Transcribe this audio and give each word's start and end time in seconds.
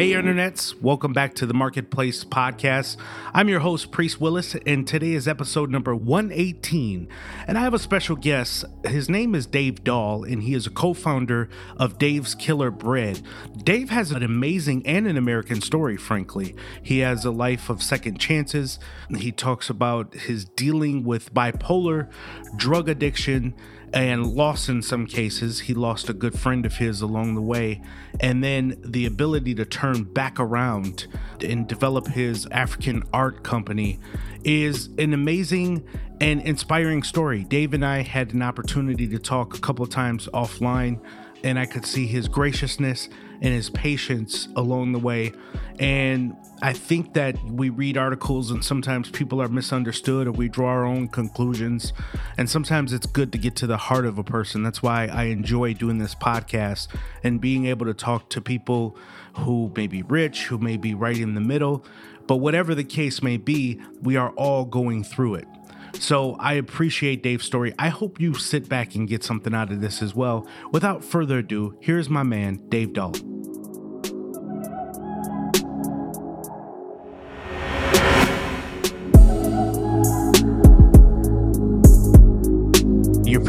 Hey, 0.00 0.12
internets, 0.12 0.80
welcome 0.80 1.12
back 1.12 1.34
to 1.34 1.44
the 1.44 1.52
Marketplace 1.52 2.24
Podcast. 2.24 2.96
I'm 3.34 3.50
your 3.50 3.60
host, 3.60 3.90
Priest 3.90 4.18
Willis, 4.18 4.54
and 4.66 4.88
today 4.88 5.12
is 5.12 5.28
episode 5.28 5.68
number 5.68 5.94
118. 5.94 7.06
And 7.46 7.58
I 7.58 7.60
have 7.60 7.74
a 7.74 7.78
special 7.78 8.16
guest. 8.16 8.64
His 8.86 9.10
name 9.10 9.34
is 9.34 9.44
Dave 9.44 9.84
Dahl, 9.84 10.24
and 10.24 10.42
he 10.42 10.54
is 10.54 10.66
a 10.66 10.70
co 10.70 10.94
founder 10.94 11.50
of 11.76 11.98
Dave's 11.98 12.34
Killer 12.34 12.70
Bread. 12.70 13.20
Dave 13.62 13.90
has 13.90 14.10
an 14.10 14.22
amazing 14.22 14.86
and 14.86 15.06
an 15.06 15.18
American 15.18 15.60
story, 15.60 15.98
frankly. 15.98 16.56
He 16.82 17.00
has 17.00 17.26
a 17.26 17.30
life 17.30 17.68
of 17.68 17.82
second 17.82 18.18
chances. 18.18 18.78
He 19.18 19.32
talks 19.32 19.68
about 19.68 20.14
his 20.14 20.46
dealing 20.46 21.04
with 21.04 21.34
bipolar, 21.34 22.10
drug 22.56 22.88
addiction, 22.88 23.54
and 23.92 24.26
loss 24.26 24.68
in 24.68 24.82
some 24.82 25.06
cases. 25.06 25.60
He 25.60 25.74
lost 25.74 26.08
a 26.08 26.12
good 26.12 26.38
friend 26.38 26.64
of 26.64 26.76
his 26.76 27.00
along 27.00 27.34
the 27.34 27.40
way. 27.40 27.82
And 28.20 28.42
then 28.42 28.80
the 28.84 29.06
ability 29.06 29.54
to 29.56 29.64
turn 29.64 30.04
back 30.04 30.38
around 30.38 31.06
and 31.40 31.66
develop 31.66 32.08
his 32.08 32.46
African 32.50 33.02
art 33.12 33.42
company 33.42 33.98
is 34.44 34.88
an 34.98 35.12
amazing 35.12 35.84
and 36.20 36.40
inspiring 36.42 37.02
story. 37.02 37.44
Dave 37.44 37.74
and 37.74 37.84
I 37.84 38.02
had 38.02 38.32
an 38.32 38.42
opportunity 38.42 39.08
to 39.08 39.18
talk 39.18 39.56
a 39.56 39.60
couple 39.60 39.84
of 39.84 39.90
times 39.90 40.28
offline, 40.32 41.00
and 41.42 41.58
I 41.58 41.66
could 41.66 41.86
see 41.86 42.06
his 42.06 42.28
graciousness 42.28 43.08
and 43.40 43.54
his 43.54 43.70
patience 43.70 44.48
along 44.56 44.92
the 44.92 44.98
way. 44.98 45.32
And 45.78 46.36
I 46.62 46.74
think 46.74 47.14
that 47.14 47.42
we 47.44 47.70
read 47.70 47.96
articles 47.96 48.50
and 48.50 48.62
sometimes 48.62 49.10
people 49.10 49.40
are 49.40 49.48
misunderstood 49.48 50.26
or 50.26 50.32
we 50.32 50.48
draw 50.48 50.68
our 50.68 50.84
own 50.84 51.08
conclusions. 51.08 51.94
And 52.36 52.50
sometimes 52.50 52.92
it's 52.92 53.06
good 53.06 53.32
to 53.32 53.38
get 53.38 53.56
to 53.56 53.66
the 53.66 53.78
heart 53.78 54.04
of 54.04 54.18
a 54.18 54.24
person. 54.24 54.62
That's 54.62 54.82
why 54.82 55.06
I 55.06 55.24
enjoy 55.24 55.72
doing 55.74 55.98
this 55.98 56.14
podcast 56.14 56.88
and 57.24 57.40
being 57.40 57.66
able 57.66 57.86
to 57.86 57.94
talk 57.94 58.28
to 58.30 58.42
people 58.42 58.96
who 59.38 59.72
may 59.74 59.86
be 59.86 60.02
rich, 60.02 60.44
who 60.44 60.58
may 60.58 60.76
be 60.76 60.92
right 60.94 61.18
in 61.18 61.34
the 61.34 61.40
middle. 61.40 61.84
But 62.26 62.36
whatever 62.36 62.74
the 62.74 62.84
case 62.84 63.22
may 63.22 63.38
be, 63.38 63.80
we 64.02 64.16
are 64.16 64.30
all 64.30 64.64
going 64.64 65.02
through 65.02 65.36
it. 65.36 65.48
So 65.94 66.34
I 66.34 66.54
appreciate 66.54 67.22
Dave's 67.22 67.44
story. 67.44 67.74
I 67.78 67.88
hope 67.88 68.20
you 68.20 68.34
sit 68.34 68.68
back 68.68 68.94
and 68.94 69.08
get 69.08 69.24
something 69.24 69.54
out 69.54 69.70
of 69.70 69.80
this 69.80 70.02
as 70.02 70.14
well. 70.14 70.46
Without 70.72 71.04
further 71.04 71.38
ado, 71.38 71.76
here's 71.80 72.08
my 72.08 72.22
man, 72.22 72.56
Dave 72.68 72.92
Dahl. 72.92 73.14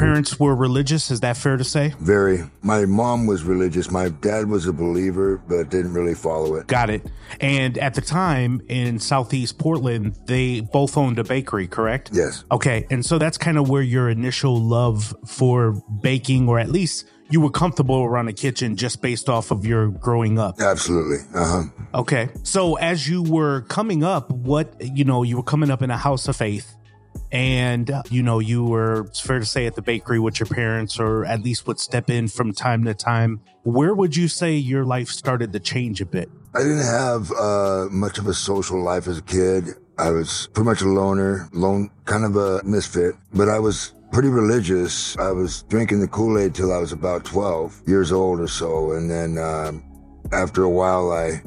Parents 0.02 0.40
were 0.40 0.56
religious, 0.56 1.12
is 1.12 1.20
that 1.22 1.38
fair 1.38 1.58
to 1.58 1.64
say? 1.64 1.94
Very. 2.00 2.44
My 2.62 2.86
mom 2.86 3.28
was 3.28 3.44
religious. 3.44 3.92
My 3.92 4.10
dad 4.10 4.48
was 4.48 4.68
a 4.68 4.74
believer, 4.74 5.42
but 5.48 5.70
didn't 5.70 5.94
really 5.94 6.16
follow 6.16 6.56
it. 6.56 6.68
Got 6.68 6.90
it. 6.90 7.06
And 7.40 7.78
at 7.78 7.94
the 7.94 8.02
time 8.02 8.62
in 8.68 9.00
Southeast 9.00 9.58
Portland, 9.58 10.16
they 10.26 10.62
both 10.62 10.98
owned 10.98 11.20
a 11.20 11.24
bakery, 11.24 11.68
correct? 11.68 12.10
Yes. 12.14 12.44
Okay. 12.52 12.86
And 12.90 13.06
so 13.06 13.18
that's 13.18 13.38
kind 13.38 13.58
of 13.58 13.70
where 13.70 13.82
your 13.82 14.10
initial 14.10 14.60
love 14.60 15.14
for 15.26 15.82
baking, 16.02 16.50
or 16.50 16.60
at 16.60 16.70
least 16.70 17.06
you 17.30 17.40
were 17.40 17.50
comfortable 17.50 18.04
around 18.04 18.26
the 18.26 18.34
kitchen 18.34 18.76
just 18.76 19.02
based 19.02 19.30
off 19.30 19.52
of 19.52 19.66
your 19.66 19.88
growing 19.88 20.38
up. 20.38 20.60
Absolutely. 20.60 21.18
Uh 21.34 21.46
huh. 21.46 22.00
Okay. 22.02 22.30
So 22.44 22.76
as 22.76 23.08
you 23.08 23.24
were 23.24 23.62
coming 23.62 24.04
up, 24.04 24.30
what, 24.32 24.76
you 24.82 25.06
know, 25.06 25.24
you 25.24 25.38
were 25.38 25.44
coming 25.44 25.72
up 25.72 25.82
in 25.82 25.90
a 25.90 25.98
house 25.98 26.28
of 26.28 26.36
faith 26.36 26.76
and 27.32 27.92
you 28.10 28.22
know 28.22 28.40
you 28.40 28.66
were 28.66 29.06
it's 29.08 29.20
fair 29.20 29.40
to 29.40 29.46
say 29.46 29.66
at 29.66 29.76
the 29.76 29.82
bakery 29.82 30.20
with 30.20 30.40
your 30.40 30.48
parents 30.48 31.00
or 31.00 31.26
at 31.26 31.42
least 31.42 31.66
would 31.68 31.80
step 31.80 32.10
in 32.10 32.28
from 32.28 32.54
time 32.54 32.84
to 32.86 32.94
time. 32.94 33.42
Where 33.64 33.94
would 33.94 34.16
you 34.16 34.28
say 34.28 34.56
your 34.56 34.86
life 34.86 35.08
started 35.08 35.54
to 35.54 35.60
change 35.60 36.02
a 36.02 36.06
bit? 36.06 36.30
I 36.54 36.60
didn't 36.60 36.86
have 36.86 37.32
uh, 37.32 37.88
much 37.90 38.18
of 38.18 38.28
a 38.28 38.34
social 38.34 38.82
life 38.84 39.08
as 39.08 39.20
a 39.20 39.22
kid. 39.22 39.70
I 39.98 40.10
was 40.10 40.50
pretty 40.54 40.70
much 40.70 40.82
a 40.82 40.88
loner 40.88 41.48
lone 41.54 41.90
kind 42.06 42.26
of 42.26 42.36
a 42.36 42.62
misfit 42.64 43.16
but 43.34 43.48
i 43.48 43.60
was 43.60 43.94
pretty 44.12 44.28
religious. 44.28 45.18
I 45.18 45.32
was 45.32 45.64
drinking 45.64 46.02
the 46.02 46.08
kool-aid 46.08 46.54
till 46.54 46.74
i 46.74 46.78
was 46.78 46.92
about 46.92 47.24
12 47.24 47.84
years 47.88 48.12
old 48.12 48.42
or 48.42 48.48
so. 48.48 48.92
And 48.92 49.10
then 49.10 49.38
um, 49.38 49.84
after 50.34 50.64
a 50.64 50.70
while 50.70 51.12
i 51.12 51.42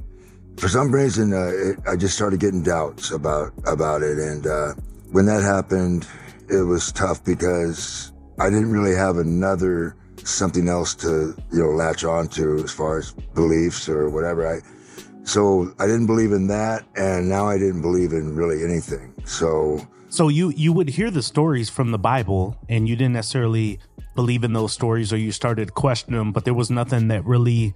for 0.56 0.68
some 0.68 0.94
reason 0.94 1.34
uh, 1.34 1.50
it, 1.52 1.78
i 1.86 1.96
just 1.96 2.14
started 2.14 2.40
getting 2.40 2.62
doubts 2.62 3.10
about 3.10 3.52
about 3.66 4.02
it. 4.02 4.18
And 4.18 4.46
uh, 4.46 4.72
when 5.14 5.26
that 5.26 5.44
happened, 5.44 6.08
it 6.48 6.62
was 6.62 6.90
tough 6.90 7.22
because 7.22 8.12
I 8.40 8.50
didn't 8.50 8.72
really 8.72 8.96
have 8.96 9.16
another 9.18 9.94
something 10.24 10.68
else 10.68 10.92
to, 10.96 11.36
you 11.52 11.62
know, 11.62 11.68
latch 11.68 12.02
on 12.02 12.26
to 12.30 12.56
as 12.56 12.72
far 12.72 12.98
as 12.98 13.12
beliefs 13.32 13.88
or 13.88 14.10
whatever. 14.10 14.56
I, 14.56 14.58
so 15.22 15.72
I 15.78 15.86
didn't 15.86 16.06
believe 16.06 16.32
in 16.32 16.48
that. 16.48 16.84
And 16.96 17.28
now 17.28 17.46
I 17.46 17.58
didn't 17.58 17.80
believe 17.80 18.12
in 18.12 18.34
really 18.34 18.64
anything. 18.64 19.14
So, 19.24 19.86
so 20.08 20.26
you, 20.26 20.50
you 20.50 20.72
would 20.72 20.88
hear 20.88 21.12
the 21.12 21.22
stories 21.22 21.70
from 21.70 21.92
the 21.92 21.98
Bible 21.98 22.56
and 22.68 22.88
you 22.88 22.96
didn't 22.96 23.12
necessarily 23.12 23.78
believe 24.16 24.42
in 24.42 24.52
those 24.52 24.72
stories 24.72 25.12
or 25.12 25.16
you 25.16 25.30
started 25.30 25.66
to 25.66 25.72
question 25.72 26.14
them, 26.14 26.32
but 26.32 26.44
there 26.44 26.54
was 26.54 26.72
nothing 26.72 27.06
that 27.08 27.24
really 27.24 27.72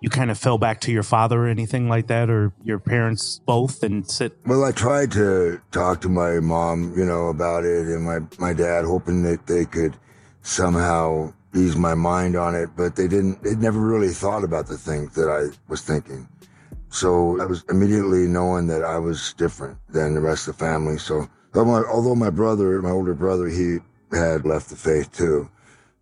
you 0.00 0.10
kind 0.10 0.30
of 0.30 0.38
fell 0.38 0.58
back 0.58 0.80
to 0.82 0.92
your 0.92 1.02
father 1.02 1.44
or 1.44 1.48
anything 1.48 1.88
like 1.88 2.06
that, 2.08 2.30
or 2.30 2.52
your 2.62 2.78
parents 2.78 3.40
both, 3.46 3.82
and 3.82 4.08
sit? 4.08 4.36
Well, 4.46 4.64
I 4.64 4.72
tried 4.72 5.12
to 5.12 5.60
talk 5.70 6.00
to 6.02 6.08
my 6.08 6.40
mom, 6.40 6.94
you 6.96 7.04
know, 7.04 7.28
about 7.28 7.64
it, 7.64 7.86
and 7.86 8.04
my 8.04 8.20
my 8.38 8.52
dad, 8.52 8.84
hoping 8.84 9.22
that 9.24 9.46
they 9.46 9.64
could 9.64 9.96
somehow 10.42 11.32
ease 11.54 11.76
my 11.76 11.94
mind 11.94 12.36
on 12.36 12.54
it, 12.54 12.70
but 12.76 12.96
they 12.96 13.08
didn't. 13.08 13.42
They 13.42 13.54
never 13.54 13.80
really 13.80 14.10
thought 14.10 14.44
about 14.44 14.66
the 14.66 14.78
things 14.78 15.14
that 15.14 15.28
I 15.28 15.54
was 15.68 15.82
thinking. 15.82 16.28
So 16.90 17.40
I 17.40 17.44
was 17.44 17.64
immediately 17.68 18.26
knowing 18.26 18.66
that 18.68 18.82
I 18.82 18.98
was 18.98 19.34
different 19.34 19.78
than 19.90 20.14
the 20.14 20.20
rest 20.20 20.48
of 20.48 20.56
the 20.56 20.64
family. 20.64 20.98
So 20.98 21.28
although 21.54 22.14
my 22.14 22.30
brother, 22.30 22.80
my 22.80 22.90
older 22.90 23.14
brother, 23.14 23.48
he 23.48 23.78
had 24.12 24.46
left 24.46 24.70
the 24.70 24.76
faith 24.76 25.12
too. 25.12 25.50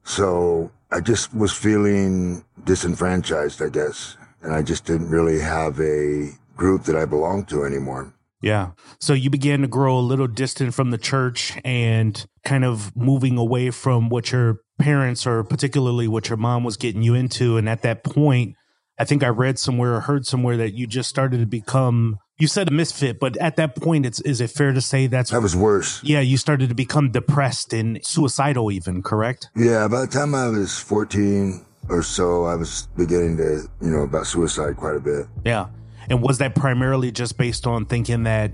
So 0.05 0.71
I 0.91 1.01
just 1.01 1.35
was 1.35 1.53
feeling 1.53 2.45
disenfranchised, 2.65 3.63
I 3.63 3.69
guess. 3.69 4.17
And 4.43 4.55
I 4.55 4.63
just 4.63 4.85
didn't 4.85 5.09
really 5.09 5.41
have 5.41 5.81
a 5.81 6.31
group 6.57 6.85
that 6.85 6.97
I 6.97 7.05
belonged 7.05 7.49
to 7.49 7.65
anymore. 7.65 8.13
Yeah. 8.43 8.73
So 9.01 9.13
you 9.13 9.31
began 9.31 9.63
to 9.63 9.67
grow 9.67 9.99
a 9.99 10.01
little 10.01 10.29
distant 10.29 10.75
from 10.75 10.91
the 10.91 10.99
church 10.99 11.59
and 11.65 12.25
kind 12.45 12.65
of 12.65 12.95
moving 12.95 13.39
away 13.39 13.71
from 13.71 14.09
what 14.09 14.31
your 14.31 14.61
parents 14.79 15.27
or 15.27 15.43
particularly 15.43 16.07
what 16.07 16.29
your 16.29 16.37
mom 16.37 16.63
was 16.63 16.77
getting 16.77 17.03
you 17.03 17.15
into. 17.15 17.57
And 17.57 17.69
at 17.69 17.83
that 17.83 18.05
point, 18.05 18.55
I 18.99 19.05
think 19.05 19.23
I 19.23 19.29
read 19.29 19.59
somewhere 19.59 19.95
or 19.95 20.01
heard 20.01 20.27
somewhere 20.27 20.57
that 20.59 20.75
you 20.75 20.87
just 20.87 21.09
started 21.09 21.39
to 21.39 21.47
become 21.47 22.19
you 22.39 22.47
said 22.47 22.69
a 22.69 22.71
misfit, 22.71 23.19
but 23.19 23.37
at 23.39 23.57
that 23.57 23.77
point, 23.77 24.05
it's 24.05 24.21
is 24.21 24.41
it 24.41 24.51
fair 24.51 24.73
to 24.73 24.81
say 24.81 25.07
that's 25.07 25.31
that 25.31 25.41
was 25.41 25.57
worse? 25.57 26.03
Yeah, 26.03 26.21
you 26.21 26.37
started 26.37 26.69
to 26.69 26.75
become 26.75 27.11
depressed 27.11 27.73
and 27.73 28.05
suicidal, 28.05 28.71
even 28.71 29.03
correct? 29.03 29.49
Yeah, 29.57 29.89
by 29.89 30.03
the 30.03 30.07
time 30.07 30.35
I 30.35 30.49
was 30.49 30.79
fourteen 30.79 31.65
or 31.89 32.03
so, 32.03 32.45
I 32.45 32.55
was 32.57 32.89
beginning 32.97 33.39
to 33.39 33.69
you 33.81 33.91
know 33.91 34.03
about 34.03 34.27
suicide 34.27 34.77
quite 34.77 34.97
a 34.97 35.01
bit. 35.01 35.27
Yeah, 35.45 35.69
and 36.11 36.21
was 36.21 36.39
that 36.39 36.55
primarily 36.55 37.11
just 37.11 37.39
based 37.39 37.67
on 37.67 37.87
thinking 37.87 38.25
that 38.25 38.53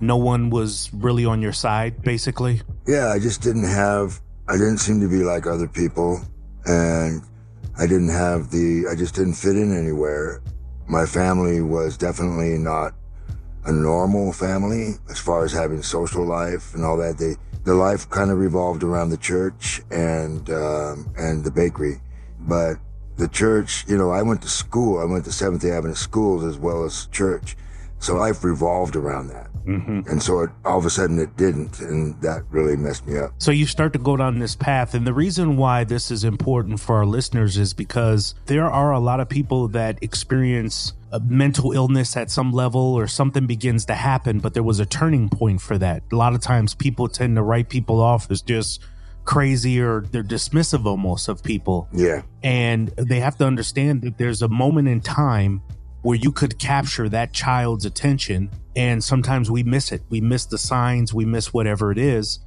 no 0.00 0.16
one 0.16 0.50
was 0.50 0.90
really 0.92 1.24
on 1.24 1.40
your 1.40 1.52
side, 1.52 2.02
basically? 2.02 2.60
Yeah, 2.86 3.08
I 3.08 3.18
just 3.18 3.40
didn't 3.40 3.64
have. 3.64 4.20
I 4.48 4.54
didn't 4.54 4.78
seem 4.78 5.00
to 5.00 5.08
be 5.08 5.22
like 5.22 5.46
other 5.46 5.68
people, 5.68 6.20
and 6.66 7.22
I 7.78 7.86
didn't 7.86 8.10
have 8.10 8.50
the. 8.50 8.88
I 8.90 8.94
just 8.94 9.14
didn't 9.14 9.34
fit 9.34 9.56
in 9.56 9.74
anywhere. 9.74 10.42
My 10.86 11.06
family 11.06 11.62
was 11.62 11.96
definitely 11.96 12.58
not 12.58 12.92
a 13.64 13.72
normal 13.72 14.32
family 14.32 14.94
as 15.10 15.18
far 15.18 15.44
as 15.44 15.52
having 15.52 15.82
social 15.82 16.24
life 16.24 16.74
and 16.74 16.84
all 16.84 16.96
that. 16.98 17.18
They, 17.18 17.36
their 17.64 17.74
life 17.74 18.08
kind 18.10 18.30
of 18.30 18.38
revolved 18.38 18.82
around 18.82 19.10
the 19.10 19.16
church 19.16 19.82
and, 19.90 20.48
um, 20.50 21.12
and 21.16 21.44
the 21.44 21.50
bakery. 21.50 22.00
But 22.40 22.78
the 23.16 23.28
church, 23.28 23.84
you 23.86 23.96
know, 23.96 24.10
I 24.10 24.22
went 24.22 24.42
to 24.42 24.48
school. 24.48 24.98
I 24.98 25.04
went 25.04 25.24
to 25.26 25.32
Seventh 25.32 25.64
Adventist 25.64 26.02
schools 26.02 26.44
as 26.44 26.58
well 26.58 26.84
as 26.84 27.06
church. 27.12 27.56
So 28.02 28.16
life 28.16 28.42
revolved 28.42 28.96
around 28.96 29.28
that. 29.28 29.48
Mm-hmm. 29.64 30.10
And 30.10 30.20
so 30.20 30.40
it, 30.40 30.50
all 30.64 30.76
of 30.76 30.84
a 30.84 30.90
sudden 30.90 31.20
it 31.20 31.36
didn't. 31.36 31.78
And 31.80 32.20
that 32.20 32.42
really 32.50 32.76
messed 32.76 33.06
me 33.06 33.16
up. 33.16 33.30
So 33.38 33.52
you 33.52 33.64
start 33.64 33.92
to 33.92 34.00
go 34.00 34.16
down 34.16 34.40
this 34.40 34.56
path. 34.56 34.94
And 34.94 35.06
the 35.06 35.14
reason 35.14 35.56
why 35.56 35.84
this 35.84 36.10
is 36.10 36.24
important 36.24 36.80
for 36.80 36.96
our 36.96 37.06
listeners 37.06 37.56
is 37.56 37.72
because 37.72 38.34
there 38.46 38.68
are 38.68 38.90
a 38.90 38.98
lot 38.98 39.20
of 39.20 39.28
people 39.28 39.68
that 39.68 40.02
experience 40.02 40.94
a 41.12 41.20
mental 41.20 41.70
illness 41.72 42.16
at 42.16 42.28
some 42.28 42.52
level 42.52 42.80
or 42.80 43.06
something 43.06 43.46
begins 43.46 43.84
to 43.84 43.94
happen, 43.94 44.40
but 44.40 44.54
there 44.54 44.62
was 44.62 44.80
a 44.80 44.86
turning 44.86 45.28
point 45.28 45.60
for 45.60 45.78
that. 45.78 46.02
A 46.10 46.16
lot 46.16 46.34
of 46.34 46.40
times 46.40 46.74
people 46.74 47.06
tend 47.06 47.36
to 47.36 47.42
write 47.42 47.68
people 47.68 48.00
off 48.00 48.30
as 48.30 48.42
just 48.42 48.82
crazy 49.24 49.80
or 49.80 50.00
they're 50.00 50.24
dismissive 50.24 50.86
almost 50.86 51.28
of 51.28 51.42
people. 51.42 51.88
Yeah. 51.92 52.22
And 52.42 52.88
they 52.96 53.20
have 53.20 53.36
to 53.36 53.46
understand 53.46 54.02
that 54.02 54.18
there's 54.18 54.42
a 54.42 54.48
moment 54.48 54.88
in 54.88 55.00
time 55.00 55.62
where 56.02 56.16
you 56.16 56.32
could 56.32 56.58
capture 56.58 57.08
that 57.08 57.32
child's 57.32 57.84
attention. 57.84 58.50
And 58.76 59.02
sometimes 59.02 59.50
we 59.50 59.62
miss 59.62 59.92
it. 59.92 60.02
We 60.08 60.20
miss 60.20 60.46
the 60.46 60.58
signs, 60.58 61.14
we 61.14 61.24
miss 61.24 61.52
whatever 61.52 61.90
it 61.90 61.98
is. 61.98 62.40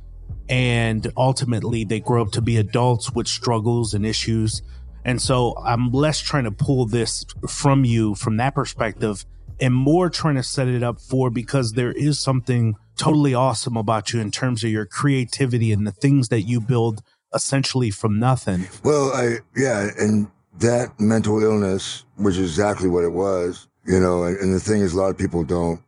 And 0.48 1.12
ultimately, 1.18 1.84
they 1.84 2.00
grow 2.00 2.22
up 2.22 2.31
to 2.34 2.42
be 2.42 2.57
adults 2.57 3.12
with 3.12 3.28
struggles 3.28 3.94
and 3.94 4.06
issues. 4.06 4.62
And 5.04 5.22
so 5.22 5.56
I'm 5.63 5.92
less 5.92 6.19
trying 6.19 6.46
to 6.46 6.52
pull 6.52 6.86
this 6.86 7.25
from 7.48 7.86
you 7.86 8.16
from 8.16 8.38
that 8.38 8.56
perspective 8.56 9.25
and 9.60 9.74
more 9.74 10.10
trying 10.10 10.36
to 10.36 10.44
set 10.44 10.68
it 10.68 10.84
up 10.84 11.00
for 11.00 11.30
because 11.30 11.74
there 11.74 11.92
is 11.92 12.19
something 12.19 12.75
totally 12.98 13.34
awesome 13.34 13.78
about 13.78 14.13
you 14.13 14.19
in 14.19 14.31
terms 14.31 14.63
of 14.63 14.69
your 14.69 14.86
creativity 14.86 15.72
and 15.72 15.86
the 15.86 15.92
things 15.92 16.30
that 16.30 16.42
you 16.42 16.60
build 16.60 17.01
essentially 17.34 17.92
from 17.92 18.19
nothing. 18.19 18.68
Well, 18.84 19.12
I, 19.13 19.40
yeah. 19.56 19.90
And 19.98 20.28
that 20.60 21.00
mental 21.00 21.42
illness, 21.44 22.06
which 22.18 22.38
is 22.38 22.52
exactly 22.52 22.90
what 22.90 23.04
it 23.04 23.12
was, 23.12 23.68
you 23.86 24.00
know, 24.00 24.24
and, 24.24 24.38
and 24.40 24.54
the 24.54 24.60
thing 24.60 24.81
is, 24.81 24.94
a 24.94 24.98
lot 24.98 25.10
of 25.10 25.18
people 25.18 25.44
don't 25.44 25.81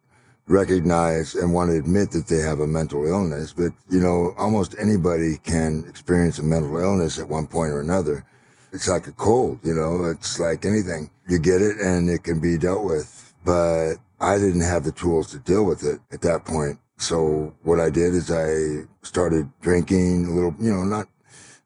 recognize 0.47 1.35
and 1.35 1.53
want 1.53 1.69
to 1.69 1.77
admit 1.77 2.11
that 2.11 2.27
they 2.27 2.39
have 2.39 2.59
a 2.59 2.67
mental 2.67 3.05
illness, 3.05 3.53
but 3.53 3.71
you 3.89 3.99
know, 3.99 4.33
almost 4.37 4.75
anybody 4.79 5.37
can 5.43 5.83
experience 5.89 6.39
a 6.39 6.43
mental 6.43 6.77
illness 6.77 7.19
at 7.19 7.27
one 7.27 7.47
point 7.47 7.71
or 7.71 7.81
another. 7.81 8.25
It's 8.71 8.87
like 8.87 9.07
a 9.07 9.11
cold, 9.13 9.59
you 9.63 9.73
know, 9.73 10.05
it's 10.05 10.39
like 10.39 10.65
anything. 10.65 11.09
You 11.27 11.39
get 11.39 11.61
it 11.61 11.77
and 11.77 12.09
it 12.09 12.23
can 12.23 12.39
be 12.39 12.57
dealt 12.57 12.85
with, 12.85 13.33
but 13.43 13.95
I 14.19 14.37
didn't 14.37 14.61
have 14.61 14.83
the 14.83 14.91
tools 14.91 15.31
to 15.31 15.39
deal 15.39 15.65
with 15.65 15.83
it 15.83 15.99
at 16.11 16.21
that 16.21 16.45
point. 16.45 16.79
So 16.97 17.53
what 17.63 17.79
I 17.79 17.89
did 17.89 18.13
is 18.15 18.31
I 18.31 18.87
started 19.03 19.49
drinking 19.61 20.25
a 20.25 20.31
little, 20.31 20.55
you 20.59 20.73
know, 20.73 20.83
not, 20.83 21.07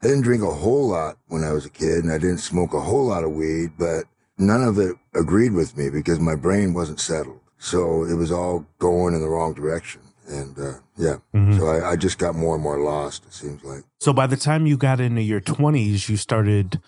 I 0.04 0.08
didn't 0.08 0.24
drink 0.24 0.42
a 0.44 0.52
whole 0.52 0.88
lot 0.90 1.18
when 1.28 1.44
I 1.44 1.52
was 1.52 1.66
a 1.66 1.70
kid 1.70 2.04
and 2.04 2.12
I 2.12 2.18
didn't 2.18 2.40
smoke 2.40 2.74
a 2.74 2.80
whole 2.80 3.06
lot 3.06 3.24
of 3.24 3.32
weed, 3.34 3.72
but 3.78 4.06
none 4.38 4.64
of 4.64 4.80
it 4.80 4.96
agreed 5.14 5.54
with 5.54 5.78
me 5.78 5.90
because 5.90 6.20
my 6.20 6.36
brain 6.36 6.74
wasn't 6.74 7.00
settled. 7.00 7.40
So 7.60 8.04
it 8.06 8.16
was 8.16 8.32
all 8.32 8.66
going 8.80 9.14
in 9.14 9.22
the 9.22 9.30
wrong 9.30 9.54
direction. 9.54 10.02
And, 10.28 10.58
uh, 10.58 10.74
yeah. 10.98 11.18
Mhm. 11.36 11.58
So 11.60 11.68
I, 11.68 11.92
I 11.92 11.96
just 11.98 12.18
got 12.18 12.36
more 12.36 12.56
and 12.56 12.64
more 12.64 12.80
lost, 12.80 13.26
it 13.26 13.34
seems 13.34 13.64
like. 13.64 13.84
So 14.00 14.12
by 14.14 14.26
the 14.28 14.38
time 14.38 14.66
you 14.66 14.78
got 14.78 15.00
into 15.00 15.22
your 15.22 15.42
20s, 15.42 16.10
you 16.10 16.18
started 16.18 16.80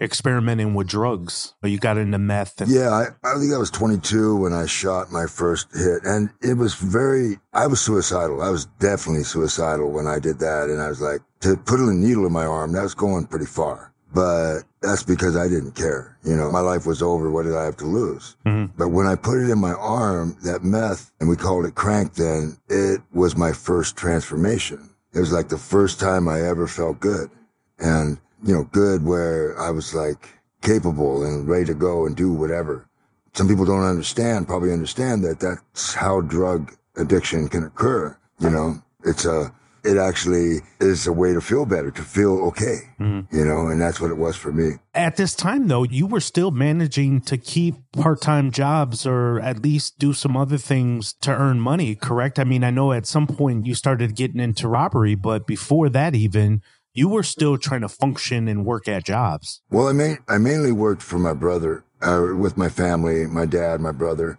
experimenting 0.00 0.74
with 0.74 0.88
drugs 0.88 1.54
or 1.62 1.68
you 1.68 1.78
got 1.78 1.98
into 1.98 2.18
meth. 2.18 2.60
And, 2.60 2.70
Yeah, 2.70 2.90
I, 2.90 3.04
I 3.22 3.38
think 3.38 3.52
I 3.52 3.58
was 3.58 3.70
22 3.70 4.36
when 4.36 4.52
I 4.52 4.66
shot 4.66 5.12
my 5.12 5.26
first 5.26 5.68
hit, 5.74 6.02
and 6.04 6.30
it 6.40 6.54
was 6.54 6.74
very. 6.74 7.38
I 7.52 7.66
was 7.66 7.80
suicidal. 7.80 8.42
I 8.42 8.50
was 8.50 8.66
definitely 8.78 9.24
suicidal 9.24 9.90
when 9.90 10.06
I 10.06 10.18
did 10.18 10.38
that, 10.40 10.68
and 10.70 10.80
I 10.80 10.88
was 10.88 11.00
like, 11.00 11.20
to 11.40 11.56
put 11.56 11.80
a 11.80 11.92
needle 11.92 12.26
in 12.26 12.32
my 12.32 12.46
arm, 12.46 12.72
that 12.72 12.82
was 12.82 12.94
going 12.94 13.26
pretty 13.26 13.46
far. 13.46 13.92
But 14.12 14.62
that's 14.82 15.04
because 15.04 15.36
I 15.36 15.46
didn't 15.48 15.76
care. 15.76 16.18
You 16.24 16.34
know, 16.34 16.50
my 16.50 16.60
life 16.60 16.84
was 16.84 17.00
over. 17.00 17.30
What 17.30 17.44
did 17.44 17.54
I 17.56 17.64
have 17.64 17.76
to 17.76 17.84
lose? 17.86 18.36
Mhm. 18.44 18.70
But 18.76 18.88
when 18.88 19.06
I 19.06 19.14
put 19.14 19.38
it 19.38 19.48
in 19.50 19.58
my 19.58 19.72
arm, 19.72 20.36
that 20.42 20.64
meth, 20.64 21.12
and 21.20 21.28
we 21.28 21.36
called 21.36 21.64
it 21.64 21.76
crank 21.76 22.14
then, 22.14 22.56
it 22.68 23.00
was 23.12 23.36
my 23.36 23.52
first 23.52 23.96
transformation. 23.96 24.90
It 25.12 25.20
was 25.20 25.32
like 25.32 25.48
the 25.48 25.58
first 25.58 26.00
time 26.00 26.28
I 26.28 26.40
ever 26.42 26.66
felt 26.66 26.98
good. 27.00 27.30
And, 27.78 28.18
you 28.42 28.54
know, 28.54 28.64
good 28.72 29.04
where 29.04 29.58
I 29.60 29.70
was 29.70 29.94
like 29.94 30.28
capable 30.62 31.24
and 31.24 31.48
ready 31.48 31.64
to 31.66 31.74
go 31.74 32.06
and 32.06 32.16
do 32.16 32.32
whatever. 32.32 32.86
Some 33.34 33.48
people 33.48 33.64
don't 33.64 33.84
understand, 33.84 34.48
probably 34.48 34.72
understand 34.72 35.22
that 35.24 35.40
that's 35.40 35.94
how 35.94 36.20
drug 36.22 36.72
addiction 36.96 37.48
can 37.48 37.64
occur. 37.64 38.16
You 38.40 38.50
know, 38.50 38.82
it's 39.04 39.24
a, 39.24 39.52
it 39.84 39.96
actually 39.96 40.58
is 40.80 41.06
a 41.06 41.12
way 41.12 41.32
to 41.32 41.40
feel 41.40 41.64
better, 41.64 41.90
to 41.90 42.02
feel 42.02 42.38
okay, 42.48 42.80
Mhm. 43.00 43.26
you 43.32 43.44
know, 43.44 43.68
and 43.68 43.80
that's 43.80 44.00
what 44.00 44.10
it 44.10 44.18
was 44.18 44.36
for 44.36 44.52
me. 44.52 44.72
At 44.94 45.16
this 45.16 45.34
time, 45.34 45.68
though, 45.68 45.84
you 45.84 46.06
were 46.06 46.20
still 46.20 46.50
managing 46.50 47.20
to 47.22 47.38
keep 47.38 47.76
part 47.92 48.20
time 48.20 48.50
jobs 48.50 49.06
or 49.06 49.40
at 49.40 49.62
least 49.62 49.98
do 49.98 50.12
some 50.12 50.36
other 50.36 50.58
things 50.58 51.14
to 51.22 51.30
earn 51.34 51.60
money, 51.60 51.94
correct? 51.94 52.38
I 52.38 52.44
mean, 52.44 52.64
I 52.64 52.70
know 52.70 52.92
at 52.92 53.06
some 53.06 53.26
point 53.26 53.64
you 53.66 53.74
started 53.74 54.16
getting 54.16 54.40
into 54.40 54.68
robbery, 54.68 55.14
but 55.14 55.46
before 55.46 55.88
that, 55.90 56.14
even, 56.14 56.60
you 56.92 57.08
were 57.08 57.22
still 57.22 57.56
trying 57.56 57.82
to 57.82 57.88
function 57.88 58.48
and 58.48 58.64
work 58.64 58.88
at 58.88 59.04
jobs. 59.04 59.62
Well, 59.70 59.88
I 59.88 59.92
main, 59.92 60.18
I 60.28 60.38
mainly 60.38 60.72
worked 60.72 61.02
for 61.02 61.18
my 61.18 61.32
brother, 61.32 61.84
uh, 62.02 62.28
with 62.36 62.56
my 62.56 62.68
family, 62.68 63.26
my 63.26 63.46
dad, 63.46 63.80
my 63.80 63.92
brother, 63.92 64.38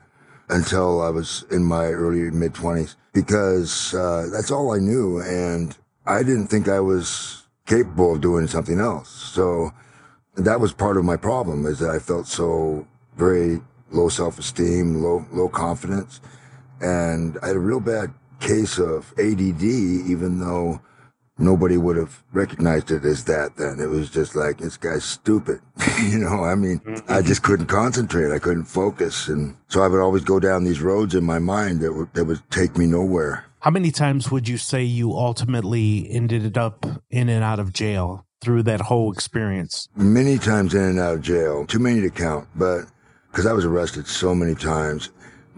until 0.50 1.01
I 1.01 1.09
was 1.09 1.45
in 1.50 1.63
my 1.63 1.86
early 1.88 2.30
mid 2.31 2.53
twenties, 2.53 2.95
because 3.13 3.94
uh, 3.94 4.27
that's 4.31 4.51
all 4.51 4.71
I 4.74 4.80
knew, 4.80 5.21
and 5.21 5.77
I 6.06 6.24
didn't 6.24 6.48
think 6.48 6.68
I 6.68 6.80
was 6.80 7.44
capable 7.65 8.15
of 8.15 8.21
doing 8.21 8.48
something 8.48 8.80
else. 8.80 9.09
So 9.09 9.71
that 10.36 10.59
was 10.59 10.74
part 10.74 10.98
of 10.98 11.06
my 11.06 11.15
problem, 11.15 11.65
is 11.65 11.80
that 11.80 11.92
I 11.92 12.00
felt 12.00 12.27
so 12.27 12.86
very 13.15 13.62
low 13.92 14.09
self 14.09 14.39
esteem, 14.39 15.01
low 15.01 15.25
low 15.31 15.48
confidence, 15.48 16.19
and 16.81 17.38
I 17.42 17.48
had 17.48 17.56
a 17.56 17.59
real 17.59 17.80
bad 17.80 18.13
case 18.42 18.77
of 18.77 19.13
ADD, 19.18 19.63
even 19.63 20.39
though 20.39 20.81
nobody 21.42 21.78
would 21.78 21.98
have 21.98 22.24
recognized 22.32 22.92
it 22.92 23.04
as 23.04 23.26
that 23.26 23.58
then. 23.58 23.80
It 23.80 23.90
was 23.90 24.10
just 24.10 24.36
like, 24.36 24.58
this 24.60 24.78
guy's 24.78 25.04
stupid. 25.04 25.60
you 26.02 26.20
know, 26.20 26.44
I 26.44 26.56
mean, 26.56 26.82
I 26.86 26.90
mm-hmm. 26.90 27.28
just 27.28 27.44
couldn't 27.44 27.68
concentrate. 27.68 28.34
I 28.34 28.40
couldn't 28.40 28.66
focus. 28.66 29.28
And 29.28 29.58
so 29.68 29.82
I 29.82 29.88
would 29.88 30.00
always 30.00 30.24
go 30.24 30.40
down 30.40 30.64
these 30.64 30.82
roads 30.82 31.16
in 31.16 31.24
my 31.24 31.40
mind 31.40 31.82
that 31.82 31.94
would, 31.94 32.14
that 32.14 32.26
would 32.26 32.42
take 32.52 32.78
me 32.78 32.86
nowhere. 32.86 33.46
How 33.60 33.72
many 33.72 33.92
times 33.92 34.32
would 34.32 34.48
you 34.48 34.58
say 34.58 34.84
you 34.84 35.14
ultimately 35.14 36.10
ended 36.10 36.58
up 36.58 36.86
in 37.10 37.30
and 37.30 37.44
out 37.44 37.60
of 37.60 37.74
jail 37.74 38.25
through 38.42 38.63
that 38.63 38.82
whole 38.82 39.12
experience? 39.12 39.88
Many 39.96 40.39
times 40.39 40.74
in 40.74 40.82
and 40.82 41.00
out 41.00 41.15
of 41.15 41.22
jail, 41.22 41.65
too 41.65 41.80
many 41.80 42.01
to 42.01 42.10
count, 42.10 42.48
but 42.56 42.86
because 43.32 43.46
I 43.46 43.54
was 43.54 43.63
arrested 43.63 44.08
so 44.08 44.34
many 44.34 44.56
times, 44.56 45.12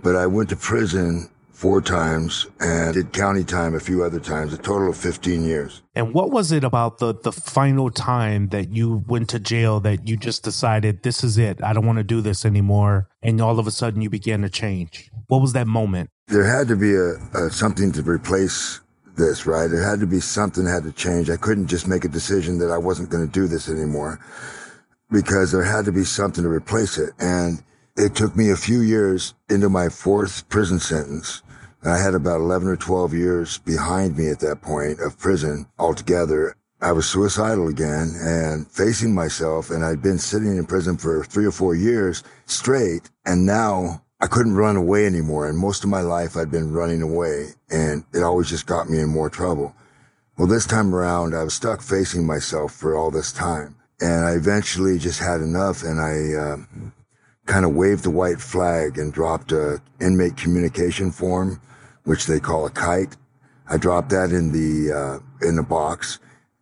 but 0.04 0.18
I 0.18 0.28
went 0.28 0.50
to 0.50 0.58
prison 0.58 1.30
four 1.54 1.82
times 1.82 2.46
and 2.60 2.94
did 2.94 3.14
county 3.14 3.44
time 3.44 3.74
a 3.74 3.80
few 3.80 4.04
other 4.04 4.20
times, 4.20 4.52
a 4.54 4.58
total 4.58 4.90
of 4.90 4.98
15 4.98 5.46
years. 5.46 5.82
And 5.96 6.14
what 6.14 6.30
was 6.30 6.52
it 6.52 6.64
about 6.64 6.98
the 6.98 7.14
the 7.14 7.32
final 7.32 7.90
time 7.90 8.50
that 8.50 8.70
you 8.70 9.04
went 9.08 9.30
to 9.30 9.40
jail 9.40 9.80
that 9.80 10.08
you 10.08 10.18
just 10.18 10.44
decided 10.44 11.04
this 11.04 11.24
is 11.24 11.38
it? 11.38 11.64
I 11.64 11.72
don't 11.72 11.86
want 11.86 12.00
to 12.00 12.04
do 12.04 12.20
this 12.20 12.46
anymore, 12.46 13.08
and 13.22 13.40
all 13.40 13.60
of 13.60 13.68
a 13.68 13.72
sudden 13.72 14.02
you 14.02 14.10
began 14.10 14.42
to 14.42 14.50
change. 14.50 15.10
What 15.28 15.42
was 15.42 15.54
that 15.54 15.68
moment? 15.68 16.10
there 16.28 16.46
had 16.46 16.68
to 16.70 16.76
be 16.76 16.96
a, 16.96 17.16
a 17.34 17.50
something 17.50 17.92
to 17.94 18.02
replace 18.02 18.80
this, 19.16 19.46
right? 19.46 19.68
There 19.70 19.88
had 19.88 20.00
to 20.00 20.08
be 20.08 20.20
something 20.20 20.66
that 20.66 20.72
had 20.72 20.84
to 20.84 20.92
change. 20.92 21.30
I 21.30 21.38
couldn't 21.38 21.68
just 21.68 21.88
make 21.88 22.06
a 22.06 22.10
decision 22.10 22.60
that 22.60 22.72
I 22.72 22.78
wasn't 22.78 23.10
going 23.10 23.26
to 23.26 23.32
do 23.32 23.48
this 23.48 23.70
anymore 23.70 24.20
because 25.12 25.52
there 25.52 25.64
had 25.64 25.86
to 25.86 25.92
be 25.92 26.04
something 26.04 26.44
to 26.44 26.50
replace 26.50 26.98
it. 26.98 27.12
And 27.20 27.62
it 27.96 28.16
took 28.16 28.36
me 28.36 28.50
a 28.50 28.56
few 28.56 28.82
years 28.82 29.34
into 29.50 29.70
my 29.70 29.90
fourth 29.90 30.48
prison 30.50 30.80
sentence. 30.80 31.44
I 31.86 31.98
had 31.98 32.16
about 32.16 32.40
11 32.40 32.68
or 32.68 32.76
12 32.76 33.14
years 33.14 33.58
behind 33.60 34.18
me 34.18 34.30
at 34.30 34.40
that 34.40 34.62
point 34.62 35.00
of 35.00 35.20
prison 35.20 35.68
altogether. 35.78 36.56
I 36.82 36.92
was 36.92 37.08
suicidal 37.08 37.68
again 37.68 38.14
and 38.20 38.68
facing 38.68 39.14
myself 39.14 39.70
and 39.70 39.86
I'd 39.86 40.02
been 40.02 40.18
sitting 40.18 40.58
in 40.58 40.66
prison 40.66 40.98
for 40.98 41.24
three 41.24 41.46
or 41.46 41.52
four 41.52 41.76
years 41.76 42.24
straight. 42.46 43.10
And 43.26 43.46
now 43.46 44.02
I 44.22 44.28
couldn't 44.28 44.56
run 44.56 44.76
away 44.76 45.06
anymore. 45.06 45.48
And 45.48 45.58
most 45.58 45.84
of 45.84 45.90
my 45.90 46.02
life 46.02 46.36
I'd 46.36 46.52
been 46.52 46.74
running 46.74 47.02
away 47.02 47.50
and 47.70 48.06
it 48.14 48.24
always 48.24 48.50
just 48.50 48.66
got 48.66 48.90
me 48.90 49.00
in 49.00 49.10
more 49.10 49.30
trouble. 49.30 49.76
Well, 50.38 50.48
this 50.48 50.66
time 50.66 50.96
around, 50.96 51.36
I 51.36 51.44
was 51.44 51.54
stuck 51.54 51.82
facing 51.82 52.26
myself 52.26 52.74
for 52.74 52.96
all 52.96 53.12
this 53.12 53.32
time. 53.32 53.76
And 54.02 54.26
I 54.26 54.32
eventually 54.32 54.98
just 54.98 55.20
had 55.20 55.42
enough 55.42 55.84
and 55.84 56.00
I, 56.02 56.34
uh, 56.34 56.92
kind 57.46 57.66
of 57.66 57.74
waved 57.76 58.04
the 58.04 58.10
white 58.10 58.40
flag 58.40 58.98
and 58.98 59.12
dropped 59.14 59.52
a 59.52 59.82
inmate 60.00 60.38
communication 60.38 61.12
form, 61.12 61.60
which 62.04 62.26
they 62.26 62.40
call 62.40 62.66
a 62.66 62.70
kite. 62.70 63.16
I 63.70 63.78
dropped 63.78 64.10
that 64.10 64.32
in 64.32 64.52
the, 64.52 64.94
uh, 64.94 65.48
in 65.48 65.56
the 65.56 65.64
box 65.64 66.20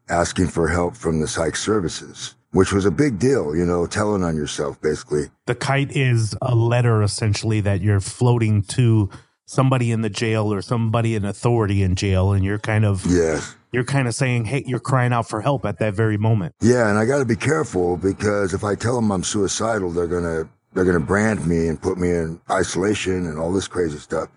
asking 0.09 0.47
for 0.47 0.67
help 0.67 0.95
from 0.95 1.19
the 1.21 1.27
psych 1.27 1.55
services, 1.55 2.35
which 2.51 2.71
was 2.73 2.85
a 2.85 2.91
big 2.91 3.19
deal, 3.19 3.55
you 3.55 3.65
know, 3.65 3.85
telling 3.85 4.23
on 4.23 4.35
yourself 4.35 4.81
basically. 4.81 5.29
The 5.45 5.55
kite 5.55 5.95
is 5.95 6.35
a 6.41 6.55
letter 6.55 7.01
essentially 7.01 7.61
that 7.61 7.81
you're 7.81 7.99
floating 7.99 8.61
to 8.63 9.09
somebody 9.45 9.91
in 9.91 10.01
the 10.01 10.09
jail 10.09 10.51
or 10.53 10.61
somebody 10.61 11.15
in 11.15 11.25
authority 11.25 11.83
in 11.83 11.95
jail, 11.95 12.31
and 12.31 12.43
you're 12.43 12.59
kind 12.59 12.85
of 12.85 13.05
Yes. 13.05 13.55
you're 13.71 13.83
kind 13.83 14.07
of 14.07 14.15
saying, 14.15 14.45
hey, 14.45 14.63
you're 14.65 14.79
crying 14.79 15.11
out 15.13 15.27
for 15.27 15.41
help 15.41 15.65
at 15.65 15.79
that 15.79 15.93
very 15.93 16.17
moment. 16.17 16.55
Yeah, 16.61 16.89
and 16.89 16.97
I 16.97 17.05
got 17.05 17.19
to 17.19 17.25
be 17.25 17.35
careful 17.35 17.97
because 17.97 18.53
if 18.53 18.63
I 18.63 18.75
tell 18.75 18.95
them 18.95 19.11
I'm 19.11 19.23
suicidal, 19.23 19.91
they're 19.91 20.07
gonna 20.07 20.47
they're 20.73 20.85
gonna 20.85 20.99
brand 20.99 21.45
me 21.45 21.67
and 21.67 21.81
put 21.81 21.97
me 21.97 22.09
in 22.09 22.39
isolation 22.49 23.27
and 23.27 23.37
all 23.37 23.51
this 23.51 23.67
crazy 23.67 23.97
stuff. 23.97 24.29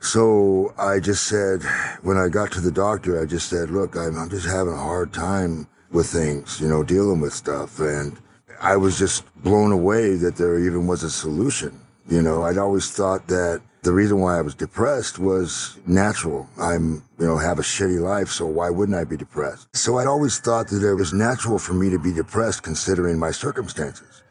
So 0.00 0.74
I 0.76 0.98
just 0.98 1.26
said, 1.26 1.62
when 2.02 2.16
I 2.16 2.28
got 2.28 2.50
to 2.52 2.60
the 2.60 2.72
doctor, 2.72 3.22
I 3.22 3.24
just 3.24 3.48
said, 3.48 3.70
look, 3.70 3.96
I'm, 3.96 4.18
I'm 4.18 4.30
just 4.30 4.46
having 4.46 4.72
a 4.72 4.76
hard 4.76 5.12
time 5.12 5.68
with 5.92 6.08
things, 6.08 6.60
you 6.60 6.68
know, 6.68 6.82
dealing 6.82 7.20
with 7.20 7.32
stuff. 7.32 7.78
And 7.78 8.18
I 8.60 8.76
was 8.76 8.98
just 8.98 9.24
blown 9.42 9.70
away 9.70 10.16
that 10.16 10.36
there 10.36 10.58
even 10.58 10.88
was 10.88 11.04
a 11.04 11.10
solution. 11.10 11.80
You 12.08 12.20
know, 12.20 12.42
I'd 12.42 12.58
always 12.58 12.90
thought 12.90 13.28
that 13.28 13.62
the 13.82 13.92
reason 13.92 14.18
why 14.18 14.38
I 14.38 14.42
was 14.42 14.56
depressed 14.56 15.20
was 15.20 15.78
natural. 15.86 16.48
I'm, 16.58 17.04
you 17.18 17.26
know, 17.26 17.36
have 17.36 17.60
a 17.60 17.62
shitty 17.62 18.00
life, 18.00 18.28
so 18.28 18.46
why 18.46 18.70
wouldn't 18.70 18.98
I 18.98 19.04
be 19.04 19.16
depressed? 19.16 19.74
So 19.76 19.98
I'd 19.98 20.08
always 20.08 20.38
thought 20.38 20.68
that 20.68 20.84
it 20.84 20.94
was 20.94 21.12
natural 21.12 21.58
for 21.58 21.74
me 21.74 21.90
to 21.90 21.98
be 21.98 22.12
depressed 22.12 22.64
considering 22.64 23.18
my 23.18 23.30
circumstances. 23.30 24.22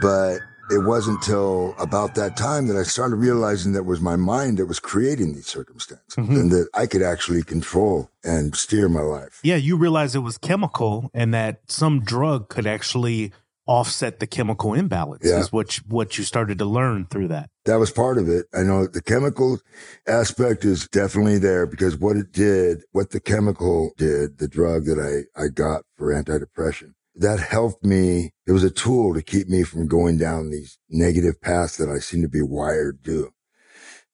But 0.00 0.38
it 0.70 0.84
wasn't 0.84 1.16
until 1.18 1.74
about 1.78 2.14
that 2.16 2.36
time 2.36 2.66
that 2.68 2.76
I 2.76 2.82
started 2.82 3.16
realizing 3.16 3.72
that 3.72 3.80
it 3.80 3.84
was 3.86 4.00
my 4.00 4.16
mind 4.16 4.58
that 4.58 4.66
was 4.66 4.78
creating 4.80 5.34
these 5.34 5.46
circumstances 5.46 6.14
Mhm. 6.16 6.40
and 6.40 6.50
that 6.52 6.68
I 6.74 6.86
could 6.86 7.02
actually 7.02 7.42
control 7.42 8.10
and 8.24 8.54
steer 8.56 8.88
my 8.88 9.00
life. 9.02 9.40
Yeah, 9.42 9.56
you 9.56 9.76
realize 9.76 10.14
it 10.14 10.20
was 10.20 10.38
chemical 10.38 11.10
and 11.14 11.32
that 11.34 11.60
some 11.68 12.00
drug 12.00 12.48
could 12.48 12.66
actually 12.66 13.32
offset 13.68 14.20
the 14.20 14.26
chemical 14.28 14.74
imbalance 14.74 15.24
Yeah. 15.24 15.40
is 15.40 15.50
what 15.52 15.76
you, 15.78 15.84
what 15.88 16.16
you 16.18 16.22
started 16.24 16.56
to 16.58 16.64
learn 16.64 17.06
through 17.10 17.26
that. 17.28 17.50
That 17.64 17.80
was 17.80 17.90
part 17.90 18.16
of 18.16 18.28
it. 18.28 18.46
I 18.54 18.62
know 18.62 18.86
the 18.86 19.02
chemical 19.02 19.58
aspect 20.06 20.64
is 20.64 20.86
definitely 20.86 21.38
there 21.38 21.66
because 21.66 21.96
what 21.96 22.16
it 22.16 22.30
did, 22.32 22.84
what 22.92 23.10
the 23.10 23.18
chemical 23.18 23.90
did, 23.96 24.38
the 24.38 24.46
drug 24.46 24.84
that 24.84 25.00
I, 25.00 25.42
I 25.42 25.48
got 25.48 25.82
for 25.96 26.12
antidepressant, 26.14 26.92
that 27.16 27.40
helped 27.40 27.84
me. 27.84 28.32
It 28.46 28.52
was 28.52 28.64
a 28.64 28.70
tool 28.70 29.14
to 29.14 29.22
keep 29.22 29.48
me 29.48 29.62
from 29.62 29.86
going 29.88 30.18
down 30.18 30.50
these 30.50 30.78
negative 30.88 31.40
paths 31.40 31.76
that 31.78 31.88
I 31.88 31.98
seem 31.98 32.22
to 32.22 32.28
be 32.28 32.42
wired 32.42 33.04
to. 33.04 33.32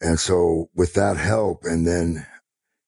And 0.01 0.19
so 0.19 0.71
with 0.75 0.95
that 0.95 1.17
help, 1.17 1.65
and 1.65 1.87
then, 1.87 2.27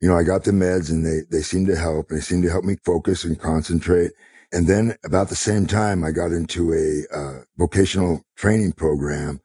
you 0.01 0.09
know, 0.09 0.17
I 0.17 0.23
got 0.23 0.45
the 0.45 0.51
meds 0.51 0.91
and 0.91 1.05
they, 1.05 1.21
they 1.31 1.43
seemed 1.43 1.67
to 1.69 1.77
help 1.77 2.11
and 2.11 2.19
they 2.19 2.23
seemed 2.23 2.43
to 2.45 2.51
help 2.51 2.65
me 2.65 2.77
focus 2.85 3.25
and 3.25 3.39
concentrate. 3.39 4.13
And 4.53 4.67
then 4.67 4.97
about 5.05 5.29
the 5.29 5.37
same 5.37 5.67
time, 5.67 6.05
I 6.05 6.11
got 6.13 6.33
into 6.33 6.73
a 6.73 7.17
uh, 7.17 7.43
vocational 7.57 8.23
training 8.37 8.73
program 8.73 9.41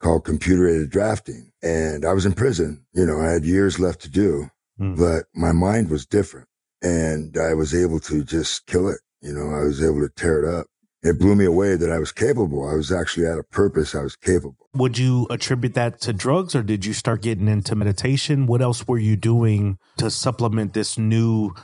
called 0.00 0.24
computer 0.24 0.68
aided 0.68 0.90
drafting. 0.90 1.50
And 1.62 2.04
I 2.04 2.12
was 2.12 2.26
in 2.26 2.32
prison. 2.34 2.84
You 2.92 3.06
know, 3.06 3.20
I 3.20 3.30
had 3.30 3.44
years 3.44 3.78
left 3.78 4.00
to 4.02 4.10
do, 4.10 4.50
Mm. 4.80 4.98
but 4.98 5.26
my 5.34 5.52
mind 5.52 5.88
was 5.88 6.04
different 6.04 6.48
and 6.82 7.36
I 7.38 7.54
was 7.54 7.72
able 7.72 8.00
to 8.00 8.24
just 8.24 8.66
kill 8.66 8.88
it. 8.88 8.98
You 9.24 9.32
know, 9.32 9.56
I 9.56 9.64
was 9.64 9.82
able 9.82 10.00
to 10.00 10.10
tear 10.10 10.44
it 10.44 10.54
up. 10.54 10.66
It 11.02 11.18
blew 11.18 11.34
me 11.34 11.46
away 11.46 11.76
that 11.76 11.90
I 11.90 11.98
was 11.98 12.12
capable. 12.12 12.68
I 12.68 12.74
was 12.74 12.92
actually 12.92 13.26
at 13.26 13.38
a 13.38 13.42
purpose. 13.42 13.94
I 13.94 14.02
was 14.02 14.16
capable. 14.16 14.68
Would 14.74 14.98
you 14.98 15.26
attribute 15.30 15.72
that 15.74 15.98
to 16.02 16.12
drugs 16.12 16.54
or 16.54 16.62
did 16.62 16.84
you 16.84 16.92
start 16.92 17.22
getting 17.22 17.48
into 17.48 17.74
meditation? 17.74 18.46
What 18.46 18.60
else 18.60 18.86
were 18.86 18.98
you 18.98 19.16
doing 19.16 19.78
to 19.96 20.10
supplement 20.10 20.74
this 20.74 20.98
new 20.98 21.54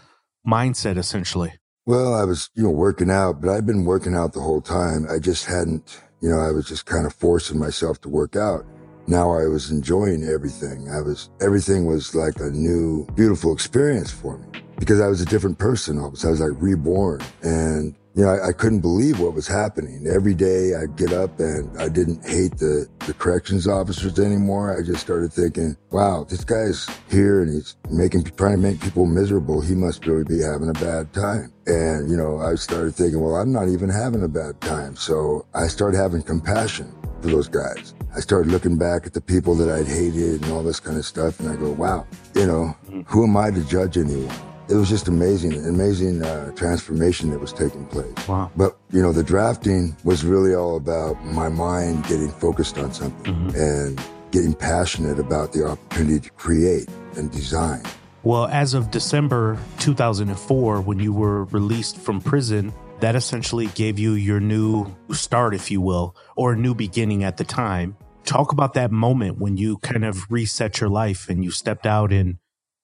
mindset 0.47 0.97
essentially? 0.97 1.53
Well, 1.85 2.15
I 2.15 2.25
was, 2.25 2.49
you 2.55 2.63
know, 2.63 2.71
working 2.71 3.11
out, 3.11 3.43
but 3.43 3.51
I'd 3.51 3.67
been 3.67 3.85
working 3.85 4.15
out 4.15 4.33
the 4.33 4.41
whole 4.41 4.63
time. 4.63 5.07
I 5.11 5.19
just 5.19 5.45
hadn't, 5.45 6.01
you 6.23 6.31
know, 6.31 6.39
I 6.39 6.53
was 6.53 6.67
just 6.67 6.87
kind 6.87 7.05
of 7.05 7.13
forcing 7.15 7.59
myself 7.59 8.01
to 8.03 8.09
work 8.09 8.37
out. 8.37 8.65
Now 9.07 9.33
I 9.33 9.49
was 9.49 9.71
enjoying 9.71 10.25
everything. 10.25 10.89
I 10.89 11.03
was, 11.03 11.29
everything 11.43 11.85
was 11.85 12.15
like 12.15 12.39
a 12.41 12.51
new, 12.51 13.07
beautiful 13.17 13.53
experience 13.53 14.11
for 14.11 14.39
me 14.39 14.47
because 14.81 15.01
I 15.01 15.07
was 15.07 15.21
a 15.21 15.27
different 15.27 15.59
person. 15.59 15.99
a 15.99 16.17
sudden. 16.17 16.29
I 16.29 16.31
was 16.31 16.41
like 16.41 16.63
reborn 16.63 17.21
and, 17.43 17.95
you 18.15 18.25
know, 18.25 18.31
I, 18.31 18.49
I 18.49 18.53
couldn't 18.53 18.81
believe 18.81 19.21
what 19.21 19.35
was 19.35 19.47
happening. 19.47 20.07
Every 20.13 20.35
day 20.35 20.75
I'd 20.75 20.97
get 20.97 21.13
up 21.13 21.39
and 21.39 21.81
I 21.81 21.89
didn't 21.89 22.27
hate 22.27 22.57
the, 22.59 22.89
the 23.07 23.15
corrections 23.15 23.69
officers 23.69 24.19
anymore. 24.19 24.77
I 24.77 24.83
just 24.83 25.01
started 25.01 25.33
thinking, 25.33 25.77
wow, 25.91 26.25
this 26.29 26.43
guy's 26.43 26.89
here 27.09 27.43
and 27.43 27.53
he's 27.53 27.77
making, 27.91 28.25
trying 28.25 28.57
to 28.57 28.63
make 28.63 28.81
people 28.81 29.07
miserable. 29.07 29.61
He 29.61 29.75
must 29.75 30.05
really 30.07 30.25
be 30.25 30.41
having 30.41 30.71
a 30.71 30.73
bad 30.73 31.13
time. 31.13 31.53
And, 31.67 32.11
you 32.11 32.17
know, 32.17 32.41
I 32.41 32.57
started 32.57 32.97
thinking, 32.97 33.21
well, 33.21 33.37
I'm 33.37 33.53
not 33.53 33.69
even 33.69 33.91
having 33.91 34.25
a 34.25 34.29
bad 34.29 34.61
time. 34.61 34.97
So 34.97 35.47
I 35.55 35.69
started 35.69 35.99
having 35.99 36.23
compassion 36.23 36.93
for 37.21 37.29
those 37.29 37.49
guys. 37.49 37.95
I 38.17 38.21
started 38.21 38.51
looking 38.51 38.77
back 38.77 39.07
at 39.07 39.13
the 39.13 39.21
people 39.21 39.55
that 39.57 39.69
I'd 39.69 39.87
hated 39.87 40.43
and 40.43 40.53
all 40.53 40.65
this 40.65 40.81
kind 40.81 40.97
of 40.97 41.05
stuff. 41.05 41.39
And 41.39 41.49
I 41.49 41.55
go, 41.55 41.71
wow, 41.71 42.07
you 42.35 42.47
know, 42.47 42.75
mm-hmm. 42.87 43.03
who 43.03 43.25
am 43.25 43.37
I 43.37 43.51
to 43.51 43.63
judge 43.69 43.99
anyone? 43.99 44.50
It 44.71 44.75
was 44.75 44.89
just 44.89 45.09
amazing, 45.09 45.53
amazing 45.67 46.23
uh, 46.23 46.53
transformation 46.53 47.31
that 47.31 47.41
was 47.41 47.53
taking 47.53 47.87
place. 47.87 48.29
Wow. 48.29 48.53
But, 48.57 48.79
you 48.93 49.03
know, 49.03 49.11
the 49.11 49.25
drafting 49.25 49.97
was 50.05 50.25
really 50.25 50.55
all 50.55 50.77
about 50.77 51.23
my 51.25 51.49
mind 51.49 52.05
getting 52.05 52.31
focused 52.31 52.79
on 52.79 52.93
something 52.93 53.53
and 53.57 54.01
getting 54.31 54.55
passionate 54.55 55.19
about 55.19 55.53
the 55.53 55.67
opportunity 55.67 56.21
to 56.21 56.31
create 56.31 56.89
and 57.17 57.33
design. 57.33 57.83
Well, 58.23 58.47
as 58.47 58.75
of 58.75 58.91
December 58.91 59.59
2004, 59.81 60.83
when 60.83 61.01
you 61.01 61.13
were 61.13 61.45
released 61.47 61.97
from 61.97 62.21
prison, 62.21 62.73
that 63.01 63.17
essentially 63.17 63.67
gave 63.69 63.99
you 63.99 64.13
your 64.13 64.41
new 64.41 64.95
start, 65.11 65.55
if 65.55 65.71
you 65.71 65.81
will, 65.81 66.15
or 66.37 66.53
a 66.53 66.57
new 66.57 66.75
beginning 66.75 67.25
at 67.25 67.39
the 67.39 67.45
time. 67.45 67.97
Talk 68.25 68.53
about 68.53 68.75
that 68.75 68.93
moment 68.93 69.39
when 69.39 69.57
you 69.57 69.79
kind 69.79 70.05
of 70.05 70.31
reset 70.31 70.81
your 70.81 70.91
life 70.91 71.29
and 71.29 71.43
you 71.43 71.51
stepped 71.51 71.87
out 71.87 72.13
and 72.13 72.37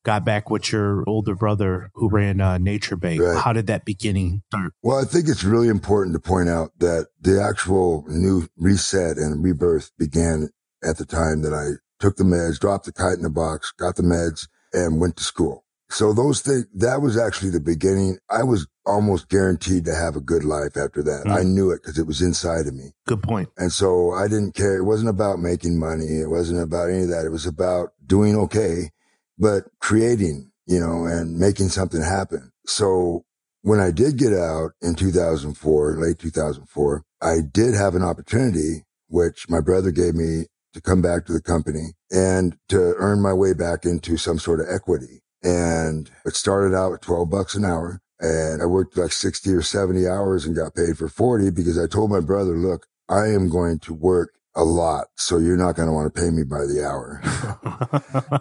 got 0.06 0.24
back 0.24 0.50
with 0.50 0.70
your 0.70 1.02
older 1.08 1.34
brother 1.34 1.90
who 1.94 2.08
ran 2.08 2.40
uh, 2.40 2.58
NatureBake. 2.58 3.18
Right. 3.18 3.42
How 3.42 3.52
did 3.52 3.66
that 3.66 3.84
beginning 3.84 4.42
start? 4.46 4.72
Well, 4.80 5.00
I 5.00 5.04
think 5.04 5.28
it's 5.28 5.42
really 5.42 5.66
important 5.66 6.14
to 6.14 6.20
point 6.20 6.48
out 6.48 6.70
that 6.78 7.08
the 7.20 7.42
actual 7.42 8.04
new 8.06 8.46
reset 8.56 9.16
and 9.16 9.42
rebirth 9.42 9.90
began 9.98 10.50
at 10.84 10.98
the 10.98 11.04
time 11.04 11.42
that 11.42 11.52
I 11.52 11.82
took 11.98 12.16
the 12.16 12.24
meds, 12.24 12.60
dropped 12.60 12.84
the 12.86 12.92
kite 12.92 13.16
in 13.16 13.22
the 13.22 13.30
box, 13.30 13.72
got 13.72 13.96
the 13.96 14.04
meds, 14.04 14.46
and 14.72 15.00
went 15.00 15.16
to 15.16 15.24
school. 15.24 15.64
So 15.90 16.12
those 16.12 16.40
things, 16.40 16.66
that 16.74 17.00
was 17.02 17.18
actually 17.18 17.50
the 17.50 17.60
beginning. 17.60 18.18
I 18.30 18.44
was 18.44 18.68
almost 18.84 19.28
guaranteed 19.28 19.84
to 19.86 19.94
have 19.94 20.14
a 20.14 20.20
good 20.20 20.44
life 20.44 20.76
after 20.76 21.02
that. 21.02 21.24
Mm. 21.26 21.36
I 21.36 21.42
knew 21.42 21.70
it 21.70 21.80
because 21.82 21.98
it 21.98 22.06
was 22.06 22.22
inside 22.22 22.68
of 22.68 22.74
me. 22.74 22.92
Good 23.06 23.22
point. 23.22 23.48
And 23.56 23.72
so 23.72 24.12
I 24.12 24.28
didn't 24.28 24.54
care. 24.54 24.76
It 24.76 24.84
wasn't 24.84 25.10
about 25.10 25.40
making 25.40 25.80
money. 25.80 26.20
It 26.20 26.30
wasn't 26.30 26.62
about 26.62 26.90
any 26.90 27.02
of 27.02 27.08
that. 27.08 27.24
It 27.24 27.30
was 27.30 27.46
about 27.46 27.90
doing 28.06 28.36
okay, 28.36 28.90
but 29.38 29.64
creating, 29.80 30.50
you 30.66 30.80
know, 30.80 31.06
and 31.06 31.38
making 31.38 31.68
something 31.68 32.02
happen. 32.02 32.50
So 32.66 33.24
when 33.62 33.80
I 33.80 33.90
did 33.90 34.16
get 34.16 34.32
out 34.32 34.72
in 34.80 34.94
2004, 34.94 35.96
late 35.98 36.18
2004, 36.18 37.02
I 37.20 37.36
did 37.40 37.74
have 37.74 37.94
an 37.94 38.02
opportunity, 38.02 38.84
which 39.08 39.48
my 39.48 39.60
brother 39.60 39.90
gave 39.90 40.14
me 40.14 40.44
to 40.72 40.80
come 40.80 41.02
back 41.02 41.26
to 41.26 41.32
the 41.32 41.42
company 41.42 41.94
and 42.10 42.56
to 42.68 42.94
earn 42.98 43.22
my 43.22 43.32
way 43.32 43.54
back 43.54 43.84
into 43.84 44.16
some 44.16 44.38
sort 44.38 44.60
of 44.60 44.66
equity. 44.70 45.20
And 45.42 46.10
it 46.24 46.36
started 46.36 46.76
out 46.76 46.92
at 46.92 47.02
12 47.02 47.30
bucks 47.30 47.54
an 47.54 47.64
hour. 47.64 48.00
And 48.20 48.62
I 48.62 48.66
worked 48.66 48.96
like 48.96 49.12
60 49.12 49.50
or 49.52 49.62
70 49.62 50.06
hours 50.06 50.44
and 50.44 50.56
got 50.56 50.74
paid 50.74 50.96
for 50.96 51.08
40 51.08 51.50
because 51.50 51.78
I 51.78 51.86
told 51.86 52.10
my 52.10 52.20
brother, 52.20 52.56
look, 52.56 52.86
I 53.08 53.26
am 53.26 53.48
going 53.48 53.78
to 53.80 53.94
work 53.94 54.32
a 54.54 54.64
lot. 54.64 55.08
So 55.16 55.38
you're 55.38 55.56
not 55.56 55.76
going 55.76 55.88
to 55.88 55.92
want 55.92 56.12
to 56.14 56.20
pay 56.20 56.30
me 56.30 56.42
by 56.44 56.66
the 56.66 56.84
hour. 56.84 57.20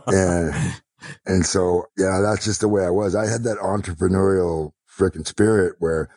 and, 0.08 0.82
and 1.26 1.46
so, 1.46 1.86
yeah, 1.98 2.20
that's 2.22 2.46
just 2.46 2.62
the 2.62 2.68
way 2.68 2.86
I 2.86 2.90
was. 2.90 3.16
I 3.16 3.28
had 3.28 3.44
that 3.44 3.58
entrepreneurial 3.58 4.72
freaking 4.90 5.28
spirit 5.28 5.76
where 5.80 6.10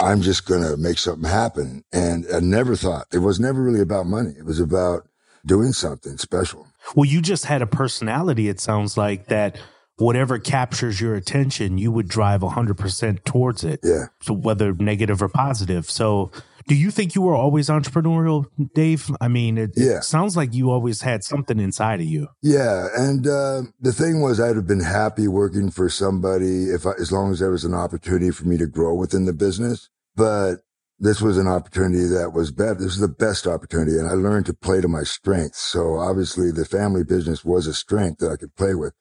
I'm 0.00 0.20
just 0.20 0.46
going 0.46 0.62
to 0.62 0.76
make 0.76 0.98
something 0.98 1.28
happen. 1.28 1.84
And 1.92 2.26
I 2.34 2.40
never 2.40 2.76
thought 2.76 3.06
it 3.12 3.18
was 3.18 3.40
never 3.40 3.62
really 3.62 3.80
about 3.80 4.06
money. 4.06 4.34
It 4.38 4.44
was 4.44 4.60
about 4.60 5.08
doing 5.44 5.72
something 5.72 6.18
special. 6.18 6.66
Well, 6.94 7.04
you 7.04 7.22
just 7.22 7.44
had 7.44 7.62
a 7.62 7.66
personality, 7.66 8.48
it 8.48 8.60
sounds 8.60 8.96
like, 8.96 9.26
that 9.26 9.58
whatever 9.96 10.38
captures 10.38 11.00
your 11.00 11.14
attention, 11.14 11.78
you 11.78 11.90
would 11.92 12.08
drive 12.08 12.42
100% 12.42 13.24
towards 13.24 13.64
it. 13.64 13.80
Yeah. 13.82 14.06
So 14.20 14.34
whether 14.34 14.72
negative 14.74 15.22
or 15.22 15.28
positive. 15.28 15.88
So 15.90 16.30
do 16.66 16.74
you 16.74 16.90
think 16.90 17.14
you 17.14 17.22
were 17.22 17.34
always 17.34 17.68
entrepreneurial, 17.68 18.46
Dave? 18.74 19.10
I 19.20 19.28
mean, 19.28 19.56
it, 19.56 19.70
Yeah. 19.76 19.98
it 19.98 20.04
sounds 20.04 20.36
like 20.36 20.52
you 20.52 20.70
always 20.70 21.02
had 21.02 21.22
something 21.22 21.60
inside 21.60 22.00
of 22.00 22.06
you. 22.06 22.28
Yeah, 22.42 22.88
and 22.96 23.26
uh, 23.26 23.62
the 23.80 23.92
thing 23.92 24.20
was, 24.20 24.40
I'd 24.40 24.56
have 24.56 24.66
been 24.66 24.80
happy 24.80 25.28
working 25.28 25.70
for 25.70 25.88
somebody 25.88 26.64
if 26.64 26.86
I, 26.86 26.92
as 27.00 27.12
long 27.12 27.30
as 27.32 27.38
there 27.38 27.50
was 27.50 27.64
an 27.64 27.74
opportunity 27.74 28.30
for 28.30 28.46
me 28.46 28.56
to 28.58 28.66
grow 28.66 28.94
within 28.94 29.26
the 29.26 29.32
business. 29.32 29.88
But 30.16 30.56
this 30.98 31.20
was 31.20 31.36
an 31.38 31.46
opportunity 31.46 32.06
that 32.06 32.32
was 32.32 32.50
better. 32.50 32.74
This 32.74 32.98
was 32.98 33.00
the 33.00 33.08
best 33.08 33.46
opportunity, 33.46 33.98
and 33.98 34.08
I 34.08 34.12
learned 34.14 34.46
to 34.46 34.54
play 34.54 34.80
to 34.80 34.88
my 34.88 35.02
strengths. 35.02 35.60
So 35.60 35.98
obviously, 35.98 36.50
the 36.50 36.64
family 36.64 37.04
business 37.04 37.44
was 37.44 37.66
a 37.66 37.74
strength 37.74 38.18
that 38.20 38.32
I 38.32 38.36
could 38.36 38.56
play 38.56 38.74
with. 38.74 38.94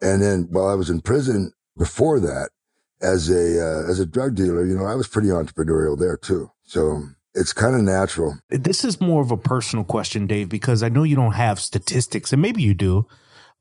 And 0.00 0.22
then 0.22 0.48
while 0.50 0.68
I 0.68 0.74
was 0.74 0.90
in 0.90 1.00
prison 1.00 1.52
before 1.76 2.18
that, 2.20 2.50
as 3.02 3.28
a 3.28 3.60
uh, 3.60 3.90
as 3.90 4.00
a 4.00 4.06
drug 4.06 4.34
dealer, 4.34 4.64
you 4.64 4.74
know, 4.76 4.86
I 4.86 4.94
was 4.94 5.06
pretty 5.06 5.28
entrepreneurial 5.28 5.98
there 5.98 6.16
too. 6.16 6.50
So 6.74 7.04
it's 7.34 7.52
kind 7.52 7.76
of 7.76 7.82
natural. 7.82 8.36
This 8.50 8.84
is 8.84 9.00
more 9.00 9.22
of 9.22 9.30
a 9.30 9.36
personal 9.36 9.84
question, 9.84 10.26
Dave, 10.26 10.48
because 10.48 10.82
I 10.82 10.88
know 10.88 11.04
you 11.04 11.14
don't 11.14 11.34
have 11.34 11.60
statistics, 11.60 12.32
and 12.32 12.42
maybe 12.42 12.62
you 12.62 12.74
do, 12.74 13.06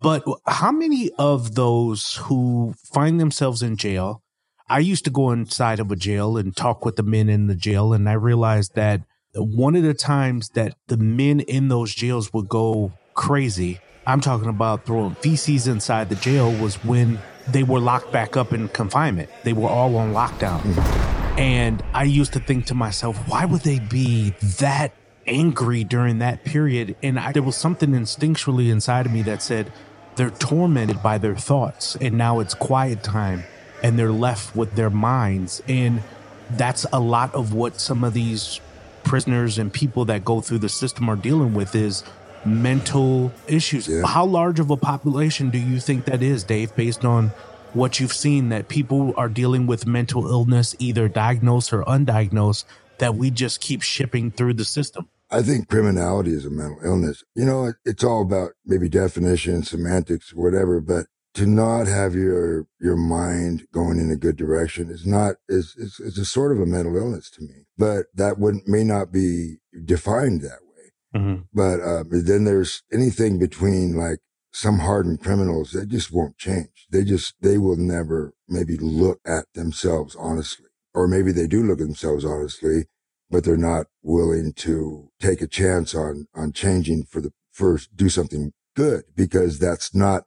But 0.04 0.26
how 0.46 0.74
many 0.74 1.12
of 1.18 1.56
those 1.56 2.16
who 2.24 2.76
find 2.94 3.22
themselves 3.22 3.64
in 3.64 3.78
jail? 3.78 4.22
I 4.68 4.80
used 4.80 5.06
to 5.06 5.10
go 5.10 5.32
inside 5.32 5.80
of 5.80 5.92
a 5.92 5.96
jail 5.96 6.36
and 6.36 6.54
talk 6.54 6.84
with 6.84 6.98
the 6.98 7.04
men 7.04 7.30
in 7.30 7.48
the 7.48 7.56
jail, 7.56 7.94
and 7.94 8.10
I 8.10 8.14
realized 8.14 8.76
that 8.76 9.02
one 9.34 9.78
of 9.78 9.84
the 9.84 9.94
times 9.94 10.50
that 10.56 10.76
the 10.88 10.98
men 10.98 11.40
in 11.40 11.70
those 11.70 11.96
jails 11.96 12.34
would 12.34 12.50
go 12.50 12.92
crazy, 13.14 13.80
I'm 14.06 14.20
talking 14.20 14.50
about 14.50 14.86
throwing 14.86 15.16
feces 15.16 15.68
inside 15.68 16.10
the 16.10 16.16
jail, 16.16 16.52
was 16.52 16.76
when 16.84 17.18
they 17.48 17.64
were 17.64 17.80
locked 17.80 18.12
back 18.12 18.36
up 18.36 18.52
in 18.52 18.68
confinement. 18.70 19.30
They 19.44 19.54
were 19.54 19.70
all 19.70 19.96
on 19.96 20.14
lockdown. 20.14 20.60
Mm-hmm. 20.62 21.23
And 21.38 21.82
I 21.94 22.04
used 22.04 22.34
to 22.34 22.40
think 22.40 22.66
to 22.68 22.76
myself, 22.76 23.18
why 23.28 23.46
would 23.46 23.62
they 23.62 23.80
be 23.80 24.32
that 24.60 24.94
angry 25.26 25.84
during 25.84 26.20
that 26.20 26.44
period? 26.44 26.96
And 27.02 27.20
I, 27.20 27.32
there 27.32 27.42
was 27.44 27.56
something 27.56 27.90
instinctually 27.92 28.70
inside 28.70 29.06
of 29.06 29.12
me 29.12 29.24
that 29.24 29.42
said, 29.42 29.72
they're 30.16 30.30
tormented 30.30 31.02
by 31.02 31.18
their 31.18 31.36
thoughts 31.36 31.96
and 32.00 32.16
now 32.20 32.40
it's 32.40 32.54
quiet 32.54 33.02
time 33.02 33.44
and 33.82 33.98
they're 33.98 34.12
left 34.12 34.56
with 34.56 34.76
their 34.76 34.92
minds 34.92 35.64
and 35.68 36.04
that's 36.52 36.86
a 36.94 37.00
lot 37.00 37.34
of 37.34 37.52
what 37.52 37.80
some 37.80 38.04
of 38.04 38.14
these 38.14 38.60
prisoners 39.04 39.58
and 39.58 39.74
people 39.74 40.06
that 40.06 40.24
go 40.24 40.40
through 40.40 40.60
the 40.60 40.70
system 40.70 41.10
are 41.10 41.16
dealing 41.16 41.56
with 41.56 41.74
is 41.74 42.04
mental 42.46 43.32
issues 43.48 43.88
Yeah. 43.88 44.06
how 44.06 44.24
large 44.26 44.60
of 44.60 44.70
a 44.70 44.78
population 44.78 45.50
do 45.50 45.58
you 45.58 45.80
think 45.80 46.06
that 46.06 46.22
is 46.22 46.44
dave 46.44 46.76
based 46.76 47.04
on 47.04 47.32
what 47.74 48.00
you've 48.00 48.14
seen 48.14 48.50
that 48.50 48.68
people 48.68 49.14
are 49.18 49.30
dealing 49.30 49.68
with 49.68 49.86
mental 49.86 50.28
illness 50.28 50.76
either 50.80 51.08
diagnosed 51.08 51.74
or 51.74 51.84
undiagnosed 51.84 52.66
that 53.00 53.16
we 53.16 53.32
just 53.32 53.62
keep 53.62 53.82
shipping 53.82 54.32
through 54.32 54.54
the 54.54 54.66
system 54.66 55.08
I 55.34 55.42
think 55.42 55.68
criminality 55.68 56.32
is 56.32 56.46
a 56.46 56.52
mental 56.52 56.78
illness. 56.86 57.24
You 57.34 57.46
know, 57.46 57.66
it, 57.66 57.76
it's 57.86 58.04
all 58.04 58.22
about 58.22 58.52
maybe 58.66 58.88
definition, 58.88 59.64
semantics, 59.64 60.32
whatever, 60.32 60.80
but 60.80 61.08
to 61.34 61.48
not 61.48 61.88
have 61.88 62.14
your, 62.14 62.68
your 62.80 62.96
mind 62.96 63.66
going 63.74 64.00
in 64.00 64.12
a 64.12 64.16
good 64.16 64.36
direction 64.36 64.92
is 64.92 65.08
not, 65.08 65.38
is, 65.50 65.74
is, 65.76 66.00
is 66.00 66.20
a 66.20 66.26
sort 66.26 66.52
of 66.52 66.62
a 66.62 66.68
mental 66.68 66.96
illness 66.96 67.32
to 67.32 67.42
me, 67.42 67.66
but 67.76 68.06
that 68.14 68.38
wouldn't, 68.38 68.68
may 68.68 68.84
not 68.84 69.12
be 69.12 69.56
defined 69.84 70.42
that 70.42 70.60
way. 70.62 71.20
mm-hmm. 71.20 71.42
But, 71.52 71.82
uh, 71.82 72.04
but 72.04 72.28
then 72.28 72.44
there's 72.44 72.84
anything 72.94 73.40
between 73.40 73.96
like 73.96 74.20
some 74.54 74.80
hardened 74.80 75.20
criminals 75.20 75.72
that 75.72 75.90
just 75.90 76.12
won't 76.12 76.38
change. 76.38 76.88
They 76.92 77.04
just, 77.04 77.34
they 77.42 77.58
will 77.58 77.76
never 77.76 78.34
maybe 78.48 78.78
look 78.78 79.20
at 79.26 79.46
themselves 79.54 80.16
honestly, 80.18 80.68
or 80.94 81.08
maybe 81.08 81.32
they 81.32 81.48
do 81.48 81.64
look 81.64 81.80
at 81.80 81.88
themselves 81.88 82.24
honestly, 82.24 82.86
but 83.32 83.44
they're 83.44 83.58
not 83.58 83.88
willing 84.04 84.54
to 84.54 85.10
take 85.20 85.42
a 85.42 85.48
chance 85.48 85.96
on, 85.96 86.28
on 86.36 86.52
changing 86.54 87.06
for 87.06 87.20
the 87.20 87.34
first, 87.52 87.96
do 87.96 88.10
something 88.10 88.54
good 88.76 89.04
because 89.16 89.58
that's 89.58 89.96
not, 89.96 90.26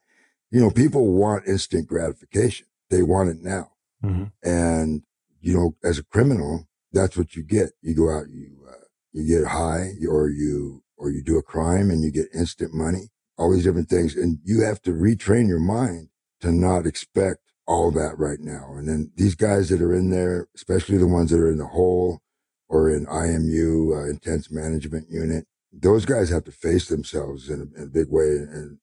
you 0.51 0.61
know, 0.61 0.71
people 0.71 1.13
want 1.13 1.47
instant 1.47 1.87
gratification. 1.87 2.67
They 2.91 3.03
want 3.03 3.29
it 3.29 3.39
now. 3.43 3.73
Mhm. 4.05 4.33
And, 4.43 5.03
you 5.41 5.55
know, 5.55 5.77
as 5.85 5.99
a 5.99 6.05
criminal, 6.05 6.69
that's 6.93 7.17
what 7.17 7.37
you 7.37 7.45
get. 7.45 7.73
You 7.81 7.95
go 7.95 8.11
out, 8.11 8.29
you, 8.29 8.67
uh, 8.69 8.85
you 9.13 9.27
get 9.27 9.49
high 9.49 9.93
or 10.09 10.29
you, 10.29 10.83
or 10.97 11.11
you 11.11 11.23
do 11.23 11.39
a 11.39 11.43
crime 11.43 11.91
and 11.91 12.03
you 12.03 12.11
get 12.11 12.29
instant 12.35 12.75
money, 12.75 13.11
all 13.39 13.53
these 13.53 13.65
different 13.65 13.89
things. 13.89 14.17
And 14.17 14.39
you 14.45 14.63
have 14.63 14.81
to 14.83 14.93
retrain 14.93 15.49
your 15.49 15.61
mind 15.61 16.09
to 16.41 16.53
not 16.53 16.87
expect 16.87 17.41
all 17.67 17.91
that 17.93 18.15
right 18.19 18.41
now. 18.41 18.75
And 18.77 18.89
then 18.89 19.11
these 19.17 19.35
guys 19.35 19.69
that 19.71 19.83
are 19.83 19.95
in 19.95 20.11
there, 20.11 20.49
especially 20.55 20.99
the 20.99 21.07
ones 21.09 21.31
that 21.31 21.41
are 21.41 21.51
in 21.51 21.59
the 21.59 21.67
hole 21.67 22.21
or 22.69 22.89
in 22.91 23.07
IMU, 23.07 23.97
uh, 23.97 24.09
intense 24.11 24.51
management 24.51 25.07
unit, 25.11 25.47
those 25.73 26.05
guys 26.05 26.31
have 26.31 26.45
to 26.45 26.53
face 26.53 26.89
themselves 26.89 27.49
in 27.51 27.61
a, 27.61 27.79
in 27.79 27.85
a 27.85 27.91
big 27.91 28.07
way. 28.09 28.29
And 28.29 28.79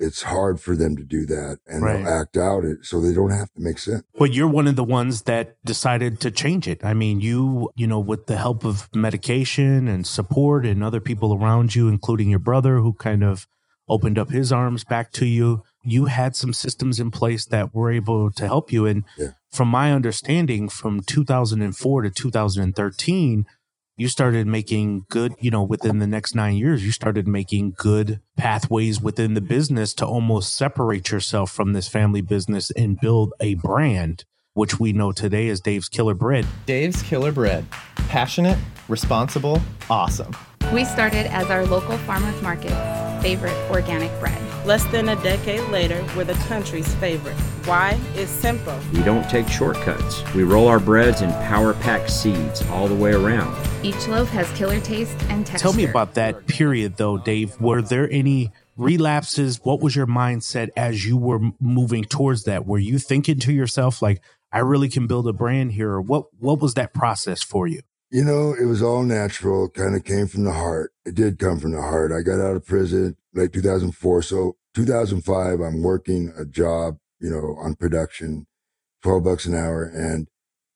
it's 0.00 0.22
hard 0.22 0.60
for 0.60 0.74
them 0.74 0.96
to 0.96 1.04
do 1.04 1.24
that 1.26 1.58
and 1.68 1.82
Right. 1.82 1.98
they'll 1.98 2.08
act 2.12 2.36
out 2.36 2.64
it 2.64 2.84
so 2.84 3.00
they 3.00 3.14
don't 3.14 3.30
have 3.30 3.52
to 3.52 3.60
make 3.60 3.78
sense. 3.78 4.02
But 4.18 4.32
you're 4.32 4.48
one 4.48 4.66
of 4.66 4.74
the 4.74 4.84
ones 4.84 5.22
that 5.22 5.56
decided 5.64 6.20
to 6.20 6.32
change 6.32 6.66
it. 6.66 6.84
I 6.84 6.94
mean, 6.94 7.20
you, 7.20 7.70
you 7.76 7.86
know, 7.86 8.00
with 8.00 8.26
the 8.26 8.36
help 8.36 8.64
of 8.64 8.88
medication 8.94 9.86
and 9.86 10.04
support 10.04 10.66
and 10.66 10.82
other 10.82 11.00
people 11.00 11.32
around 11.32 11.74
you, 11.76 11.88
including 11.88 12.28
your 12.28 12.40
brother 12.40 12.80
who 12.80 12.92
kind 12.94 13.22
of 13.22 13.46
opened 13.88 14.18
up 14.18 14.30
his 14.30 14.52
arms 14.52 14.84
back 14.84 15.12
to 15.12 15.26
you, 15.26 15.62
you 15.82 16.06
had 16.06 16.34
some 16.34 16.52
systems 16.52 16.98
in 16.98 17.10
place 17.10 17.44
that 17.46 17.74
were 17.74 17.90
able 17.92 18.30
to 18.30 18.46
help 18.46 18.72
you. 18.72 18.86
And 18.86 19.04
Yeah. 19.18 19.28
from 19.52 19.68
my 19.68 19.92
understanding, 19.92 20.68
from 20.68 21.00
2004 21.00 22.02
to 22.02 22.10
2013, 22.10 23.44
you 23.96 24.08
started 24.08 24.46
making 24.46 25.04
good, 25.08 25.34
you 25.38 25.50
know, 25.50 25.62
within 25.62 25.98
the 26.00 26.06
next 26.06 26.34
nine 26.34 26.56
years, 26.56 26.84
you 26.84 26.90
started 26.90 27.28
making 27.28 27.74
good 27.76 28.20
pathways 28.36 29.00
within 29.00 29.34
the 29.34 29.40
business 29.40 29.94
to 29.94 30.06
almost 30.06 30.56
separate 30.56 31.10
yourself 31.10 31.50
from 31.52 31.74
this 31.74 31.86
family 31.86 32.20
business 32.20 32.70
and 32.72 32.98
build 33.00 33.32
a 33.38 33.54
brand, 33.54 34.24
which 34.54 34.80
we 34.80 34.92
know 34.92 35.12
today 35.12 35.48
as 35.48 35.60
Dave's 35.60 35.88
Killer 35.88 36.14
Bread. 36.14 36.44
Dave's 36.66 37.02
Killer 37.02 37.30
Bread. 37.30 37.66
Passionate, 38.08 38.58
responsible, 38.88 39.60
awesome. 39.88 40.34
We 40.72 40.84
started 40.84 41.26
as 41.32 41.48
our 41.50 41.64
local 41.66 41.96
farmers 41.98 42.40
market's 42.42 42.72
favorite 43.24 43.56
organic 43.70 44.10
bread. 44.20 44.38
Less 44.66 44.84
than 44.88 45.08
a 45.08 45.16
decade 45.22 45.66
later, 45.70 46.06
we're 46.14 46.24
the 46.24 46.34
country's 46.46 46.94
favorite. 46.96 47.32
Why? 47.64 47.98
It's 48.16 48.30
simple. 48.30 48.78
We 48.92 49.02
don't 49.02 49.26
take 49.30 49.48
shortcuts. 49.48 50.22
We 50.34 50.42
roll 50.42 50.68
our 50.68 50.78
breads 50.78 51.22
in 51.22 51.30
power 51.30 51.72
packed 51.72 52.10
seeds 52.10 52.60
all 52.68 52.86
the 52.86 52.94
way 52.94 53.14
around. 53.14 53.56
Each 53.82 54.06
loaf 54.08 54.28
has 54.28 54.46
killer 54.52 54.78
taste 54.78 55.16
and 55.30 55.46
texture. 55.46 55.62
Tell 55.62 55.72
me 55.72 55.86
about 55.86 56.12
that 56.16 56.46
period, 56.48 56.98
though, 56.98 57.16
Dave. 57.16 57.58
Were 57.58 57.80
there 57.80 58.10
any 58.12 58.52
relapses? 58.76 59.58
What 59.62 59.80
was 59.80 59.96
your 59.96 60.06
mindset 60.06 60.68
as 60.76 61.06
you 61.06 61.16
were 61.16 61.40
moving 61.58 62.04
towards 62.04 62.44
that? 62.44 62.66
Were 62.66 62.78
you 62.78 62.98
thinking 62.98 63.38
to 63.38 63.54
yourself, 63.54 64.02
like, 64.02 64.20
I 64.52 64.58
really 64.58 64.90
can 64.90 65.06
build 65.06 65.26
a 65.28 65.32
brand 65.32 65.72
here? 65.72 65.92
Or 65.92 66.02
what, 66.02 66.26
what 66.38 66.60
was 66.60 66.74
that 66.74 66.92
process 66.92 67.42
for 67.42 67.66
you? 67.66 67.80
You 68.14 68.22
know, 68.22 68.54
it 68.54 68.66
was 68.66 68.80
all 68.80 69.02
natural, 69.02 69.68
kind 69.68 69.96
of 69.96 70.04
came 70.04 70.28
from 70.28 70.44
the 70.44 70.52
heart. 70.52 70.92
It 71.04 71.16
did 71.16 71.40
come 71.40 71.58
from 71.58 71.72
the 71.72 71.82
heart. 71.82 72.12
I 72.12 72.22
got 72.22 72.40
out 72.40 72.54
of 72.54 72.64
prison 72.64 73.16
late 73.34 73.52
2004. 73.52 74.22
So 74.22 74.56
2005, 74.74 75.58
I'm 75.58 75.82
working 75.82 76.32
a 76.38 76.44
job, 76.44 76.98
you 77.18 77.28
know, 77.28 77.56
on 77.60 77.74
production, 77.74 78.46
12 79.02 79.24
bucks 79.24 79.46
an 79.46 79.56
hour 79.56 79.82
and 79.82 80.28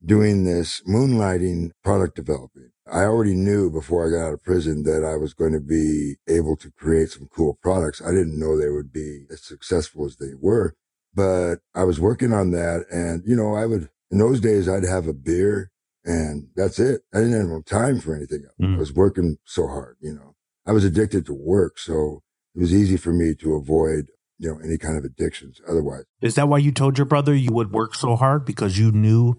doing 0.04 0.42
this 0.42 0.82
moonlighting 0.82 1.70
product 1.84 2.16
developing. 2.16 2.72
I 2.90 3.02
already 3.02 3.36
knew 3.36 3.70
before 3.70 4.04
I 4.04 4.10
got 4.10 4.26
out 4.26 4.34
of 4.34 4.42
prison 4.42 4.82
that 4.82 5.04
I 5.04 5.16
was 5.16 5.32
going 5.32 5.52
to 5.52 5.60
be 5.60 6.16
able 6.28 6.56
to 6.56 6.72
create 6.72 7.10
some 7.10 7.28
cool 7.32 7.56
products. 7.62 8.02
I 8.02 8.10
didn't 8.10 8.36
know 8.36 8.58
they 8.58 8.68
would 8.68 8.92
be 8.92 9.26
as 9.30 9.44
successful 9.44 10.06
as 10.06 10.16
they 10.16 10.34
were, 10.36 10.74
but 11.14 11.58
I 11.72 11.84
was 11.84 12.00
working 12.00 12.32
on 12.32 12.50
that. 12.50 12.86
And, 12.90 13.22
you 13.24 13.36
know, 13.36 13.54
I 13.54 13.64
would, 13.64 13.90
in 14.10 14.18
those 14.18 14.40
days, 14.40 14.68
I'd 14.68 14.82
have 14.82 15.06
a 15.06 15.12
beer 15.12 15.70
and 16.08 16.48
that's 16.56 16.78
it. 16.78 17.02
I 17.12 17.18
didn't 17.18 17.38
have 17.38 17.48
no 17.48 17.60
time 17.60 18.00
for 18.00 18.16
anything 18.16 18.44
else. 18.44 18.54
Mm. 18.60 18.76
I 18.76 18.78
was 18.78 18.92
working 18.94 19.36
so 19.44 19.66
hard, 19.66 19.96
you 20.00 20.14
know, 20.14 20.34
I 20.66 20.72
was 20.72 20.84
addicted 20.84 21.26
to 21.26 21.34
work. 21.34 21.78
So 21.78 22.22
it 22.54 22.60
was 22.60 22.72
easy 22.72 22.96
for 22.96 23.12
me 23.12 23.34
to 23.36 23.54
avoid, 23.54 24.08
you 24.38 24.48
know, 24.50 24.58
any 24.64 24.78
kind 24.78 24.96
of 24.96 25.04
addictions 25.04 25.60
otherwise. 25.68 26.04
Is 26.22 26.34
that 26.36 26.48
why 26.48 26.58
you 26.58 26.72
told 26.72 26.96
your 26.96 27.04
brother 27.04 27.34
you 27.34 27.52
would 27.52 27.72
work 27.72 27.94
so 27.94 28.16
hard? 28.16 28.46
Because 28.46 28.78
you 28.78 28.90
knew 28.90 29.34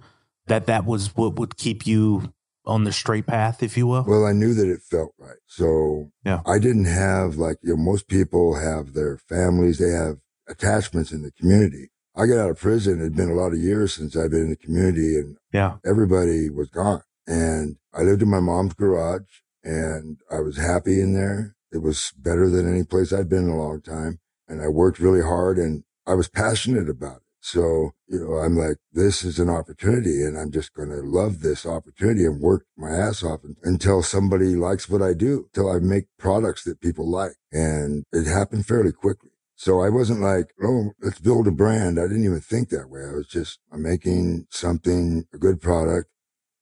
that 0.45 0.67
that 0.67 0.85
was 0.85 1.15
what 1.15 1.35
would 1.37 1.57
keep 1.57 1.87
you 1.87 2.33
on 2.65 2.83
the 2.83 2.91
straight 2.91 3.25
path, 3.25 3.63
if 3.63 3.75
you 3.75 3.87
will? 3.87 4.05
Well, 4.07 4.25
I 4.25 4.33
knew 4.33 4.53
that 4.53 4.69
it 4.69 4.81
felt 4.81 5.13
right. 5.17 5.37
So 5.47 6.11
Yeah. 6.23 6.41
I 6.45 6.59
didn't 6.59 6.85
have 6.85 7.35
like, 7.35 7.57
you 7.63 7.75
know, 7.75 7.81
most 7.81 8.07
people 8.07 8.55
have 8.55 8.93
their 8.93 9.17
families, 9.17 9.79
they 9.79 9.89
have 9.89 10.17
attachments 10.47 11.11
in 11.11 11.23
the 11.23 11.31
community. 11.31 11.89
I 12.19 12.25
got 12.27 12.37
out 12.39 12.49
of 12.49 12.59
prison. 12.59 12.99
It 12.99 13.03
had 13.03 13.15
been 13.15 13.29
a 13.29 13.33
lot 13.35 13.53
of 13.53 13.59
years 13.59 13.93
since 13.93 14.17
I'd 14.17 14.31
been 14.31 14.41
in 14.41 14.49
the 14.49 14.57
community 14.57 15.17
and 15.17 15.37
Yeah. 15.53 15.77
everybody 15.85 16.49
was 16.49 16.69
gone. 16.69 17.03
And 17.25 17.77
I 17.93 18.01
lived 18.01 18.21
in 18.21 18.29
my 18.29 18.41
mom's 18.41 18.73
garage 18.73 19.29
and 19.63 20.17
I 20.29 20.41
was 20.41 20.57
happy 20.57 20.99
in 20.99 21.13
there. 21.13 21.55
It 21.71 21.77
was 21.77 22.11
better 22.17 22.49
than 22.49 22.69
any 22.69 22.83
place 22.83 23.13
I'd 23.13 23.29
been 23.29 23.45
in 23.45 23.51
a 23.51 23.57
long 23.57 23.81
time. 23.81 24.19
And 24.49 24.61
I 24.61 24.67
worked 24.67 24.99
really 24.99 25.21
hard 25.21 25.57
and 25.57 25.83
I 26.05 26.15
was 26.15 26.27
passionate 26.27 26.89
about 26.89 27.17
it. 27.17 27.23
So, 27.39 27.91
you 28.07 28.19
know, 28.19 28.33
I'm 28.39 28.57
like, 28.57 28.77
this 28.91 29.23
is 29.23 29.39
an 29.39 29.49
opportunity 29.49 30.21
and 30.23 30.37
I'm 30.37 30.51
just 30.51 30.73
going 30.73 30.89
to 30.89 31.01
love 31.01 31.39
this 31.39 31.65
opportunity 31.65 32.25
and 32.25 32.41
work 32.41 32.65
my 32.75 32.89
ass 32.89 33.23
off 33.23 33.41
until 33.63 34.03
somebody 34.03 34.55
likes 34.55 34.89
what 34.89 35.01
I 35.01 35.13
do, 35.13 35.47
till 35.53 35.71
I 35.71 35.79
make 35.79 36.07
products 36.17 36.65
that 36.65 36.81
people 36.81 37.09
like. 37.09 37.35
And 37.53 38.03
it 38.11 38.27
happened 38.27 38.65
fairly 38.65 38.91
quickly. 38.91 39.29
So 39.59 39.81
I 39.81 39.89
wasn't 39.89 40.21
like, 40.21 40.53
oh, 40.63 40.91
let's 41.01 41.19
build 41.19 41.45
a 41.45 41.51
brand. 41.51 41.99
I 41.99 42.03
didn't 42.03 42.23
even 42.23 42.39
think 42.39 42.69
that 42.69 42.89
way. 42.89 43.01
I 43.01 43.11
was 43.11 43.27
just, 43.27 43.59
I'm 43.73 43.83
making 43.83 44.47
something, 44.49 45.25
a 45.33 45.37
good 45.37 45.59
product 45.59 46.09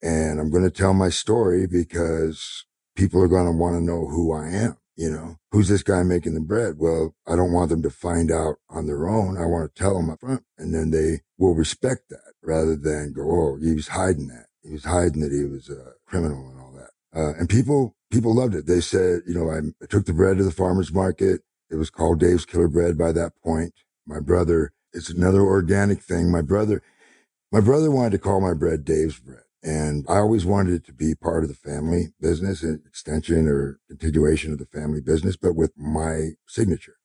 and 0.01 0.39
I'm 0.39 0.49
going 0.49 0.63
to 0.63 0.71
tell 0.71 0.95
my 0.95 1.09
story 1.09 1.67
because 1.67 2.65
people 2.95 3.21
are 3.21 3.27
going 3.27 3.45
to 3.45 3.51
want 3.51 3.75
to 3.75 3.83
know 3.83 4.07
who 4.07 4.33
I 4.33 4.47
am. 4.49 4.77
You 4.95 5.11
know, 5.11 5.35
who's 5.51 5.67
this 5.67 5.83
guy 5.83 6.01
making 6.01 6.33
the 6.33 6.41
bread? 6.41 6.79
Well, 6.79 7.13
I 7.27 7.35
don't 7.35 7.53
want 7.53 7.69
them 7.69 7.83
to 7.83 7.91
find 7.91 8.31
out 8.31 8.55
on 8.67 8.87
their 8.87 9.07
own. 9.07 9.37
I 9.37 9.45
want 9.45 9.75
to 9.75 9.79
tell 9.79 9.93
them 9.93 10.09
up 10.09 10.21
front 10.21 10.41
and 10.57 10.73
then 10.73 10.89
they 10.89 11.21
will 11.37 11.53
respect 11.53 12.09
that 12.09 12.33
rather 12.41 12.75
than 12.75 13.13
go, 13.15 13.21
Oh, 13.21 13.59
he 13.61 13.75
was 13.75 13.89
hiding 13.89 14.27
that. 14.29 14.47
He 14.63 14.71
was 14.71 14.85
hiding 14.85 15.21
that 15.21 15.31
he 15.31 15.45
was 15.45 15.69
a 15.69 15.91
criminal 16.07 16.49
and 16.49 16.59
all 16.59 16.73
that. 16.73 16.89
Uh, 17.15 17.37
and 17.37 17.47
people, 17.47 17.95
people 18.09 18.33
loved 18.33 18.55
it. 18.55 18.65
They 18.65 18.81
said, 18.81 19.21
you 19.27 19.35
know, 19.35 19.51
I, 19.51 19.59
I 19.83 19.85
took 19.87 20.07
the 20.07 20.13
bread 20.13 20.39
to 20.39 20.43
the 20.43 20.51
farmer's 20.51 20.91
market. 20.91 21.41
It 21.69 21.75
was 21.75 21.89
called 21.89 22.19
Dave's 22.19 22.45
Killer 22.45 22.67
Bread 22.67 22.97
by 22.97 23.11
that 23.11 23.33
point. 23.43 23.73
My 24.05 24.19
brother, 24.19 24.71
it's 24.93 25.09
another 25.09 25.41
organic 25.41 26.01
thing. 26.01 26.31
My 26.31 26.41
brother, 26.41 26.81
my 27.51 27.59
brother 27.59 27.91
wanted 27.91 28.11
to 28.11 28.19
call 28.19 28.41
my 28.41 28.53
bread 28.53 28.85
Dave's 28.85 29.19
bread. 29.19 29.41
And 29.63 30.05
I 30.07 30.17
always 30.17 30.45
wanted 30.45 30.75
it 30.75 30.85
to 30.85 30.93
be 30.93 31.13
part 31.13 31.43
of 31.43 31.49
the 31.49 31.55
family 31.55 32.09
business, 32.21 32.63
an 32.63 32.81
extension 32.85 33.47
or 33.47 33.79
continuation 33.89 34.53
of 34.53 34.59
the 34.59 34.65
family 34.65 35.01
business, 35.01 35.35
but 35.35 35.55
with 35.55 35.71
my 35.75 36.29
signature. 36.47 36.95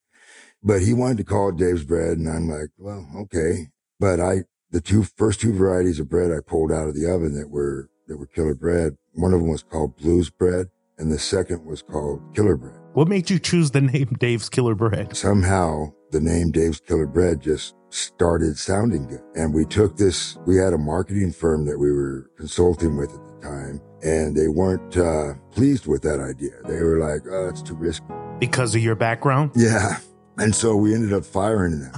But 0.63 0.83
he 0.83 0.95
wanted 0.95 1.17
to 1.19 1.25
call 1.25 1.49
it 1.49 1.57
Dave's 1.57 1.85
bread. 1.85 2.19
And 2.19 2.29
I'm 2.29 2.49
like, 2.49 2.69
well, 2.79 3.09
okay. 3.23 3.69
But 3.99 4.21
I, 4.21 4.45
the 4.71 4.81
two 4.81 5.03
first 5.03 5.41
two 5.41 5.53
varieties 5.53 5.99
of 5.99 6.09
bread 6.09 6.31
I 6.31 6.41
pulled 6.41 6.71
out 6.71 6.89
of 6.89 6.95
the 6.95 7.11
oven 7.11 7.35
that 7.35 7.51
were, 7.51 7.89
that 8.07 8.19
were 8.19 8.27
killer 8.27 8.55
bread. 8.55 8.97
One 9.15 9.33
of 9.33 9.41
them 9.41 9.49
was 9.49 9.65
called 9.65 9.97
blues 9.97 10.31
bread 10.31 10.69
and 10.99 11.11
the 11.11 11.19
second 11.19 11.65
was 11.65 11.83
called 11.83 12.23
killer 12.35 12.57
bread. 12.57 12.82
What 12.95 13.09
made 13.09 13.31
you 13.31 13.39
choose 13.39 13.71
the 13.71 13.81
name 13.81 14.05
Dave's 14.19 14.51
Killer 14.51 14.75
Bread? 14.75 15.17
Somehow 15.17 15.93
the 16.11 16.21
name 16.21 16.51
Dave's 16.51 16.79
Killer 16.79 17.07
Bread 17.07 17.41
just 17.41 17.75
started 17.89 18.59
sounding 18.59 19.07
good. 19.07 19.23
And 19.35 19.55
we 19.55 19.65
took 19.65 19.97
this, 19.97 20.37
we 20.47 20.57
had 20.57 20.75
a 20.75 20.79
marketing 20.79 21.33
firm 21.33 21.65
that 21.67 21.79
we 21.79 21.91
were 21.91 22.31
consulting 22.37 22.99
with 22.99 23.15
at 23.15 23.25
the 23.27 23.49
time 23.49 23.81
and 24.03 24.37
they 24.37 24.49
weren't 24.49 24.97
uh, 24.97 25.35
pleased 25.53 25.87
with 25.87 26.03
that 26.03 26.21
idea. 26.21 26.53
They 26.69 26.83
were 26.83 26.99
like, 26.99 27.23
oh, 27.31 27.49
it's 27.49 27.63
too 27.63 27.77
risky. 27.77 28.05
Because 28.39 28.75
of 28.75 28.83
your 28.83 28.95
background? 28.95 29.53
Yeah. 29.57 29.99
And 30.37 30.55
so 30.55 30.77
we 30.77 30.95
ended 30.95 31.15
up 31.15 31.25
firing 31.25 31.81
them 31.81 31.93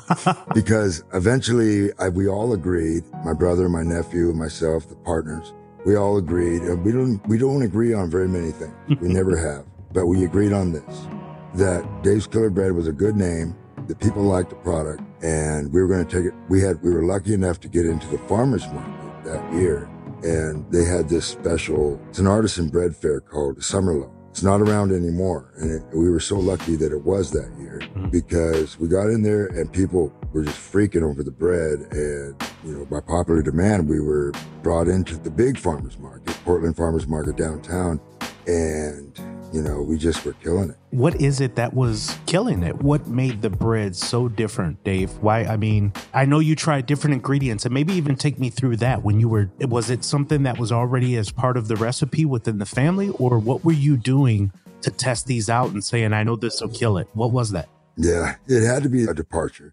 because 0.54 1.02
eventually 1.12 1.90
I, 1.98 2.09
we 2.09 2.28
all 2.28 2.52
agreed, 2.52 3.02
my 3.24 3.33
brother, 3.33 3.68
my 3.68 3.83
nephew, 3.83 4.33
myself, 4.33 4.88
the 4.88 4.96
partners, 4.96 5.54
we 5.87 5.96
all 5.96 6.18
agreed. 6.18 6.62
And 6.62 6.85
we 6.85 6.92
don't, 6.92 7.26
we 7.26 7.37
don't 7.37 7.62
agree 7.62 7.92
on 7.94 8.11
very 8.11 8.28
many 8.28 8.52
things. 8.52 8.74
We 9.00 9.09
never 9.09 9.37
have, 9.54 9.66
but 9.94 10.07
we 10.07 10.24
agreed 10.24 10.52
on 10.52 10.72
this, 10.72 11.07
that 11.54 11.87
Dave's 12.02 12.26
Killer 12.26 12.50
Bread 12.50 12.72
was 12.72 12.88
a 12.88 12.92
good 12.92 13.16
name. 13.16 13.57
that 13.88 14.00
people 14.00 14.22
liked 14.22 14.50
the 14.50 14.57
product 14.57 15.02
and 15.22 15.72
we 15.72 15.80
were 15.80 15.88
going 15.88 16.07
to 16.07 16.11
take 16.16 16.26
it. 16.26 16.35
We 16.48 16.61
had, 16.61 16.83
we 16.83 16.92
were 16.92 17.04
lucky 17.04 17.35
enough 17.35 17.61
to 17.61 17.68
get 17.68 17.87
into 17.87 18.07
the 18.09 18.18
farmer's 18.18 18.66
market 18.68 19.24
that 19.24 19.52
year. 19.52 19.88
And 20.22 20.70
they 20.72 20.85
had 20.85 21.09
this 21.09 21.26
special, 21.26 22.00
it's 22.09 22.18
an 22.18 22.26
artisan 22.26 22.68
bread 22.68 22.96
fair 22.96 23.20
called 23.20 23.62
Summer 23.62 23.94
Loaf. 23.94 24.11
It's 24.30 24.42
not 24.42 24.61
around 24.61 24.90
anymore. 24.90 25.52
And 25.59 25.70
it, 25.70 25.83
we 25.96 26.11
were 26.11 26.20
so 26.20 26.38
lucky 26.38 26.76
that 26.76 26.92
it 26.92 27.04
was 27.04 27.30
that 27.33 27.52
year 27.59 27.80
mm. 27.94 28.11
because 28.11 28.78
we 28.78 28.88
got 28.88 29.09
in 29.09 29.22
there 29.22 29.46
and 29.46 29.72
people 29.72 30.12
were 30.33 30.44
just 30.44 30.59
freaking 30.59 31.02
over 31.02 31.22
the 31.22 31.30
bread. 31.30 31.80
And, 31.92 32.42
you 32.64 32.76
know, 32.76 32.85
by 32.87 33.00
popular 33.00 33.42
demand, 33.42 33.88
we 33.88 34.00
were 34.00 34.33
brought 34.62 34.88
into 34.88 35.16
the 35.16 35.30
big 35.30 35.59
farmer's 35.59 35.98
market, 35.98 36.35
Portland 36.44 36.76
Farmer's 36.76 37.07
Market 37.07 37.37
downtown. 37.37 38.00
And, 38.46 39.16
you 39.55 39.62
know, 39.62 39.81
we 39.83 39.97
just 39.97 40.25
were 40.25 40.33
killing 40.33 40.71
it. 40.71 40.77
What 40.90 41.21
is 41.21 41.40
it 41.40 41.55
that 41.55 41.75
was 41.75 42.19
killing 42.27 42.64
it? 42.64 42.83
What 42.83 43.07
made 43.07 43.40
the 43.40 43.51
bread 43.51 43.95
so 43.95 44.27
different, 44.27 44.83
Dave? 44.83 45.11
Why? 45.21 45.45
I 45.45 45.57
mean, 45.57 45.93
I 46.12 46.25
know 46.25 46.40
you 46.40 46.57
tried 46.57 46.87
different 46.87 47.14
ingredients 47.14 47.64
and 47.64 47.73
maybe 47.73 47.93
even 47.93 48.17
take 48.17 48.40
me 48.40 48.51
through 48.51 48.79
that 48.79 49.05
when 49.05 49.21
you 49.21 49.29
were, 49.29 49.49
was 49.61 49.90
it 49.90 50.03
something 50.03 50.43
that 50.43 50.59
was 50.59 50.73
already 50.73 51.17
as 51.17 51.31
part 51.31 51.57
of 51.57 51.69
the 51.69 51.77
recipe 51.77 52.25
within 52.25 52.59
the 52.59 52.67
family 52.67 53.11
or 53.11 53.38
what 53.38 53.64
were 53.64 53.73
you 53.73 53.97
doing 53.97 54.51
to 54.83 54.90
test 54.90 55.29
these 55.29 55.49
out 55.49 55.71
and 55.71 55.85
saying, 55.85 56.12
I 56.12 56.25
know 56.25 56.35
this 56.35 56.61
will 56.61 56.69
kill 56.71 56.99
it? 56.99 57.07
What 57.12 57.31
was 57.31 57.53
that? 57.53 57.69
Yeah, 57.97 58.35
it 58.49 58.67
had 58.67 58.83
to 58.83 58.88
be 58.88 59.05
a 59.05 59.14
departure. 59.14 59.73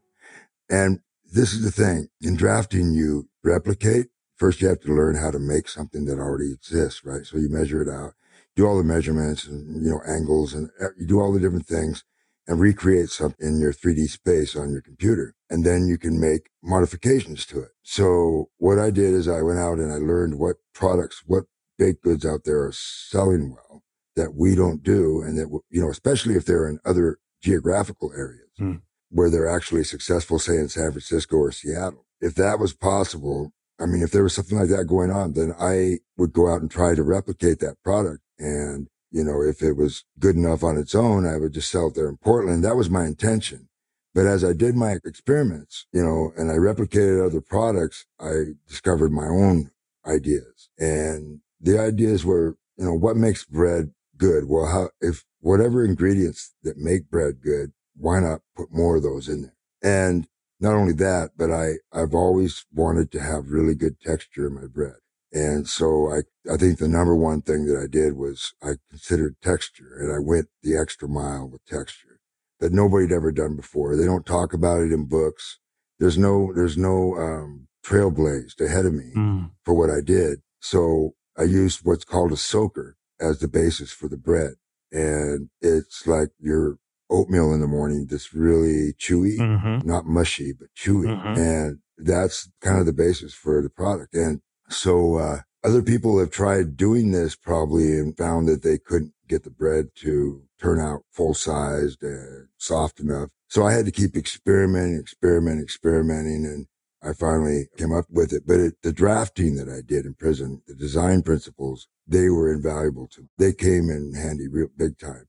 And 0.70 1.00
this 1.34 1.54
is 1.54 1.64
the 1.64 1.72
thing 1.72 2.08
in 2.22 2.36
drafting, 2.36 2.94
you 2.94 3.30
replicate. 3.44 4.10
First, 4.36 4.62
you 4.62 4.68
have 4.68 4.82
to 4.82 4.94
learn 4.94 5.16
how 5.16 5.32
to 5.32 5.40
make 5.40 5.68
something 5.68 6.06
that 6.06 6.20
already 6.20 6.52
exists, 6.52 7.04
right? 7.04 7.26
So 7.26 7.38
you 7.38 7.50
measure 7.50 7.82
it 7.82 7.90
out 7.90 8.14
do 8.56 8.66
all 8.68 8.78
the 8.78 8.84
measurements 8.84 9.46
and, 9.48 9.84
you 9.84 9.90
know, 9.92 10.02
angles 10.08 10.54
and 10.54 10.70
uh, 10.82 10.88
you 10.98 11.08
do 11.08 11.20
all 11.20 11.32
the 11.34 11.40
different 11.40 11.68
things 11.68 12.04
and 12.48 12.60
recreate 12.60 13.10
something 13.10 13.48
in 13.48 13.60
your 13.60 13.72
3D 13.74 14.10
space 14.10 14.56
on 14.56 14.72
your 14.72 14.82
computer. 14.82 15.36
And 15.50 15.64
then 15.66 15.88
you 15.88 15.98
can 15.98 16.20
make 16.20 16.50
modifications 16.64 17.46
to 17.48 17.62
it. 17.62 17.70
So 17.84 18.50
what 18.58 18.80
I 18.80 18.90
did 18.90 19.14
is 19.14 19.28
I 19.28 19.42
went 19.42 19.60
out 19.60 19.78
and 19.80 19.92
I 19.92 19.98
learned 19.98 20.40
what 20.40 20.58
products, 20.74 21.24
what 21.26 21.44
baked 21.78 22.04
goods 22.04 22.26
out 22.26 22.42
there 22.46 22.64
are 22.64 22.74
selling 22.74 23.52
well 23.52 23.84
that 24.16 24.34
we 24.36 24.56
don't 24.56 24.84
do. 24.84 25.22
And 25.22 25.38
that, 25.38 25.48
you 25.70 25.82
know, 25.82 25.90
especially 25.90 26.36
if 26.36 26.46
they're 26.46 26.68
in 26.68 26.80
other 26.86 27.20
geographical 27.42 28.12
areas 28.16 28.50
Hmm. 28.58 28.76
where 29.10 29.30
they're 29.30 29.48
actually 29.50 29.84
successful, 29.84 30.38
say 30.40 30.58
in 30.58 30.68
San 30.70 30.92
Francisco 30.92 31.38
or 31.38 31.52
Seattle. 31.52 32.06
If 32.20 32.36
that 32.36 32.60
was 32.60 32.74
possible, 32.74 33.52
I 33.80 33.86
mean, 33.88 34.04
if 34.04 34.12
there 34.12 34.24
was 34.24 34.36
something 34.36 34.60
like 34.60 34.70
that 34.70 34.86
going 34.86 35.10
on, 35.10 35.34
then 35.34 35.54
I 35.60 36.00
would 36.18 36.34
go 36.34 36.48
out 36.52 36.62
and 36.62 36.70
try 36.70 36.94
to 36.94 37.02
replicate 37.04 37.60
that 37.60 37.78
product. 37.84 38.20
And, 38.42 38.88
you 39.12 39.24
know, 39.24 39.42
if 39.42 39.62
it 39.62 39.74
was 39.74 40.04
good 40.20 40.36
enough 40.36 40.64
on 40.64 40.78
its 40.78 40.96
own, 40.96 41.26
I 41.26 41.38
would 41.38 41.54
just 41.54 41.72
sell 41.72 41.88
it 41.88 41.96
there 41.96 42.10
in 42.10 42.18
Portland. 42.18 42.64
That 42.64 42.76
was 42.76 42.90
my 42.90 43.06
intention. 43.06 43.70
But 44.14 44.26
as 44.26 44.44
I 44.44 44.54
did 44.54 44.76
my 44.76 44.98
experiments, 45.06 45.86
you 45.94 46.04
know, 46.04 46.34
and 46.36 46.52
I 46.52 46.56
replicated 46.56 47.26
other 47.26 47.40
products, 47.40 48.06
I 48.20 48.56
discovered 48.68 49.12
my 49.12 49.28
own 49.28 49.72
ideas. 50.06 50.70
And 50.78 51.42
the 51.62 51.80
ideas 51.80 52.26
were, 52.26 52.58
you 52.78 52.86
know, 52.86 52.94
what 52.94 53.16
makes 53.16 53.46
bread 53.46 53.92
good? 54.18 54.50
Well, 54.50 54.66
how, 54.66 54.90
if 55.00 55.24
whatever 55.40 55.86
ingredients 55.86 56.54
that 56.64 56.78
make 56.78 57.10
bread 57.10 57.42
good, 57.42 57.72
why 57.96 58.20
not 58.20 58.42
put 58.56 58.74
more 58.74 58.98
of 58.98 59.04
those 59.04 59.30
in 59.30 59.44
there? 59.44 59.56
And 59.84 60.28
not 60.60 60.76
only 60.76 60.94
that, 60.94 61.32
but 61.38 61.52
I, 61.52 61.74
I've 61.94 62.14
always 62.14 62.66
wanted 62.74 63.12
to 63.12 63.22
have 63.22 63.52
really 63.52 63.76
good 63.76 64.00
texture 64.00 64.48
in 64.48 64.56
my 64.56 64.68
bread. 64.68 65.01
And 65.34 65.68
so 65.68 66.12
I, 66.12 66.22
I 66.52 66.58
think 66.58 66.80
the 66.80 66.88
number 66.88 67.16
one 67.16 67.42
thing 67.42 67.66
that 67.66 67.78
I 67.82 67.88
did 67.88 68.14
was 68.18 68.54
I 68.62 68.74
considered 68.90 69.36
texture 69.42 69.96
and 70.00 70.12
I 70.14 70.20
went 70.20 70.48
the 70.62 70.76
extra 70.78 71.08
mile 71.08 71.48
with 71.50 71.66
texture 71.66 72.20
that 72.60 72.74
nobody 72.74 73.06
had 73.06 73.14
ever 73.16 73.32
done 73.32 73.56
before. 73.56 73.96
They 73.96 74.06
don't 74.06 74.26
talk 74.26 74.54
about 74.54 74.82
it 74.82 74.92
in 74.92 75.06
books. 75.06 75.60
There's 76.00 76.18
no, 76.18 76.52
there's 76.54 76.78
no, 76.78 77.16
um, 77.18 77.68
trailblazed 77.86 78.60
ahead 78.62 78.86
of 78.86 78.94
me 78.94 79.12
Mm. 79.16 79.52
for 79.66 79.74
what 79.74 79.90
I 79.90 80.02
did. 80.02 80.42
So 80.60 81.16
I 81.38 81.44
used 81.44 81.80
what's 81.84 82.04
called 82.04 82.32
a 82.32 82.38
soaker 82.38 82.96
as 83.20 83.40
the 83.40 83.48
basis 83.48 83.92
for 83.92 84.08
the 84.08 84.18
bread. 84.18 84.54
And 84.92 85.50
it's 85.62 86.06
like 86.06 86.30
your 86.40 86.78
oatmeal 87.10 87.54
in 87.54 87.62
the 87.62 87.68
morning 87.68 88.06
that's 88.10 88.34
really 88.34 88.94
chewy, 88.94 89.38
Mhm. 89.38 89.84
not 89.86 90.06
mushy, 90.06 90.54
but 90.54 90.68
chewy. 90.78 91.08
Mhm. 91.08 91.38
And 91.38 91.80
that's 91.98 92.50
kind 92.62 92.80
of 92.80 92.86
the 92.86 92.94
basis 92.94 93.34
for 93.34 93.62
the 93.62 93.70
product. 93.70 94.14
And 94.14 94.42
so, 94.72 95.18
uh, 95.18 95.40
other 95.64 95.84
people 95.84 96.18
have 96.20 96.32
tried 96.32 96.76
doing 96.76 97.12
this 97.12 97.36
probably 97.36 98.00
and 98.00 98.18
found 98.18 98.48
that 98.48 98.64
they 98.64 98.80
couldn't 98.80 99.14
get 99.28 99.44
the 99.44 99.52
bread 99.52 99.90
to 99.96 100.44
turn 100.60 100.80
out 100.80 101.04
full 101.12 101.34
sized 101.34 102.02
and 102.02 102.48
soft 102.58 103.00
enough. 103.00 103.30
So 103.48 103.66
I 103.66 103.74
had 103.74 103.86
to 103.86 103.92
keep 103.92 104.16
experimenting, 104.16 105.00
experimenting, 105.00 105.64
experimenting. 105.64 106.46
And 106.46 106.66
I 107.04 107.14
finally 107.14 107.68
came 107.78 107.94
up 107.94 108.06
with 108.10 108.34
it. 108.34 108.44
But 108.48 108.60
it, 108.60 108.74
the 108.82 108.94
drafting 108.94 109.56
that 109.56 109.70
I 109.70 109.82
did 109.86 110.06
in 110.06 110.16
prison, 110.16 110.64
the 110.68 110.76
design 110.76 111.22
principles, 111.22 111.88
they 112.08 112.30
were 112.30 112.52
invaluable 112.52 113.08
to 113.10 113.22
me. 113.22 113.28
They 113.38 113.54
came 113.54 113.90
in 113.90 114.14
handy 114.16 114.48
real 114.48 114.70
big 114.76 114.98
time. 114.98 115.26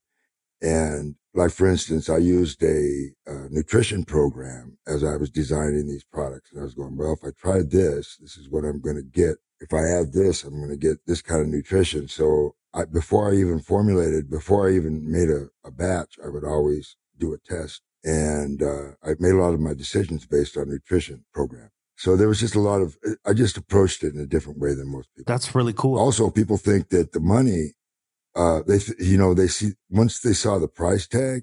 And 0.63 1.17
like, 1.35 1.51
for 1.51 1.69
instance, 1.69 2.09
I 2.09 2.19
used 2.19 2.63
a, 2.63 3.11
uh 3.27 3.49
nutrition 3.51 4.05
program 4.05 4.79
as 4.87 5.03
I 5.03 5.17
was 5.17 5.31
designing 5.31 5.87
these 5.89 6.05
products. 6.05 6.51
And 6.53 6.61
I 6.61 6.65
was 6.65 6.75
going, 6.75 6.97
well, 6.97 7.13
if 7.13 7.25
I 7.25 7.31
try 7.37 7.63
this, 7.63 8.17
this 8.21 8.37
is 8.37 8.49
what 8.49 8.65
I'm 8.65 8.81
going 8.81 8.97
to 8.97 9.03
get. 9.03 9.37
If 9.61 9.73
I 9.75 9.83
add 9.99 10.13
this, 10.13 10.45
I'm 10.45 10.59
going 10.59 10.71
to 10.71 10.77
get 10.77 10.99
this 11.07 11.23
kind 11.23 11.41
of 11.41 11.49
nutrition. 11.49 12.09
So 12.09 12.55
I, 12.75 12.85
before 12.85 13.31
I 13.31 13.37
even 13.37 13.61
formulated, 13.61 14.31
before 14.31 14.69
I 14.69 14.75
even 14.75 15.11
made 15.11 15.31
a, 15.31 15.49
a 15.65 15.71
batch, 15.71 16.17
I 16.25 16.29
would 16.29 16.45
always 16.45 16.97
do 17.19 17.35
a 17.35 17.39
test. 17.39 17.83
And, 18.05 18.63
uh, 18.63 18.93
I 19.05 19.11
made 19.21 19.33
a 19.35 19.43
lot 19.43 19.55
of 19.55 19.61
my 19.61 19.75
decisions 19.75 20.27
based 20.27 20.57
on 20.57 20.69
nutrition 20.69 21.25
program. 21.33 21.71
So 21.97 22.17
there 22.17 22.27
was 22.27 22.41
just 22.41 22.57
a 22.57 22.61
lot 22.61 22.81
of, 22.81 22.97
I 23.25 23.33
just 23.33 23.57
approached 23.57 24.03
it 24.03 24.15
in 24.15 24.21
a 24.21 24.27
different 24.27 24.59
way 24.59 24.75
than 24.75 24.89
most 24.91 25.09
people. 25.15 25.33
That's 25.33 25.55
really 25.55 25.73
cool. 25.73 25.99
Also, 25.99 26.31
people 26.31 26.57
think 26.57 26.89
that 26.89 27.13
the 27.13 27.21
money, 27.21 27.75
uh, 28.35 28.61
they, 28.67 28.79
th- 28.79 28.99
you 28.99 29.19
know, 29.19 29.35
they 29.35 29.49
see, 29.49 29.73
once 29.91 30.21
they 30.21 30.33
saw 30.33 30.59
the 30.59 30.69
price 30.69 31.07
tag, 31.07 31.43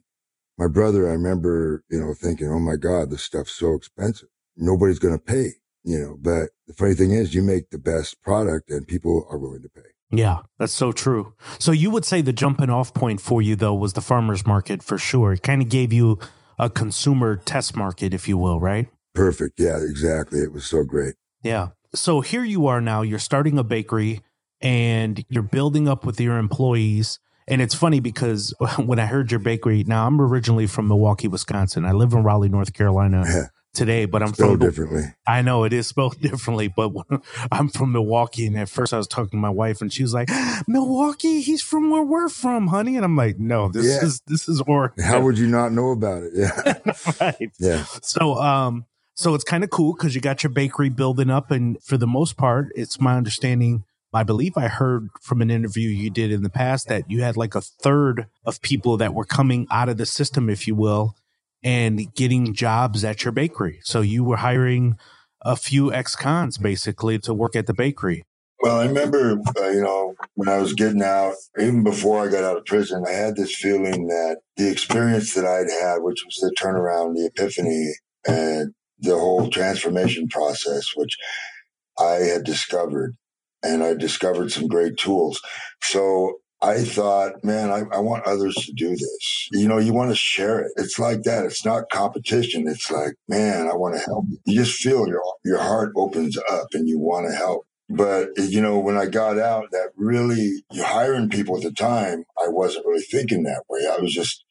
my 0.57 0.67
brother, 0.67 1.07
I 1.07 1.13
remember, 1.13 1.83
you 1.89 1.99
know, 1.99 2.13
thinking, 2.13 2.47
oh 2.47 2.59
my 2.59 2.75
God, 2.75 3.09
this 3.09 3.23
stuff's 3.23 3.53
so 3.53 3.73
expensive. 3.73 4.29
Nobody's 4.57 4.99
going 4.99 5.17
to 5.17 5.23
pay, 5.23 5.53
you 5.83 5.99
know, 5.99 6.17
but 6.19 6.49
the 6.67 6.73
funny 6.73 6.95
thing 6.95 7.11
is 7.11 7.33
you 7.33 7.41
make 7.41 7.69
the 7.69 7.77
best 7.77 8.21
product 8.21 8.69
and 8.69 8.87
people 8.87 9.25
are 9.29 9.37
willing 9.37 9.61
to 9.61 9.69
pay. 9.69 9.81
Yeah, 10.11 10.39
that's 10.57 10.73
so 10.73 10.91
true. 10.91 11.33
So 11.59 11.71
you 11.71 11.91
would 11.91 12.03
say 12.03 12.21
the 12.21 12.33
jumping 12.33 12.69
off 12.69 12.93
point 12.93 13.21
for 13.21 13.41
you 13.41 13.55
though 13.55 13.75
was 13.75 13.93
the 13.93 14.01
farmers 14.01 14.45
market 14.45 14.81
for 14.81 14.97
sure. 14.97 15.33
It 15.33 15.43
kind 15.43 15.61
of 15.61 15.69
gave 15.69 15.93
you 15.93 16.19
a 16.57 16.69
consumer 16.69 17.37
test 17.37 17.75
market, 17.75 18.13
if 18.13 18.27
you 18.27 18.37
will, 18.37 18.59
right? 18.59 18.87
Perfect. 19.13 19.59
Yeah, 19.59 19.77
exactly. 19.77 20.39
It 20.39 20.51
was 20.51 20.65
so 20.65 20.83
great. 20.83 21.15
Yeah. 21.43 21.69
So 21.95 22.21
here 22.21 22.43
you 22.43 22.67
are 22.67 22.81
now, 22.81 23.01
you're 23.01 23.17
starting 23.17 23.57
a 23.57 23.63
bakery 23.63 24.21
and 24.61 25.23
you're 25.29 25.43
building 25.43 25.87
up 25.87 26.05
with 26.05 26.19
your 26.19 26.37
employees. 26.37 27.19
And 27.47 27.61
it's 27.61 27.73
funny 27.73 27.99
because 27.99 28.53
when 28.77 28.99
I 28.99 29.05
heard 29.05 29.31
your 29.31 29.39
bakery, 29.39 29.83
now 29.85 30.05
I'm 30.05 30.19
originally 30.21 30.67
from 30.67 30.87
Milwaukee, 30.87 31.27
Wisconsin. 31.27 31.85
I 31.85 31.91
live 31.93 32.13
in 32.13 32.23
Raleigh, 32.23 32.49
North 32.49 32.73
Carolina 32.73 33.25
today, 33.73 34.05
but 34.05 34.21
I'm 34.21 34.33
Spelled 34.33 34.59
from 34.59 34.67
differently. 34.67 35.03
I 35.27 35.41
know 35.41 35.63
it 35.63 35.73
is 35.73 35.87
spelled 35.87 36.19
differently, 36.21 36.67
but 36.67 36.91
I'm 37.51 37.69
from 37.69 37.91
Milwaukee, 37.91 38.45
and 38.47 38.57
at 38.57 38.69
first 38.69 38.93
I 38.93 38.97
was 38.97 39.07
talking 39.07 39.31
to 39.31 39.37
my 39.37 39.49
wife, 39.49 39.81
and 39.81 39.91
she 39.91 40.03
was 40.03 40.13
like, 40.13 40.29
"Milwaukee, 40.67 41.41
he's 41.41 41.61
from 41.61 41.89
where 41.89 42.03
we're 42.03 42.29
from, 42.29 42.67
honey," 42.67 42.95
and 42.95 43.05
I'm 43.05 43.15
like, 43.15 43.39
"No, 43.39 43.69
this 43.69 43.85
Yeah. 43.85 44.05
is 44.05 44.21
this 44.27 44.47
is 44.49 44.61
Oregon." 44.61 45.03
How 45.03 45.21
would 45.21 45.37
you 45.37 45.47
not 45.47 45.71
know 45.71 45.91
about 45.91 46.23
it? 46.23 46.31
Yeah. 46.35 46.93
right. 47.21 47.51
Yeah. 47.59 47.85
So, 48.01 48.35
um, 48.35 48.85
so 49.15 49.33
it's 49.35 49.43
kind 49.43 49.63
of 49.63 49.69
cool 49.69 49.93
because 49.93 50.13
you 50.15 50.21
got 50.21 50.43
your 50.43 50.51
bakery 50.51 50.89
building 50.89 51.29
up, 51.29 51.49
and 51.51 51.81
for 51.83 51.97
the 51.97 52.07
most 52.07 52.37
part, 52.37 52.69
it's 52.75 52.99
my 52.99 53.15
understanding. 53.17 53.85
I 54.13 54.23
believe 54.23 54.57
I 54.57 54.67
heard 54.67 55.09
from 55.21 55.41
an 55.41 55.51
interview 55.51 55.89
you 55.89 56.09
did 56.09 56.31
in 56.31 56.41
the 56.41 56.49
past 56.49 56.87
that 56.87 57.09
you 57.09 57.21
had 57.21 57.37
like 57.37 57.53
a 57.53 57.61
third 57.61 58.27
of 58.43 58.61
people 58.61 58.97
that 58.97 59.13
were 59.13 59.25
coming 59.25 59.67
out 59.71 59.89
of 59.89 59.97
the 59.97 60.05
system, 60.05 60.49
if 60.49 60.67
you 60.67 60.75
will, 60.75 61.15
and 61.63 62.13
getting 62.15 62.53
jobs 62.53 63.03
at 63.03 63.23
your 63.23 63.31
bakery. 63.31 63.79
So 63.83 64.01
you 64.01 64.23
were 64.23 64.37
hiring 64.37 64.97
a 65.41 65.55
few 65.55 65.93
ex-cons 65.93 66.57
basically 66.57 67.19
to 67.19 67.33
work 67.33 67.55
at 67.55 67.67
the 67.67 67.73
bakery. 67.73 68.23
Well, 68.61 68.81
I 68.81 68.87
remember, 68.87 69.39
uh, 69.57 69.69
you 69.69 69.81
know, 69.81 70.15
when 70.33 70.49
I 70.49 70.57
was 70.57 70.73
getting 70.73 71.01
out, 71.01 71.35
even 71.57 71.83
before 71.83 72.25
I 72.25 72.31
got 72.31 72.43
out 72.43 72.57
of 72.57 72.65
prison, 72.65 73.05
I 73.07 73.11
had 73.11 73.37
this 73.37 73.55
feeling 73.55 74.07
that 74.07 74.39
the 74.57 74.69
experience 74.69 75.33
that 75.35 75.45
I'd 75.45 75.71
had, 75.81 75.99
which 76.01 76.25
was 76.25 76.35
the 76.35 76.53
turnaround, 76.59 77.15
the 77.15 77.27
epiphany, 77.27 77.93
and 78.27 78.73
the 78.99 79.17
whole 79.17 79.49
transformation 79.49 80.27
process, 80.27 80.87
which 80.95 81.15
I 81.97 82.15
had 82.15 82.43
discovered, 82.43 83.15
and 83.63 83.83
I 83.83 83.93
discovered 83.93 84.51
some 84.51 84.67
great 84.67 84.97
tools. 84.97 85.41
So 85.81 86.39
I 86.61 86.83
thought, 86.83 87.43
man, 87.43 87.69
I, 87.69 87.83
I 87.91 87.99
want 87.99 88.25
others 88.25 88.53
to 88.55 88.73
do 88.73 88.89
this. 88.89 89.47
You 89.51 89.67
know, 89.67 89.77
you 89.77 89.93
want 89.93 90.11
to 90.11 90.15
share 90.15 90.59
it. 90.59 90.71
It's 90.75 90.99
like 90.99 91.23
that. 91.23 91.45
It's 91.45 91.65
not 91.65 91.89
competition. 91.89 92.67
It's 92.67 92.91
like, 92.91 93.13
man, 93.29 93.67
I 93.67 93.75
want 93.75 93.95
to 93.95 94.01
help. 94.01 94.25
You 94.45 94.55
just 94.55 94.79
feel 94.79 95.07
your 95.07 95.21
your 95.45 95.59
heart 95.59 95.93
opens 95.95 96.37
up 96.37 96.67
and 96.73 96.87
you 96.87 96.99
want 96.99 97.27
to 97.27 97.35
help. 97.35 97.65
But 97.89 98.29
you 98.37 98.61
know, 98.61 98.77
when 98.77 98.97
I 98.97 99.05
got 99.05 99.39
out, 99.39 99.71
that 99.71 99.91
really 99.95 100.63
you 100.71 100.83
hiring 100.83 101.29
people 101.29 101.57
at 101.57 101.63
the 101.63 101.71
time, 101.71 102.25
I 102.37 102.49
wasn't 102.49 102.85
really 102.85 103.03
thinking 103.03 103.43
that 103.43 103.63
way. 103.69 103.87
I 103.89 103.99
was 103.99 104.13
just 104.13 104.43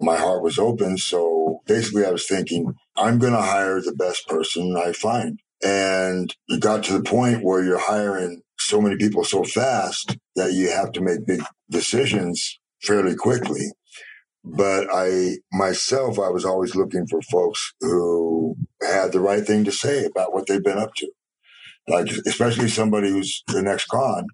my 0.00 0.16
heart 0.16 0.42
was 0.42 0.58
open. 0.58 0.98
So 0.98 1.60
basically, 1.66 2.04
I 2.04 2.10
was 2.10 2.26
thinking, 2.26 2.74
I'm 2.96 3.18
going 3.18 3.32
to 3.32 3.40
hire 3.40 3.80
the 3.80 3.94
best 3.94 4.26
person 4.28 4.76
I 4.76 4.92
find. 4.92 5.40
And 5.64 6.34
it 6.48 6.60
got 6.60 6.84
to 6.84 6.92
the 6.92 7.02
point 7.02 7.42
where 7.42 7.64
you're 7.64 7.78
hiring 7.78 8.42
so 8.64 8.80
many 8.80 8.96
people 8.96 9.24
so 9.24 9.44
fast 9.44 10.16
that 10.36 10.52
you 10.52 10.70
have 10.70 10.92
to 10.92 11.00
make 11.00 11.26
big 11.26 11.42
decisions 11.70 12.58
fairly 12.82 13.14
quickly. 13.14 13.72
But 14.44 14.88
I 14.92 15.36
myself, 15.52 16.18
I 16.18 16.28
was 16.28 16.44
always 16.44 16.74
looking 16.74 17.06
for 17.06 17.22
folks 17.22 17.72
who 17.80 18.56
had 18.82 19.12
the 19.12 19.20
right 19.20 19.44
thing 19.44 19.64
to 19.64 19.72
say 19.72 20.04
about 20.04 20.34
what 20.34 20.46
they've 20.46 20.62
been 20.62 20.78
up 20.78 20.94
to. 20.96 21.10
Like, 21.88 22.08
especially 22.26 22.68
somebody 22.68 23.10
who's 23.10 23.42
the 23.48 23.62
next 23.62 23.86
con. 23.86 24.26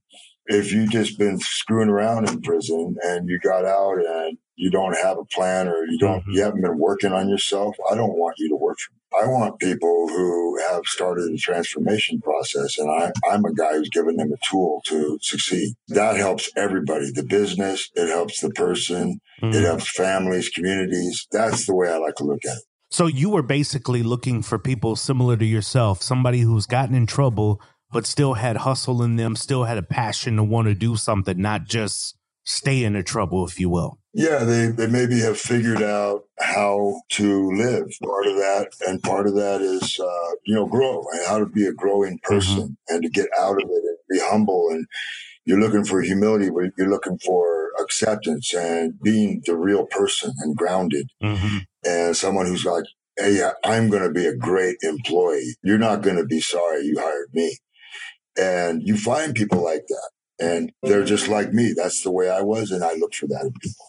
If 0.47 0.73
you 0.73 0.89
just 0.89 1.17
been 1.19 1.39
screwing 1.39 1.89
around 1.89 2.29
in 2.29 2.41
prison 2.43 2.97
and 3.03 3.29
you 3.29 3.39
got 3.39 3.65
out 3.65 3.99
and 3.99 4.37
you 4.57 4.71
don't 4.71 4.97
have 4.97 5.17
a 5.19 5.25
plan 5.25 5.69
or 5.69 5.85
you 5.85 5.99
don't, 5.99 6.21
mm-hmm. 6.21 6.33
you 6.33 6.43
haven't 6.43 6.63
been 6.63 6.79
working 6.79 7.13
on 7.13 7.29
yourself, 7.29 7.77
I 7.91 7.95
don't 7.95 8.19
want 8.19 8.35
you 8.39 8.49
to 8.49 8.57
work 8.57 8.79
for 8.79 8.95
me. 8.95 9.00
I 9.13 9.27
want 9.27 9.59
people 9.59 10.09
who 10.09 10.59
have 10.69 10.85
started 10.85 11.31
a 11.33 11.37
transformation 11.37 12.21
process 12.21 12.79
and 12.79 12.91
I, 12.91 13.13
I'm 13.31 13.45
a 13.45 13.53
guy 13.53 13.75
who's 13.75 13.91
given 13.91 14.17
them 14.17 14.33
a 14.33 14.37
tool 14.49 14.83
to 14.87 15.19
succeed. 15.21 15.75
That 15.89 16.17
helps 16.17 16.51
everybody, 16.57 17.11
the 17.13 17.25
business, 17.25 17.91
it 17.95 18.09
helps 18.09 18.41
the 18.41 18.51
person, 18.51 19.21
it 19.39 19.45
mm-hmm. 19.45 19.65
helps 19.65 19.91
families, 19.91 20.49
communities. 20.49 21.27
That's 21.33 21.67
the 21.67 21.75
way 21.75 21.91
I 21.91 21.97
like 21.97 22.17
to 22.17 22.25
look 22.25 22.45
at 22.45 22.59
it. 22.59 22.65
So 22.91 23.07
you 23.07 23.31
were 23.31 23.43
basically 23.43 24.03
looking 24.03 24.43
for 24.43 24.59
people 24.59 24.97
similar 24.97 25.37
to 25.37 25.45
yourself, 25.45 26.03
somebody 26.03 26.41
who's 26.41 26.67
gotten 26.67 26.95
in 26.95 27.07
trouble 27.07 27.61
but 27.93 28.07
still 28.07 28.35
had 28.35 28.59
hustle 28.59 29.03
in 29.03 29.17
them, 29.17 29.37
still 29.37 29.65
had 29.65 29.79
a 29.79 29.83
passion 29.83 30.37
to 30.37 30.45
want 30.45 30.69
to 30.69 30.75
do 30.75 30.97
something, 30.97 31.41
not 31.41 31.65
just 31.65 32.17
stay 32.45 32.85
in 32.85 32.93
the 32.93 33.03
trouble, 33.03 33.47
if 33.47 33.59
you 33.59 33.69
will. 33.69 33.99
Yeah, 34.13 34.39
they, 34.43 34.67
they 34.67 34.89
maybe 34.89 35.21
have 35.21 35.39
figured 35.39 35.83
out 35.83 36.25
how 36.41 37.01
to 37.11 37.51
live. 37.53 37.93
Part 38.03 38.27
of 38.27 38.35
that, 38.37 38.69
and 38.89 39.01
part 39.03 39.29
of 39.29 39.35
that 39.37 39.61
is, 39.61 40.01
uh, 40.01 40.35
you 40.45 40.55
know, 40.55 40.67
grow 40.67 41.05
and 41.13 41.27
how 41.27 41.39
to 41.39 41.47
be 41.47 41.65
a 41.67 41.73
growing 41.73 42.19
person 42.25 42.77
and 42.89 43.03
to 43.05 43.09
get 43.09 43.29
out 43.39 43.63
of 43.63 43.69
it 43.69 43.85
and 43.85 43.97
be 44.11 44.19
humble. 44.21 44.69
And 44.71 44.87
you're 45.45 45.61
looking 45.61 45.85
for 45.85 46.03
humility, 46.03 46.51
but 46.51 46.73
you're 46.77 46.91
looking 46.91 47.19
for 47.19 47.71
acceptance 47.81 48.53
and 48.53 49.01
being 49.01 49.43
the 49.47 49.57
real 49.57 49.87
person 49.87 50.33
and 50.41 50.57
grounded. 50.57 51.09
And 51.85 52.17
someone 52.17 52.47
who's 52.47 52.65
like, 52.65 52.85
hey, 53.17 53.49
I'm 53.65 53.91
going 53.91 54.03
to 54.03 54.11
be 54.13 54.27
a 54.27 54.35
great 54.37 54.77
employee. 54.83 55.55
You're 55.63 55.79
not 55.79 56.03
going 56.03 56.17
to 56.17 56.25
be 56.27 56.41
sorry 56.41 56.85
you 56.85 56.97
hired 56.99 57.29
me. 57.33 57.57
And 58.37 58.83
you 58.83 58.97
find 58.97 59.35
people 59.35 59.63
like 59.63 59.85
that. 59.89 60.11
And 60.41 60.73
they're 60.83 61.05
just 61.05 61.29
like 61.29 61.53
me. 61.53 61.75
That's 61.77 62.03
the 62.03 62.11
way 62.11 62.29
I 62.31 62.41
was. 62.41 62.71
And 62.71 62.83
I 62.83 62.95
look 62.95 63.15
for 63.15 63.27
that 63.29 63.43
in 63.43 63.53
people. 63.61 63.87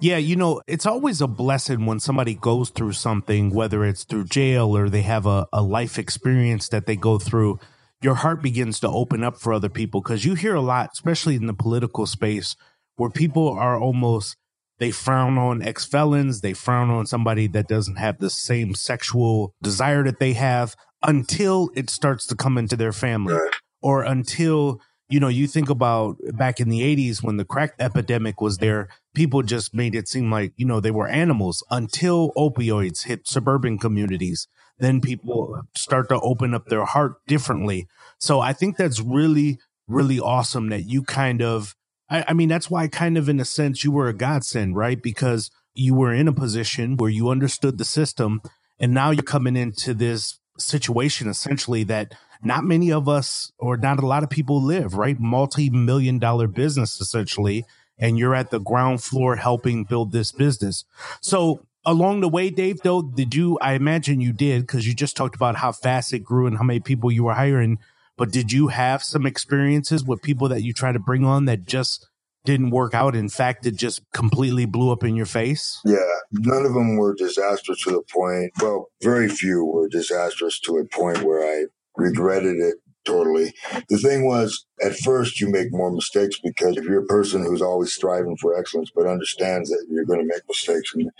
Yeah, 0.00 0.16
you 0.18 0.36
know, 0.36 0.60
it's 0.66 0.86
always 0.86 1.20
a 1.20 1.26
blessing 1.26 1.86
when 1.86 2.00
somebody 2.00 2.34
goes 2.34 2.70
through 2.70 2.92
something, 2.92 3.50
whether 3.50 3.84
it's 3.84 4.04
through 4.04 4.24
jail 4.24 4.76
or 4.76 4.88
they 4.88 5.02
have 5.02 5.26
a, 5.26 5.46
a 5.52 5.62
life 5.62 5.98
experience 5.98 6.68
that 6.68 6.86
they 6.86 6.96
go 6.96 7.18
through. 7.18 7.58
Your 8.02 8.16
heart 8.16 8.42
begins 8.42 8.80
to 8.80 8.88
open 8.88 9.24
up 9.24 9.38
for 9.38 9.52
other 9.52 9.68
people 9.68 10.00
because 10.00 10.24
you 10.24 10.34
hear 10.34 10.54
a 10.54 10.60
lot, 10.60 10.90
especially 10.92 11.36
in 11.36 11.46
the 11.46 11.54
political 11.54 12.06
space, 12.06 12.56
where 12.96 13.10
people 13.10 13.48
are 13.50 13.78
almost 13.78 14.36
they 14.78 14.90
frown 14.90 15.38
on 15.38 15.62
ex 15.62 15.84
felons, 15.84 16.40
they 16.40 16.52
frown 16.52 16.90
on 16.90 17.06
somebody 17.06 17.46
that 17.48 17.68
doesn't 17.68 17.96
have 17.96 18.18
the 18.18 18.30
same 18.30 18.74
sexual 18.74 19.54
desire 19.62 20.02
that 20.04 20.18
they 20.18 20.32
have 20.32 20.74
until 21.02 21.70
it 21.74 21.90
starts 21.90 22.26
to 22.26 22.34
come 22.34 22.58
into 22.58 22.76
their 22.76 22.92
family 22.92 23.36
or 23.80 24.02
until 24.02 24.80
you 25.14 25.20
know 25.20 25.28
you 25.28 25.46
think 25.46 25.70
about 25.70 26.16
back 26.32 26.58
in 26.58 26.68
the 26.68 26.80
80s 26.80 27.22
when 27.22 27.36
the 27.36 27.44
crack 27.44 27.74
epidemic 27.78 28.40
was 28.40 28.58
there 28.58 28.88
people 29.14 29.42
just 29.42 29.72
made 29.72 29.94
it 29.94 30.08
seem 30.08 30.28
like 30.28 30.52
you 30.56 30.66
know 30.66 30.80
they 30.80 30.90
were 30.90 31.06
animals 31.06 31.62
until 31.70 32.32
opioids 32.36 33.04
hit 33.04 33.28
suburban 33.28 33.78
communities. 33.78 34.48
Then 34.76 35.00
people 35.00 35.62
start 35.76 36.08
to 36.08 36.18
open 36.18 36.52
up 36.52 36.66
their 36.66 36.84
heart 36.84 37.24
differently. 37.28 37.86
So 38.18 38.40
i 38.40 38.52
think 38.52 38.76
that's 38.76 39.00
really 39.00 39.58
really 39.86 40.18
awesome 40.18 40.68
that 40.70 40.82
you 40.92 41.04
kind 41.04 41.40
of 41.42 41.76
I, 42.10 42.24
I 42.28 42.32
mean 42.32 42.48
that's 42.48 42.68
why 42.68 42.88
kind 42.88 43.16
of 43.16 43.28
in 43.28 43.38
a 43.38 43.44
sense 43.44 43.84
you 43.84 43.92
were 43.92 44.08
a 44.08 44.20
godsend 44.26 44.76
right? 44.76 45.00
Because 45.00 45.52
you 45.74 45.94
were 45.94 46.12
in 46.12 46.26
a 46.26 46.32
position 46.32 46.96
where 46.96 47.10
you 47.10 47.28
understood 47.28 47.78
the 47.78 47.84
system 47.84 48.42
and 48.80 48.92
now 48.92 49.12
you're 49.12 49.22
coming 49.22 49.56
into 49.56 49.94
this 49.94 50.40
situation 50.58 51.28
essentially 51.28 51.84
that 51.84 52.14
not 52.44 52.64
many 52.64 52.92
of 52.92 53.08
us 53.08 53.52
or 53.58 53.76
not 53.76 54.02
a 54.02 54.06
lot 54.06 54.22
of 54.22 54.30
people 54.30 54.62
live, 54.62 54.94
right? 54.94 55.18
Multi 55.18 55.70
million 55.70 56.18
dollar 56.18 56.46
business 56.46 57.00
essentially. 57.00 57.64
And 57.98 58.18
you're 58.18 58.34
at 58.34 58.50
the 58.50 58.58
ground 58.58 59.02
floor 59.02 59.36
helping 59.36 59.84
build 59.84 60.10
this 60.10 60.32
business. 60.32 60.84
So 61.20 61.64
along 61.84 62.20
the 62.20 62.28
way, 62.28 62.50
Dave, 62.50 62.80
though, 62.82 63.02
did 63.02 63.34
you, 63.34 63.58
I 63.60 63.74
imagine 63.74 64.20
you 64.20 64.32
did, 64.32 64.62
because 64.62 64.86
you 64.86 64.94
just 64.94 65.16
talked 65.16 65.36
about 65.36 65.56
how 65.56 65.72
fast 65.72 66.12
it 66.12 66.20
grew 66.20 66.46
and 66.46 66.56
how 66.56 66.64
many 66.64 66.80
people 66.80 67.12
you 67.12 67.24
were 67.24 67.34
hiring. 67.34 67.78
But 68.16 68.32
did 68.32 68.52
you 68.52 68.68
have 68.68 69.02
some 69.02 69.26
experiences 69.26 70.04
with 70.04 70.22
people 70.22 70.48
that 70.48 70.62
you 70.62 70.72
try 70.72 70.92
to 70.92 70.98
bring 70.98 71.24
on 71.24 71.46
that 71.46 71.66
just 71.66 72.08
didn't 72.44 72.70
work 72.70 72.94
out? 72.94 73.16
In 73.16 73.28
fact, 73.28 73.66
it 73.66 73.76
just 73.76 74.02
completely 74.12 74.66
blew 74.66 74.92
up 74.92 75.04
in 75.04 75.16
your 75.16 75.26
face? 75.26 75.80
Yeah, 75.84 75.98
none 76.32 76.64
of 76.64 76.74
them 76.74 76.96
were 76.96 77.14
disastrous 77.14 77.82
to 77.82 77.90
the 77.90 78.02
point. 78.02 78.52
Well, 78.60 78.88
very 79.02 79.28
few 79.28 79.64
were 79.64 79.88
disastrous 79.88 80.60
to 80.60 80.78
a 80.78 80.84
point 80.84 81.22
where 81.22 81.42
I 81.42 81.64
regretted 81.96 82.56
it 82.56 82.76
totally. 83.04 83.52
The 83.88 83.98
thing 83.98 84.26
was, 84.26 84.66
at 84.82 84.96
first, 84.96 85.40
you 85.40 85.50
make 85.50 85.68
more 85.70 85.92
mistakes 85.92 86.38
because 86.42 86.76
if 86.76 86.84
you're 86.84 87.04
a 87.04 87.06
person 87.06 87.44
who's 87.44 87.62
always 87.62 87.92
striving 87.92 88.36
for 88.38 88.58
excellence, 88.58 88.90
but 88.94 89.06
understands 89.06 89.70
that 89.70 89.86
you're 89.88 90.04
going 90.04 90.20
to 90.20 90.26
make 90.26 90.42
mistakes, 90.48 90.92
and 90.94 91.10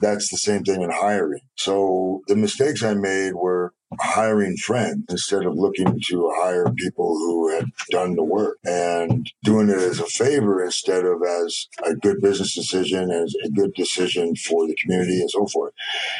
that's 0.00 0.30
the 0.30 0.38
same 0.38 0.64
thing 0.64 0.82
in 0.82 0.90
hiring. 0.90 1.40
So 1.56 2.22
the 2.26 2.36
mistakes 2.36 2.82
I 2.82 2.94
made 2.94 3.34
were 3.34 3.72
hiring 4.00 4.56
friends 4.56 5.04
instead 5.08 5.44
of 5.46 5.54
looking 5.54 6.00
to 6.08 6.32
hire 6.36 6.72
people 6.76 7.16
who 7.16 7.54
had 7.54 7.66
done 7.90 8.16
the 8.16 8.24
work 8.24 8.58
and 8.64 9.30
doing 9.44 9.68
it 9.68 9.78
as 9.78 10.00
a 10.00 10.06
favor 10.06 10.64
instead 10.64 11.04
of 11.04 11.22
as 11.22 11.66
a 11.84 11.94
good 11.94 12.20
business 12.20 12.54
decision, 12.54 13.10
as 13.12 13.34
a 13.44 13.50
good 13.50 13.72
decision 13.74 14.34
for 14.34 14.66
the 14.66 14.74
community 14.74 15.20
and 15.20 15.30
so 15.30 15.46
forth. 15.46 15.72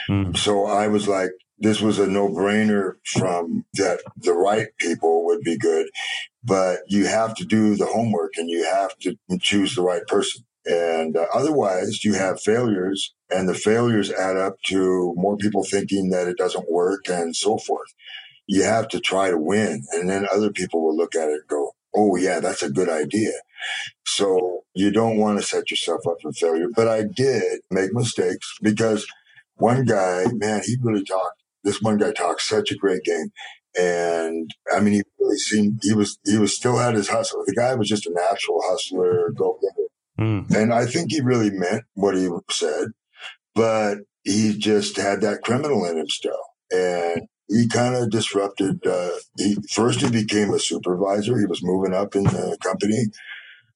Hmm. 0.07 0.33
So 0.35 0.67
I 0.67 0.87
was 0.87 1.09
like, 1.09 1.33
this 1.59 1.81
was 1.81 1.99
a 1.99 2.07
no 2.07 2.29
brainer 2.29 2.95
from 3.05 3.65
that 3.75 4.01
the 4.17 4.35
right 4.35 4.69
people 4.79 5.25
would 5.27 5.41
be 5.41 5.57
good, 5.57 5.87
but 6.45 6.81
you 6.89 7.07
have 7.07 7.35
to 7.37 7.45
do 7.45 7.77
the 7.77 7.87
homework 7.87 8.33
and 8.37 8.51
you 8.51 8.65
have 8.65 8.97
to 8.99 9.17
choose 9.41 9.75
the 9.75 9.83
right 9.83 10.07
person. 10.07 10.45
And 10.67 11.17
uh, 11.17 11.27
otherwise, 11.33 12.05
you 12.05 12.15
have 12.15 12.41
failures, 12.41 13.15
and 13.31 13.49
the 13.49 13.55
failures 13.55 14.11
add 14.11 14.37
up 14.37 14.57
to 14.67 15.15
more 15.17 15.37
people 15.37 15.63
thinking 15.63 16.11
that 16.11 16.27
it 16.27 16.37
doesn't 16.37 16.71
work 16.71 17.09
and 17.09 17.37
so 17.37 17.57
forth. 17.57 17.95
You 18.49 18.65
have 18.65 18.89
to 18.89 19.01
try 19.01 19.31
to 19.31 19.39
win, 19.39 19.85
and 19.93 20.11
then 20.11 20.27
other 20.33 20.51
people 20.51 20.85
will 20.85 20.97
look 20.97 21.15
at 21.15 21.29
it 21.29 21.41
and 21.41 21.49
go, 21.49 21.73
Oh, 21.95 22.17
yeah, 22.17 22.41
that's 22.41 22.63
a 22.63 22.71
good 22.71 22.91
idea. 22.91 23.33
So 24.05 24.65
you 24.75 24.91
don't 24.91 25.17
want 25.17 25.39
to 25.39 25.47
set 25.47 25.71
yourself 25.71 26.07
up 26.07 26.17
for 26.21 26.33
failure. 26.33 26.67
But 26.75 26.89
I 26.89 27.05
did 27.05 27.61
make 27.71 27.95
mistakes 27.95 28.55
because 28.61 29.07
one 29.55 29.85
guy, 29.87 30.27
man, 30.33 30.63
he 30.67 30.77
really 30.83 31.05
talked 31.05 31.43
this 31.67 31.83
one 31.83 31.99
guy 31.99 32.13
talks 32.13 32.49
such 32.49 32.71
a 32.71 32.77
great 32.77 33.03
game. 33.03 33.31
And 33.79 34.51
I 34.73 34.81
mean, 34.81 34.95
he 34.95 35.03
really 35.21 35.37
seemed, 35.37 35.81
he 35.83 35.93
was, 35.93 36.19
he 36.25 36.39
was 36.39 36.57
still 36.57 36.81
at 36.81 36.95
his 36.95 37.09
hustle. 37.09 37.43
The 37.47 37.55
guy 37.55 37.75
was 37.75 37.89
just 37.89 38.07
a 38.07 38.15
natural 38.15 38.63
hustler, 38.65 39.33
go 39.37 39.59
getter. 39.61 39.89
Mm. 40.19 40.51
And 40.55 40.73
I 40.73 40.87
think 40.87 41.09
he 41.11 41.21
really 41.21 41.51
meant 41.51 41.85
what 41.93 42.17
he 42.17 42.29
said, 42.51 42.89
but 43.55 43.99
he 44.25 44.57
just 44.57 44.97
had 44.97 45.21
that 45.21 45.43
criminal 45.43 45.85
in 45.85 45.99
him 45.99 46.09
still. 46.09 46.41
And 46.71 47.29
he 47.49 47.69
kind 47.69 47.95
of 47.95 48.11
disrupted. 48.11 48.87
Uh, 48.87 49.11
he 49.37 49.57
first 49.73 50.01
he 50.01 50.11
became 50.11 50.53
a 50.53 50.59
supervisor. 50.59 51.39
He 51.39 51.47
was 51.47 51.63
moving 51.63 51.95
up 51.95 52.15
in 52.17 52.25
the 52.25 52.57
company. 52.63 53.07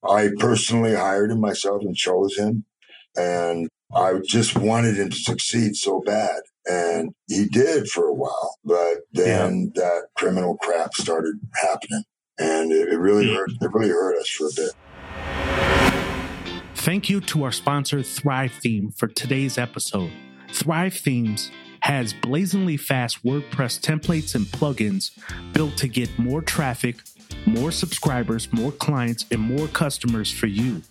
I 0.09 0.31
personally 0.39 0.95
hired 0.95 1.31
him 1.31 1.41
myself 1.41 1.83
and 1.83 1.95
chose 1.95 2.37
him, 2.37 2.65
and 3.17 3.69
I 3.95 4.15
just 4.25 4.57
wanted 4.57 4.97
him 4.97 5.11
to 5.11 5.17
succeed 5.17 5.75
so 5.75 6.01
bad, 6.07 6.41
and 6.67 7.13
he 7.29 7.47
did 7.47 7.89
for 7.89 8.07
a 8.07 8.15
while. 8.15 8.57
But 8.65 8.99
then 9.13 9.73
yeah. 9.75 9.83
that 9.83 10.03
criminal 10.17 10.57
crap 10.59 10.95
started 10.95 11.35
happening, 11.61 12.05
and 12.39 12.71
it, 12.71 12.89
it 12.93 12.99
really 12.99 13.29
hmm. 13.29 13.35
hurt. 13.35 13.51
It 13.61 13.71
really 13.73 13.91
hurt 13.91 14.19
us 14.19 14.29
for 14.29 14.47
a 14.47 14.51
bit. 14.55 14.73
Thank 16.77 17.11
you 17.11 17.21
to 17.21 17.45
our 17.45 17.53
sponsor, 17.53 18.03
Thrive 18.03 18.53
Theme, 18.53 18.93
for 18.93 19.07
today's 19.09 19.59
episode. 19.59 20.11
Thrive 20.53 20.95
Themes 20.95 21.51
has 21.81 22.13
blazingly 22.13 22.77
fast 22.77 23.23
WordPress 23.25 23.81
templates 23.81 24.35
and 24.35 24.47
plugins 24.47 25.11
built 25.53 25.77
to 25.79 25.89
get 25.89 26.19
more 26.19 26.43
traffic, 26.43 26.97
more 27.47 27.71
subscribers, 27.71 28.53
more 28.53 28.73
clients, 28.73 29.25
and 29.31 29.41
more 29.41 29.69
customers 29.69 30.31
for 30.31 30.47
you. 30.47 30.83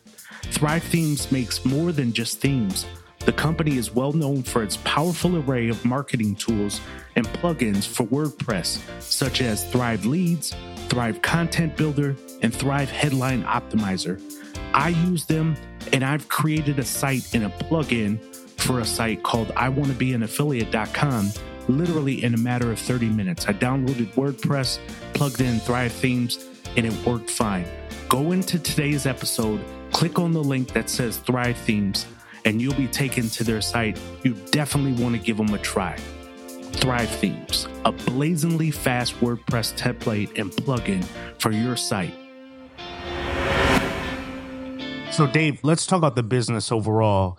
Thrive 0.43 0.83
Themes 0.83 1.31
makes 1.31 1.65
more 1.65 1.91
than 1.91 2.13
just 2.13 2.39
themes. 2.39 2.85
The 3.25 3.33
company 3.33 3.77
is 3.77 3.93
well 3.93 4.13
known 4.13 4.43
for 4.43 4.63
its 4.63 4.77
powerful 4.77 5.37
array 5.37 5.69
of 5.69 5.83
marketing 5.85 6.35
tools 6.35 6.81
and 7.15 7.27
plugins 7.27 7.85
for 7.85 8.05
WordPress, 8.05 9.01
such 9.01 9.41
as 9.41 9.65
Thrive 9.65 10.05
Leads, 10.05 10.55
Thrive 10.87 11.21
Content 11.21 11.75
Builder, 11.77 12.15
and 12.41 12.53
Thrive 12.53 12.89
Headline 12.89 13.43
Optimizer. 13.43 14.21
I 14.73 14.89
use 14.89 15.25
them 15.25 15.55
and 15.93 16.03
I've 16.03 16.29
created 16.29 16.79
a 16.79 16.85
site 16.85 17.33
and 17.33 17.45
a 17.45 17.49
plugin 17.49 18.19
for 18.59 18.79
a 18.79 18.85
site 18.85 19.23
called 19.23 19.49
iwannabeanaffiliate.com 19.49 21.31
literally 21.69 22.23
in 22.23 22.33
a 22.33 22.37
matter 22.37 22.71
of 22.71 22.79
30 22.79 23.07
minutes. 23.09 23.47
I 23.47 23.53
downloaded 23.53 24.13
WordPress, 24.13 24.79
plugged 25.13 25.41
in 25.41 25.59
Thrive 25.59 25.91
Themes, 25.91 26.47
and 26.75 26.85
it 26.85 26.93
worked 27.05 27.29
fine. 27.29 27.65
Go 28.09 28.31
into 28.31 28.57
today's 28.57 29.05
episode, 29.05 29.63
click 29.91 30.17
on 30.17 30.31
the 30.31 30.43
link 30.43 30.73
that 30.73 30.89
says 30.89 31.17
Thrive 31.17 31.55
Themes, 31.55 32.07
and 32.43 32.59
you'll 32.59 32.73
be 32.73 32.87
taken 32.87 33.29
to 33.29 33.43
their 33.43 33.61
site. 33.61 33.99
You 34.23 34.33
definitely 34.49 35.01
want 35.03 35.15
to 35.15 35.21
give 35.21 35.37
them 35.37 35.53
a 35.53 35.59
try. 35.59 35.95
Thrive 36.71 37.07
Themes, 37.07 37.67
a 37.85 37.91
blazingly 37.91 38.71
fast 38.71 39.13
WordPress 39.19 39.77
template 39.77 40.39
and 40.39 40.51
plugin 40.51 41.05
for 41.37 41.51
your 41.51 41.77
site. 41.77 42.15
So, 45.11 45.27
Dave, 45.27 45.59
let's 45.61 45.85
talk 45.85 45.99
about 45.99 46.15
the 46.15 46.23
business 46.23 46.71
overall. 46.71 47.37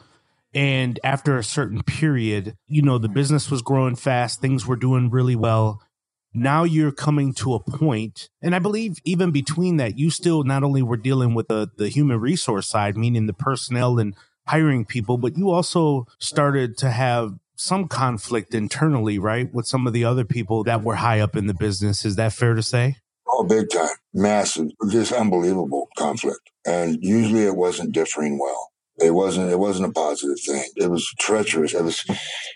And 0.54 1.00
after 1.02 1.36
a 1.36 1.42
certain 1.42 1.82
period, 1.82 2.56
you 2.68 2.82
know, 2.82 2.98
the 2.98 3.08
business 3.08 3.50
was 3.50 3.60
growing 3.60 3.96
fast, 3.96 4.40
things 4.40 4.68
were 4.68 4.76
doing 4.76 5.10
really 5.10 5.34
well. 5.34 5.82
Now 6.32 6.64
you're 6.64 6.92
coming 6.92 7.34
to 7.34 7.54
a 7.54 7.60
point, 7.60 8.28
and 8.40 8.54
I 8.54 8.60
believe 8.60 8.98
even 9.04 9.32
between 9.32 9.78
that, 9.78 9.98
you 9.98 10.10
still 10.10 10.44
not 10.44 10.62
only 10.62 10.82
were 10.82 10.96
dealing 10.96 11.34
with 11.34 11.48
the, 11.48 11.68
the 11.76 11.88
human 11.88 12.20
resource 12.20 12.68
side, 12.68 12.96
meaning 12.96 13.26
the 13.26 13.32
personnel 13.32 13.98
and 13.98 14.14
hiring 14.46 14.84
people, 14.84 15.18
but 15.18 15.36
you 15.36 15.50
also 15.50 16.06
started 16.18 16.76
to 16.78 16.90
have 16.90 17.32
some 17.56 17.88
conflict 17.88 18.54
internally, 18.54 19.18
right? 19.18 19.52
With 19.52 19.66
some 19.66 19.86
of 19.86 19.92
the 19.92 20.04
other 20.04 20.24
people 20.24 20.64
that 20.64 20.82
were 20.82 20.94
high 20.94 21.20
up 21.20 21.36
in 21.36 21.46
the 21.46 21.54
business. 21.54 22.04
Is 22.04 22.16
that 22.16 22.32
fair 22.32 22.54
to 22.54 22.62
say? 22.62 22.96
Oh, 23.28 23.44
big 23.44 23.68
time. 23.70 23.88
Massive, 24.14 24.70
just 24.88 25.12
unbelievable 25.12 25.88
conflict. 25.96 26.50
And 26.66 26.98
usually 27.02 27.44
it 27.44 27.56
wasn't 27.56 27.92
differing 27.92 28.38
well. 28.38 28.69
It 29.00 29.12
wasn't. 29.12 29.50
It 29.50 29.58
wasn't 29.58 29.90
a 29.90 29.92
positive 29.92 30.38
thing. 30.46 30.64
It 30.76 30.90
was 30.90 31.06
treacherous. 31.20 31.74
It 31.74 31.84
was 31.84 32.04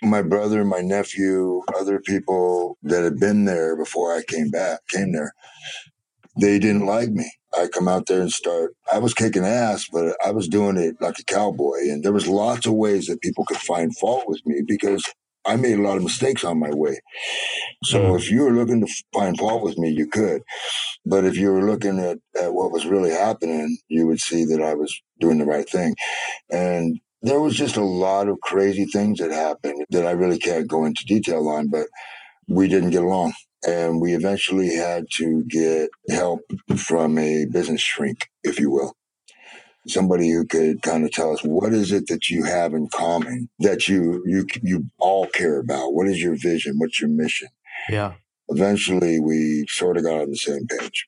my 0.02 0.22
brother, 0.22 0.64
my 0.64 0.80
nephew, 0.80 1.62
other 1.78 2.00
people 2.00 2.78
that 2.84 3.04
had 3.04 3.20
been 3.20 3.44
there 3.46 3.76
before 3.76 4.14
I 4.16 4.22
came 4.26 4.50
back, 4.50 4.80
came 4.90 5.12
there. 5.12 5.32
They 6.40 6.58
didn't 6.58 6.86
like 6.86 7.10
me. 7.10 7.30
I 7.56 7.68
come 7.68 7.88
out 7.88 8.06
there 8.06 8.20
and 8.20 8.32
start. 8.32 8.72
I 8.92 8.98
was 8.98 9.14
kicking 9.14 9.44
ass, 9.44 9.86
but 9.92 10.16
I 10.24 10.32
was 10.32 10.48
doing 10.48 10.76
it 10.78 10.96
like 11.00 11.18
a 11.20 11.24
cowboy. 11.24 11.78
And 11.82 12.02
there 12.04 12.12
was 12.12 12.28
lots 12.28 12.66
of 12.66 12.74
ways 12.74 13.06
that 13.06 13.22
people 13.22 13.44
could 13.46 13.58
find 13.58 13.96
fault 13.98 14.24
with 14.26 14.40
me 14.44 14.62
because 14.66 15.04
I 15.46 15.56
made 15.56 15.78
a 15.78 15.82
lot 15.82 15.96
of 15.96 16.02
mistakes 16.02 16.44
on 16.44 16.58
my 16.58 16.70
way. 16.70 17.00
So 17.84 18.00
mm. 18.00 18.18
if 18.18 18.30
you 18.30 18.42
were 18.42 18.52
looking 18.52 18.84
to 18.84 18.92
find 19.12 19.38
fault 19.38 19.62
with 19.62 19.78
me, 19.78 19.90
you 19.90 20.06
could. 20.06 20.42
But 21.04 21.24
if 21.24 21.36
you 21.36 21.52
were 21.52 21.64
looking 21.64 21.98
at, 21.98 22.18
at 22.40 22.54
what 22.54 22.72
was 22.72 22.86
really 22.86 23.10
happening, 23.10 23.78
you 23.88 24.06
would 24.06 24.20
see 24.20 24.44
that 24.46 24.62
I 24.62 24.74
was 24.74 24.94
doing 25.20 25.38
the 25.38 25.44
right 25.44 25.68
thing. 25.68 25.94
And 26.50 26.98
there 27.22 27.40
was 27.40 27.56
just 27.56 27.76
a 27.76 27.84
lot 27.84 28.28
of 28.28 28.40
crazy 28.40 28.86
things 28.86 29.18
that 29.18 29.30
happened 29.30 29.84
that 29.90 30.06
I 30.06 30.12
really 30.12 30.38
can't 30.38 30.68
go 30.68 30.84
into 30.84 31.04
detail 31.04 31.48
on, 31.48 31.68
but 31.68 31.86
we 32.48 32.68
didn't 32.68 32.90
get 32.90 33.02
along. 33.02 33.34
And 33.66 34.00
we 34.00 34.14
eventually 34.14 34.74
had 34.74 35.06
to 35.16 35.42
get 35.44 35.88
help 36.10 36.40
from 36.76 37.18
a 37.18 37.46
business 37.50 37.80
shrink, 37.80 38.28
if 38.42 38.60
you 38.60 38.70
will 38.70 38.94
somebody 39.86 40.30
who 40.30 40.46
could 40.46 40.82
kind 40.82 41.04
of 41.04 41.10
tell 41.12 41.32
us 41.32 41.42
what 41.42 41.72
is 41.72 41.92
it 41.92 42.06
that 42.08 42.30
you 42.30 42.44
have 42.44 42.72
in 42.72 42.88
common 42.88 43.48
that 43.58 43.88
you 43.88 44.22
you 44.26 44.46
you 44.62 44.86
all 44.98 45.26
care 45.26 45.58
about 45.58 45.92
what 45.92 46.08
is 46.08 46.22
your 46.22 46.36
vision 46.36 46.74
what's 46.78 47.00
your 47.00 47.10
mission 47.10 47.48
yeah 47.88 48.14
eventually 48.48 49.20
we 49.20 49.64
sort 49.68 49.96
of 49.96 50.04
got 50.04 50.20
on 50.20 50.30
the 50.30 50.36
same 50.36 50.66
page 50.66 51.06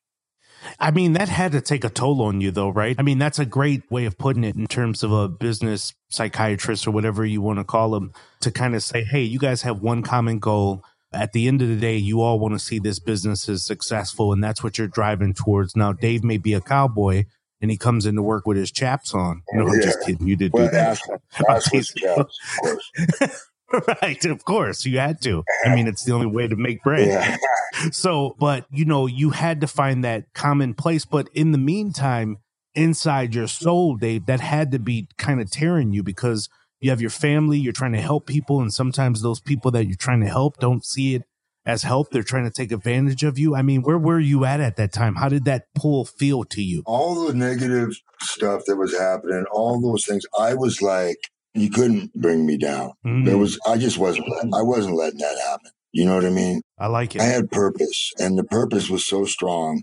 I 0.78 0.90
mean, 0.90 1.12
that 1.14 1.28
had 1.28 1.52
to 1.52 1.60
take 1.60 1.84
a 1.84 1.90
toll 1.90 2.22
on 2.22 2.40
you, 2.40 2.50
though, 2.50 2.70
right? 2.70 2.96
I 2.98 3.02
mean, 3.02 3.18
that's 3.18 3.38
a 3.38 3.46
great 3.46 3.88
way 3.90 4.04
of 4.04 4.18
putting 4.18 4.44
it 4.44 4.56
in 4.56 4.66
terms 4.66 5.02
of 5.02 5.12
a 5.12 5.28
business 5.28 5.94
psychiatrist 6.08 6.86
or 6.86 6.90
whatever 6.90 7.24
you 7.24 7.40
want 7.40 7.58
to 7.58 7.64
call 7.64 7.90
them 7.90 8.12
to 8.40 8.50
kind 8.50 8.74
of 8.74 8.82
say, 8.82 9.04
hey, 9.04 9.22
you 9.22 9.38
guys 9.38 9.62
have 9.62 9.80
one 9.80 10.02
common 10.02 10.38
goal. 10.38 10.82
At 11.12 11.32
the 11.32 11.46
end 11.46 11.62
of 11.62 11.68
the 11.68 11.76
day, 11.76 11.96
you 11.96 12.20
all 12.20 12.38
want 12.38 12.54
to 12.54 12.58
see 12.58 12.78
this 12.78 12.98
business 12.98 13.48
is 13.48 13.64
successful, 13.64 14.32
and 14.32 14.42
that's 14.42 14.62
what 14.62 14.76
you're 14.76 14.88
driving 14.88 15.34
towards. 15.34 15.76
Now, 15.76 15.92
Dave 15.92 16.24
may 16.24 16.36
be 16.36 16.52
a 16.52 16.60
cowboy, 16.60 17.24
and 17.66 17.70
he 17.72 17.76
comes 17.76 18.06
into 18.06 18.22
work 18.22 18.46
with 18.46 18.56
his 18.56 18.70
chaps 18.70 19.12
on. 19.12 19.42
No, 19.52 19.66
I'm 19.66 19.82
just 19.82 20.00
kidding. 20.02 20.24
You 20.24 20.36
did 20.36 20.52
well, 20.52 20.66
do 20.66 20.70
that. 20.70 21.00
Ask, 21.48 21.74
ask 21.74 21.96
chaps, 21.96 22.38
of 22.62 23.42
right, 24.02 24.24
of 24.24 24.44
course, 24.44 24.86
you 24.86 25.00
had 25.00 25.20
to. 25.22 25.42
I 25.64 25.74
mean, 25.74 25.88
it's 25.88 26.04
the 26.04 26.12
only 26.12 26.28
way 26.28 26.46
to 26.46 26.54
make 26.54 26.84
bread. 26.84 27.08
Yeah. 27.08 27.36
so, 27.90 28.36
but 28.38 28.66
you 28.70 28.84
know, 28.84 29.06
you 29.06 29.30
had 29.30 29.60
to 29.62 29.66
find 29.66 30.04
that 30.04 30.32
common 30.32 30.74
place. 30.74 31.04
But 31.04 31.28
in 31.34 31.50
the 31.50 31.58
meantime, 31.58 32.36
inside 32.76 33.34
your 33.34 33.48
soul, 33.48 33.96
Dave, 33.96 34.26
that 34.26 34.38
had 34.38 34.70
to 34.70 34.78
be 34.78 35.08
kind 35.18 35.40
of 35.40 35.50
tearing 35.50 35.92
you 35.92 36.04
because 36.04 36.48
you 36.78 36.90
have 36.90 37.00
your 37.00 37.10
family, 37.10 37.58
you're 37.58 37.72
trying 37.72 37.94
to 37.94 38.00
help 38.00 38.28
people, 38.28 38.60
and 38.60 38.72
sometimes 38.72 39.22
those 39.22 39.40
people 39.40 39.72
that 39.72 39.86
you're 39.86 39.96
trying 39.96 40.20
to 40.20 40.28
help 40.28 40.58
don't 40.58 40.84
see 40.84 41.16
it 41.16 41.24
as 41.66 41.82
help. 41.82 42.10
They're 42.10 42.22
trying 42.22 42.44
to 42.44 42.50
take 42.50 42.72
advantage 42.72 43.24
of 43.24 43.38
you. 43.38 43.54
I 43.54 43.62
mean, 43.62 43.82
where 43.82 43.98
were 43.98 44.20
you 44.20 44.44
at 44.44 44.60
at 44.60 44.76
that 44.76 44.92
time? 44.92 45.16
How 45.16 45.28
did 45.28 45.44
that 45.44 45.64
pull 45.74 46.04
feel 46.04 46.44
to 46.44 46.62
you? 46.62 46.82
All 46.86 47.26
the 47.26 47.34
negative 47.34 48.00
stuff 48.22 48.62
that 48.66 48.76
was 48.76 48.96
happening, 48.96 49.44
all 49.52 49.80
those 49.80 50.06
things, 50.06 50.24
I 50.38 50.54
was 50.54 50.80
like, 50.80 51.18
you 51.52 51.70
couldn't 51.70 52.14
bring 52.14 52.46
me 52.46 52.56
down. 52.56 52.92
Mm. 53.04 53.24
There 53.24 53.38
was, 53.38 53.58
I 53.66 53.76
just 53.76 53.98
wasn't, 53.98 54.26
I 54.54 54.62
wasn't 54.62 54.96
letting 54.96 55.18
that 55.20 55.38
happen. 55.44 55.70
You 55.92 56.04
know 56.04 56.14
what 56.14 56.24
I 56.24 56.30
mean? 56.30 56.62
I 56.78 56.86
like 56.86 57.16
it. 57.16 57.22
I 57.22 57.24
had 57.24 57.50
purpose, 57.50 58.12
and 58.18 58.38
the 58.38 58.44
purpose 58.44 58.88
was 58.90 59.06
so 59.06 59.24
strong. 59.24 59.82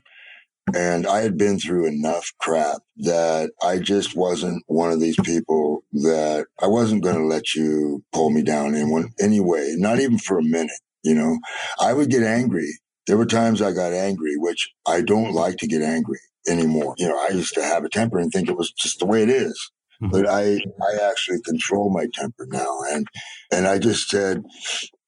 And 0.74 1.06
I 1.06 1.22
had 1.22 1.38
been 1.38 1.60
through 1.60 1.88
enough 1.88 2.32
crap 2.40 2.78
that 2.98 3.52
I 3.62 3.80
just 3.80 4.16
wasn't 4.16 4.64
one 4.68 4.92
of 4.92 5.02
these 5.02 5.18
people 5.24 5.84
that 5.92 6.46
I 6.62 6.68
wasn't 6.68 7.04
going 7.04 7.18
to 7.18 7.26
let 7.26 7.54
you 7.54 8.04
pull 8.14 8.30
me 8.30 8.44
down 8.44 8.74
in 8.74 8.90
one 8.90 9.10
any 9.20 9.42
way, 9.42 9.74
not 9.76 10.00
even 10.00 10.20
for 10.20 10.38
a 10.38 10.44
minute. 10.44 10.80
You 11.04 11.16
know, 11.16 11.38
I 11.80 11.94
would 11.94 12.10
get 12.10 12.24
angry. 12.24 12.70
There 13.08 13.18
were 13.18 13.26
times 13.26 13.62
I 13.62 13.74
got 13.74 13.94
angry, 13.94 14.38
which 14.38 14.70
I 14.88 15.02
don't 15.02 15.34
like 15.34 15.58
to 15.58 15.68
get 15.68 15.82
angry 15.82 16.20
anymore. 16.48 16.96
You 16.98 17.10
know, 17.10 17.20
I 17.20 17.30
used 17.34 17.54
to 17.56 17.64
have 17.64 17.84
a 17.84 17.90
temper 17.90 18.20
and 18.20 18.32
think 18.32 18.50
it 18.50 18.58
was 18.58 18.72
just 18.72 19.00
the 19.00 19.06
way 19.06 19.24
it 19.24 19.30
is. 19.30 19.72
Mm-hmm. 20.02 20.12
But 20.12 20.28
I, 20.28 20.54
I 20.54 21.10
actually 21.10 21.42
control 21.42 21.92
my 21.92 22.08
temper 22.14 22.48
now. 22.50 22.80
And, 22.92 23.06
and 23.52 23.68
I 23.68 23.78
just 23.80 24.10
said, 24.10 24.44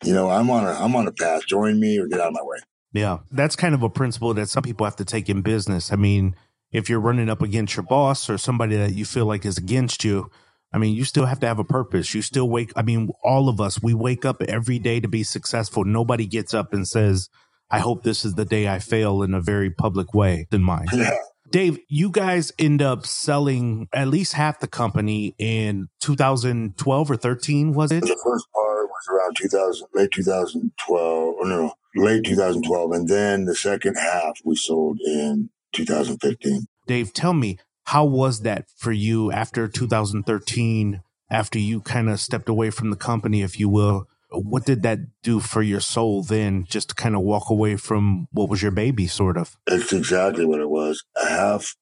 you 0.04 0.14
know, 0.14 0.30
I'm 0.30 0.50
on 0.50 0.66
a, 0.66 0.72
I'm 0.72 0.96
on 0.96 1.08
a 1.08 1.12
path. 1.12 1.48
Join 1.48 1.80
me 1.80 1.98
or 1.98 2.08
get 2.08 2.20
out 2.20 2.28
of 2.28 2.34
my 2.34 2.44
way. 2.44 2.58
Yeah. 2.94 3.20
That's 3.32 3.56
kind 3.56 3.74
of 3.74 3.84
a 3.84 3.90
principle 3.90 4.34
that 4.34 4.50
some 4.50 4.64
people 4.64 4.86
have 4.86 4.96
to 4.98 5.06
take 5.06 5.30
in 5.30 5.42
business. 5.42 5.92
I 5.92 5.96
mean, 5.96 6.36
if 6.72 6.90
you're 6.90 7.00
running 7.00 7.30
up 7.30 7.42
against 7.42 7.76
your 7.76 7.84
boss 7.84 8.30
or 8.30 8.38
somebody 8.38 8.76
that 8.76 8.94
you 8.94 9.06
feel 9.06 9.26
like 9.26 9.46
is 9.46 9.58
against 9.58 10.04
you, 10.04 10.30
I 10.76 10.78
mean, 10.78 10.94
you 10.94 11.06
still 11.06 11.26
have 11.26 11.40
to 11.40 11.48
have 11.48 11.58
a 11.58 11.64
purpose. 11.64 12.14
You 12.14 12.22
still 12.22 12.50
wake. 12.50 12.74
I 12.76 12.82
mean, 12.82 13.10
all 13.24 13.48
of 13.48 13.62
us, 13.62 13.82
we 13.82 13.94
wake 13.94 14.26
up 14.26 14.42
every 14.44 14.78
day 14.78 15.00
to 15.00 15.08
be 15.08 15.24
successful. 15.24 15.86
Nobody 15.86 16.28
gets 16.28 16.54
up 16.54 16.74
and 16.74 16.86
says, 16.86 17.30
I 17.72 17.80
hope 17.80 18.04
this 18.04 18.26
is 18.26 18.34
the 18.34 18.44
day 18.44 18.68
I 18.68 18.80
fail 18.80 19.24
in 19.24 19.34
a 19.34 19.40
very 19.40 19.70
public 19.70 20.14
way 20.14 20.48
than 20.52 20.64
mine. 20.64 20.88
Yeah. 20.92 21.16
Dave, 21.50 21.80
you 21.88 22.10
guys 22.10 22.52
end 22.60 22.82
up 22.82 23.06
selling 23.06 23.88
at 23.94 24.10
least 24.10 24.34
half 24.34 24.60
the 24.60 24.68
company 24.68 25.34
in 25.38 25.88
2012 26.02 27.10
or 27.10 27.16
13, 27.16 27.72
was 27.74 27.94
it? 27.94 28.02
The 28.02 28.20
first 28.22 28.46
part 28.52 28.90
was 28.90 29.08
around 29.10 29.38
2000, 29.38 29.88
late 29.94 30.12
2012, 30.12 31.00
or 31.40 31.48
no, 31.48 31.74
late 31.96 32.26
2012. 32.26 32.92
And 32.92 33.08
then 33.08 33.46
the 33.46 33.56
second 33.56 33.96
half 33.96 34.42
we 34.44 34.58
sold 34.58 35.00
in 35.00 35.52
2015. 35.72 36.68
Dave, 36.86 37.14
tell 37.14 37.34
me, 37.34 37.60
how 37.86 38.06
was 38.06 38.42
that 38.42 38.66
for 38.76 38.92
you 38.92 39.32
after 39.32 39.68
2013, 39.68 41.02
after 41.30 41.60
you 41.60 41.82
kind 41.82 42.10
of 42.10 42.20
stepped 42.20 42.50
away 42.50 42.72
from 42.72 42.90
the 42.90 42.96
company, 42.96 43.42
if 43.42 43.60
you 43.60 43.70
will? 43.70 44.08
What 44.32 44.66
did 44.66 44.82
that 44.84 45.00
do 45.22 45.40
for 45.40 45.62
your 45.62 45.80
soul 45.80 46.24
then, 46.24 46.66
just 46.68 46.90
to 46.90 46.96
kind 46.96 47.16
of 47.16 47.22
walk 47.22 47.50
away 47.50 47.78
from 47.78 48.28
what 48.32 48.50
was 48.50 48.62
your 48.62 48.72
baby, 48.72 49.08
sort 49.08 49.38
of? 49.38 49.56
It's 49.68 49.94
exactly 49.94 50.46
what 50.46 50.60
it 50.60 50.70
was. 50.70 51.04
Half, 51.16 51.76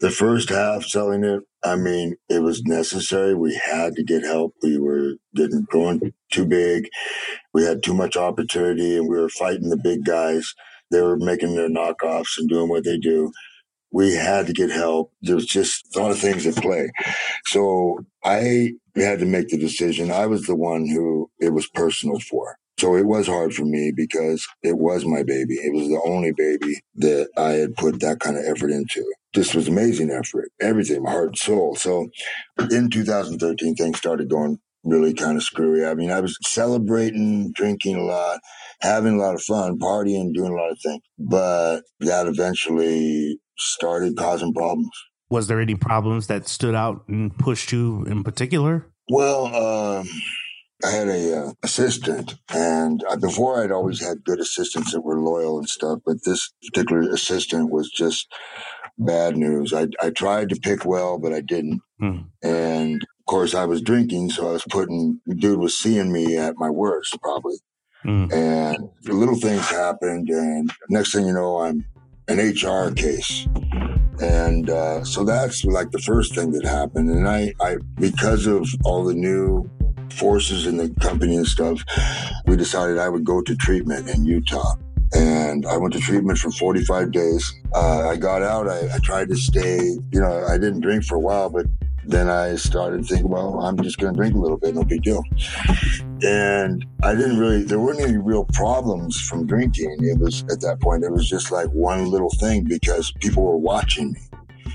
the 0.00 0.10
first 0.10 0.48
half 0.48 0.84
selling 0.84 1.24
it, 1.24 1.42
I 1.62 1.76
mean, 1.76 2.16
it 2.30 2.42
was 2.42 2.62
necessary. 2.62 3.34
We 3.34 3.54
had 3.54 3.94
to 3.96 4.02
get 4.02 4.24
help. 4.24 4.54
We 4.62 4.78
were 4.78 5.16
getting 5.34 5.66
going 5.70 6.14
too 6.32 6.46
big. 6.46 6.88
We 7.52 7.64
had 7.64 7.82
too 7.82 7.94
much 7.94 8.16
opportunity 8.16 8.96
and 8.96 9.08
we 9.08 9.18
were 9.18 9.28
fighting 9.28 9.68
the 9.68 9.76
big 9.76 10.06
guys. 10.06 10.54
They 10.90 11.02
were 11.02 11.18
making 11.18 11.54
their 11.54 11.68
knockoffs 11.68 12.38
and 12.38 12.48
doing 12.48 12.70
what 12.70 12.84
they 12.84 12.98
do 12.98 13.30
we 13.92 14.14
had 14.14 14.46
to 14.46 14.52
get 14.52 14.70
help. 14.70 15.12
There 15.22 15.34
was 15.34 15.46
just 15.46 15.96
a 15.96 16.00
lot 16.00 16.10
of 16.10 16.18
things 16.18 16.46
at 16.46 16.56
play. 16.56 16.90
So 17.46 18.00
I 18.24 18.72
had 18.96 19.18
to 19.20 19.26
make 19.26 19.48
the 19.48 19.58
decision. 19.58 20.10
I 20.10 20.26
was 20.26 20.46
the 20.46 20.56
one 20.56 20.86
who 20.88 21.30
it 21.40 21.52
was 21.52 21.68
personal 21.68 22.18
for. 22.20 22.56
So 22.78 22.96
it 22.96 23.06
was 23.06 23.26
hard 23.26 23.52
for 23.52 23.64
me 23.64 23.92
because 23.94 24.46
it 24.62 24.78
was 24.78 25.04
my 25.04 25.22
baby. 25.22 25.54
It 25.54 25.74
was 25.74 25.88
the 25.88 26.00
only 26.02 26.32
baby 26.32 26.80
that 26.96 27.28
I 27.36 27.50
had 27.52 27.76
put 27.76 28.00
that 28.00 28.20
kind 28.20 28.38
of 28.38 28.44
effort 28.46 28.70
into. 28.70 29.04
This 29.34 29.54
was 29.54 29.68
amazing 29.68 30.10
effort, 30.10 30.50
everything, 30.62 31.02
my 31.02 31.10
heart 31.10 31.28
and 31.28 31.38
soul. 31.38 31.76
So 31.76 32.08
in 32.70 32.88
2013, 32.88 33.74
things 33.74 33.98
started 33.98 34.30
going 34.30 34.58
really 34.82 35.12
kind 35.12 35.36
of 35.36 35.42
screwy. 35.42 35.84
I 35.84 35.94
mean, 35.94 36.10
I 36.10 36.20
was 36.20 36.38
celebrating, 36.46 37.52
drinking 37.52 37.96
a 37.96 38.02
lot, 38.02 38.40
having 38.80 39.16
a 39.16 39.22
lot 39.22 39.34
of 39.34 39.42
fun, 39.42 39.78
partying, 39.78 40.32
doing 40.32 40.52
a 40.52 40.56
lot 40.56 40.72
of 40.72 40.78
things. 40.82 41.02
But 41.18 41.82
that 42.00 42.26
eventually 42.26 43.38
started 43.60 44.16
causing 44.16 44.52
problems. 44.52 44.90
Was 45.30 45.46
there 45.46 45.60
any 45.60 45.76
problems 45.76 46.26
that 46.26 46.48
stood 46.48 46.74
out 46.74 47.04
and 47.06 47.36
pushed 47.38 47.70
you 47.70 48.04
in 48.04 48.24
particular? 48.24 48.86
Well, 49.08 49.46
um, 49.46 50.08
I 50.84 50.90
had 50.90 51.08
a 51.08 51.36
uh, 51.36 51.52
assistant, 51.62 52.34
and 52.48 53.02
uh, 53.08 53.16
before 53.16 53.62
I'd 53.62 53.70
always 53.70 54.00
had 54.04 54.24
good 54.24 54.40
assistants 54.40 54.92
that 54.92 55.02
were 55.02 55.20
loyal 55.20 55.58
and 55.58 55.68
stuff, 55.68 56.00
but 56.06 56.24
this 56.24 56.52
particular 56.64 57.02
assistant 57.12 57.70
was 57.70 57.90
just 57.90 58.32
bad 58.98 59.36
news. 59.36 59.72
I 59.74 59.88
I 60.00 60.10
tried 60.10 60.48
to 60.50 60.60
pick 60.60 60.84
well, 60.84 61.18
but 61.18 61.32
I 61.32 61.42
didn't, 61.42 61.80
mm. 62.00 62.24
and 62.42 63.02
of 63.02 63.26
course 63.26 63.54
I 63.54 63.66
was 63.66 63.82
drinking, 63.82 64.30
so 64.30 64.48
I 64.48 64.52
was 64.52 64.64
putting. 64.70 65.20
Dude 65.28 65.58
was 65.58 65.78
seeing 65.78 66.12
me 66.12 66.38
at 66.38 66.54
my 66.56 66.70
worst, 66.70 67.20
probably. 67.20 67.56
Mm. 68.04 68.32
And 68.32 68.88
little 69.04 69.36
things 69.36 69.68
happened, 69.68 70.28
and 70.28 70.70
next 70.88 71.12
thing 71.12 71.26
you 71.26 71.34
know, 71.34 71.58
I'm 71.58 71.84
an 72.30 72.38
HR 72.38 72.92
case. 72.92 73.46
And 74.22 74.70
uh, 74.70 75.02
so 75.04 75.24
that's 75.24 75.64
like 75.64 75.90
the 75.90 75.98
first 75.98 76.34
thing 76.34 76.52
that 76.52 76.64
happened. 76.64 77.10
And 77.10 77.28
I, 77.28 77.52
I, 77.60 77.76
because 77.96 78.46
of 78.46 78.68
all 78.84 79.04
the 79.04 79.14
new 79.14 79.68
forces 80.12 80.66
in 80.66 80.76
the 80.76 80.90
company 81.00 81.36
and 81.36 81.46
stuff, 81.46 81.82
we 82.46 82.56
decided 82.56 82.98
I 82.98 83.08
would 83.08 83.24
go 83.24 83.40
to 83.42 83.56
treatment 83.56 84.08
in 84.08 84.24
Utah. 84.24 84.76
And 85.12 85.66
I 85.66 85.76
went 85.76 85.92
to 85.94 86.00
treatment 86.00 86.38
for 86.38 86.52
45 86.52 87.10
days. 87.10 87.52
Uh, 87.74 88.08
I 88.08 88.16
got 88.16 88.42
out. 88.42 88.68
I, 88.68 88.94
I 88.94 88.98
tried 89.02 89.28
to 89.30 89.36
stay, 89.36 89.78
you 89.78 90.20
know, 90.20 90.44
I 90.46 90.56
didn't 90.56 90.80
drink 90.80 91.04
for 91.04 91.16
a 91.16 91.20
while, 91.20 91.50
but 91.50 91.66
then 92.04 92.28
I 92.28 92.56
started 92.56 93.06
thinking, 93.06 93.28
well, 93.28 93.60
I'm 93.60 93.80
just 93.82 93.98
going 93.98 94.12
to 94.12 94.16
drink 94.16 94.34
a 94.34 94.38
little 94.38 94.56
bit, 94.56 94.74
no 94.74 94.84
big 94.84 95.02
deal. 95.02 95.22
And 96.22 96.84
I 97.02 97.14
didn't 97.14 97.38
really, 97.38 97.62
there 97.62 97.78
weren't 97.78 98.00
any 98.00 98.16
real 98.16 98.44
problems 98.52 99.20
from 99.20 99.46
drinking. 99.46 99.96
It 100.00 100.18
was 100.18 100.42
at 100.44 100.60
that 100.60 100.80
point, 100.80 101.04
it 101.04 101.12
was 101.12 101.28
just 101.28 101.50
like 101.50 101.68
one 101.68 102.10
little 102.10 102.30
thing 102.40 102.64
because 102.64 103.12
people 103.20 103.44
were 103.44 103.56
watching 103.56 104.12
me. 104.12 104.20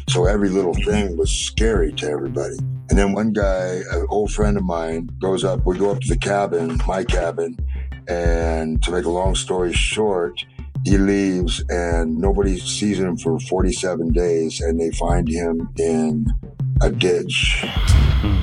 So 0.09 0.26
every 0.26 0.49
little 0.49 0.73
thing 0.73 1.17
was 1.17 1.32
scary 1.32 1.91
to 1.93 2.09
everybody. 2.09 2.57
And 2.89 2.99
then 2.99 3.13
one 3.13 3.34
guy, 3.34 3.82
an 3.91 4.05
old 4.09 4.32
friend 4.32 4.55
of 4.57 4.63
mine, 4.63 5.09
goes 5.19 5.43
up, 5.43 5.65
we 5.65 5.78
go 5.78 5.91
up 5.91 6.01
to 6.01 6.07
the 6.07 6.17
cabin, 6.17 6.80
my 6.88 7.03
cabin, 7.03 7.57
and 8.07 8.82
to 8.84 8.91
make 8.91 9.05
a 9.05 9.09
long 9.09 9.34
story 9.34 9.73
short, 9.73 10.39
he 10.84 10.99
leaves 10.99 11.63
and 11.69 12.15
nobody 12.15 12.59
sees 12.59 12.99
him 12.99 13.17
for 13.17 13.39
47 13.39 14.11
days 14.11 14.61
and 14.61 14.80
they 14.80 14.91
find 14.91 15.28
him 15.28 15.67
in 15.80 16.28
a 16.82 16.91
ditch. 16.91 17.65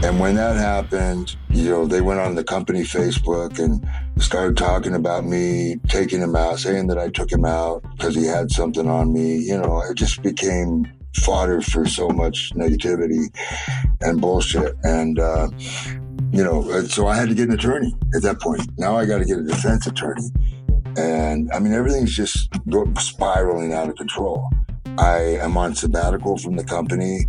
And 0.05 0.19
when 0.19 0.37
that 0.37 0.57
happened, 0.57 1.37
you 1.51 1.69
know, 1.69 1.87
they 1.87 2.01
went 2.01 2.21
on 2.21 2.35
the 2.35 2.45
company 2.45 2.83
Facebook 2.83 3.59
and 3.59 3.87
started 4.23 4.57
talking 4.57 4.95
about 4.95 5.25
me 5.25 5.77
taking 5.89 6.21
him 6.21 6.37
out, 6.37 6.59
saying 6.59 6.87
that 6.89 6.99
I 6.99 7.09
took 7.09 7.31
him 7.31 7.45
out 7.45 7.83
because 7.97 8.15
he 8.15 8.25
had 8.25 8.51
something 8.51 8.89
on 8.89 9.13
me. 9.13 9.39
You 9.39 9.59
know, 9.59 9.83
it 9.83 9.95
just 9.95 10.23
became 10.23 10.91
fodder 11.17 11.61
for 11.61 11.87
so 11.87 12.09
much 12.09 12.53
negativity 12.55 13.27
and 14.01 14.21
bullshit. 14.21 14.75
And, 14.83 15.19
uh, 15.19 15.49
you 16.33 16.43
know, 16.43 16.63
so 16.85 17.07
I 17.07 17.17
had 17.17 17.29
to 17.29 17.35
get 17.35 17.49
an 17.49 17.55
attorney 17.55 17.95
at 18.15 18.23
that 18.23 18.41
point. 18.41 18.63
Now 18.79 18.97
I 18.97 19.05
got 19.05 19.19
to 19.19 19.25
get 19.25 19.39
a 19.39 19.43
defense 19.43 19.87
attorney. 19.87 20.31
And 20.97 21.51
I 21.53 21.59
mean, 21.59 21.73
everything's 21.73 22.15
just 22.15 22.49
spiraling 22.99 23.73
out 23.73 23.89
of 23.89 23.97
control. 23.97 24.49
I 24.99 25.39
am 25.41 25.57
on 25.57 25.75
sabbatical 25.75 26.39
from 26.39 26.57
the 26.57 26.65
company. 26.65 27.27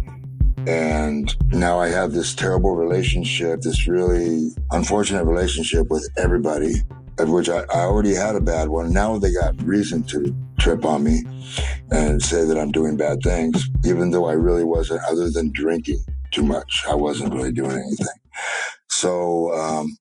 And 0.67 1.35
now 1.51 1.79
I 1.79 1.89
have 1.89 2.13
this 2.13 2.33
terrible 2.33 2.75
relationship, 2.75 3.61
this 3.61 3.87
really 3.87 4.51
unfortunate 4.71 5.25
relationship 5.25 5.87
with 5.89 6.07
everybody, 6.17 6.75
of 7.19 7.29
which 7.29 7.49
I, 7.49 7.63
I, 7.73 7.81
already 7.81 8.13
had 8.13 8.35
a 8.35 8.41
bad 8.41 8.69
one. 8.69 8.93
Now 8.93 9.17
they 9.17 9.33
got 9.33 9.61
reason 9.61 10.03
to 10.03 10.33
trip 10.59 10.85
on 10.85 11.03
me 11.03 11.23
and 11.91 12.21
say 12.21 12.45
that 12.45 12.57
I'm 12.57 12.71
doing 12.71 12.95
bad 12.95 13.19
things, 13.21 13.67
even 13.85 14.11
though 14.11 14.25
I 14.25 14.33
really 14.33 14.63
wasn't, 14.63 15.01
other 15.03 15.29
than 15.29 15.51
drinking 15.51 15.99
too 16.31 16.43
much. 16.43 16.83
I 16.89 16.95
wasn't 16.95 17.33
really 17.33 17.51
doing 17.51 17.71
anything. 17.71 18.07
So, 18.89 19.53
um, 19.53 19.97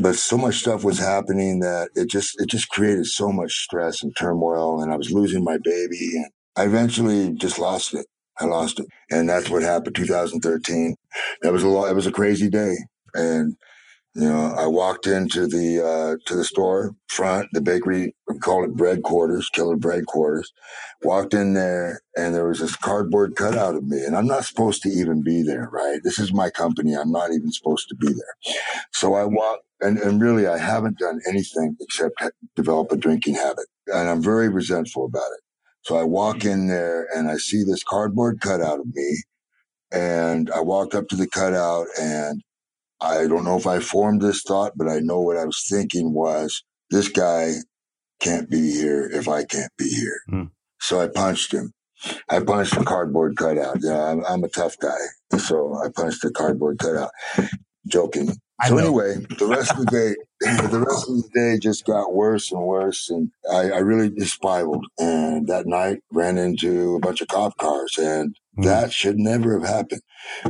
but 0.00 0.14
so 0.14 0.36
much 0.36 0.56
stuff 0.56 0.84
was 0.84 0.98
happening 0.98 1.60
that 1.60 1.90
it 1.94 2.08
just 2.08 2.40
it 2.40 2.48
just 2.48 2.68
created 2.68 3.06
so 3.06 3.30
much 3.30 3.52
stress 3.52 4.02
and 4.02 4.14
turmoil 4.16 4.82
and 4.82 4.92
I 4.92 4.96
was 4.96 5.12
losing 5.12 5.44
my 5.44 5.58
baby 5.62 6.16
and 6.16 6.26
I 6.56 6.64
eventually 6.64 7.32
just 7.34 7.58
lost 7.58 7.94
it. 7.94 8.06
I 8.38 8.46
lost 8.46 8.80
it. 8.80 8.86
And 9.10 9.28
that's 9.28 9.50
what 9.50 9.62
happened 9.62 9.96
2013. 9.96 10.96
That 11.42 11.52
was 11.52 11.62
a 11.62 11.68
lot, 11.68 11.90
it 11.90 11.94
was 11.94 12.06
a 12.06 12.12
crazy 12.12 12.48
day. 12.50 12.76
And, 13.14 13.56
you 14.14 14.28
know, 14.28 14.54
I 14.56 14.66
walked 14.66 15.06
into 15.06 15.46
the, 15.46 15.80
uh, 15.84 16.16
to 16.26 16.36
the 16.36 16.44
store 16.44 16.94
front, 17.08 17.48
the 17.52 17.60
bakery, 17.60 18.14
we 18.28 18.38
call 18.38 18.64
it 18.64 18.74
bread 18.76 19.02
quarters, 19.02 19.48
killer 19.50 19.76
bread 19.76 20.06
quarters. 20.06 20.52
Walked 21.02 21.34
in 21.34 21.54
there 21.54 22.00
and 22.16 22.34
there 22.34 22.46
was 22.48 22.60
this 22.60 22.76
cardboard 22.76 23.36
cutout 23.36 23.76
of 23.76 23.84
me 23.84 24.04
and 24.04 24.16
I'm 24.16 24.26
not 24.26 24.44
supposed 24.44 24.82
to 24.82 24.88
even 24.88 25.22
be 25.22 25.42
there, 25.42 25.68
right? 25.72 26.00
This 26.04 26.18
is 26.18 26.32
my 26.32 26.50
company. 26.50 26.94
I'm 26.94 27.12
not 27.12 27.32
even 27.32 27.52
supposed 27.52 27.88
to 27.90 27.96
be 27.96 28.08
there. 28.08 28.36
So 28.92 29.14
I 29.14 29.24
walked 29.24 29.64
and, 29.80 29.98
and 29.98 30.22
really 30.22 30.46
I 30.46 30.58
haven't 30.58 30.98
done 30.98 31.20
anything 31.28 31.76
except 31.80 32.14
develop 32.56 32.92
a 32.92 32.96
drinking 32.96 33.34
habit 33.34 33.66
and 33.88 34.08
I'm 34.08 34.22
very 34.22 34.48
resentful 34.48 35.06
about 35.06 35.30
it. 35.32 35.43
So 35.84 35.96
I 35.96 36.04
walk 36.04 36.44
in 36.44 36.66
there 36.66 37.06
and 37.14 37.28
I 37.28 37.36
see 37.36 37.62
this 37.62 37.82
cardboard 37.82 38.40
cutout 38.40 38.80
of 38.80 38.86
me. 38.94 39.16
And 39.92 40.50
I 40.50 40.60
walk 40.60 40.94
up 40.94 41.08
to 41.08 41.16
the 41.16 41.28
cutout 41.28 41.86
and 42.00 42.42
I 43.00 43.26
don't 43.26 43.44
know 43.44 43.56
if 43.56 43.66
I 43.66 43.80
formed 43.80 44.22
this 44.22 44.42
thought, 44.42 44.72
but 44.76 44.88
I 44.88 44.98
know 45.00 45.20
what 45.20 45.36
I 45.36 45.44
was 45.44 45.64
thinking 45.68 46.14
was 46.14 46.64
this 46.90 47.08
guy 47.08 47.52
can't 48.20 48.48
be 48.48 48.72
here 48.72 49.08
if 49.12 49.28
I 49.28 49.44
can't 49.44 49.72
be 49.76 49.88
here. 49.88 50.20
Mm. 50.30 50.50
So 50.80 51.00
I 51.00 51.08
punched 51.08 51.52
him. 51.52 51.72
I 52.28 52.40
punched 52.40 52.78
the 52.78 52.84
cardboard 52.84 53.36
cutout. 53.36 53.78
Yeah, 53.80 54.10
I'm, 54.10 54.24
I'm 54.24 54.44
a 54.44 54.48
tough 54.48 54.76
guy. 54.78 55.38
So 55.38 55.74
I 55.74 55.88
punched 55.94 56.22
the 56.22 56.30
cardboard 56.30 56.78
cutout. 56.78 57.10
Joking. 57.86 58.36
So 58.62 58.78
anyway, 58.78 59.16
the 59.38 59.46
rest 59.46 59.72
of 59.72 59.78
the 59.78 59.86
day, 59.86 60.14
the 60.68 60.84
rest 60.86 61.08
of 61.08 61.16
the 61.16 61.28
day 61.34 61.58
just 61.58 61.84
got 61.84 62.14
worse 62.14 62.52
and 62.52 62.62
worse, 62.62 63.10
and 63.10 63.30
I, 63.50 63.70
I 63.70 63.78
really 63.78 64.10
just 64.10 64.34
spiraled. 64.34 64.86
And 64.98 65.48
that 65.48 65.66
night, 65.66 66.02
ran 66.12 66.38
into 66.38 66.94
a 66.94 67.00
bunch 67.00 67.20
of 67.20 67.28
cop 67.28 67.56
cars, 67.58 67.98
and 67.98 68.36
mm. 68.56 68.64
that 68.64 68.92
should 68.92 69.18
never 69.18 69.58
have 69.58 69.68
happened. 69.68 70.02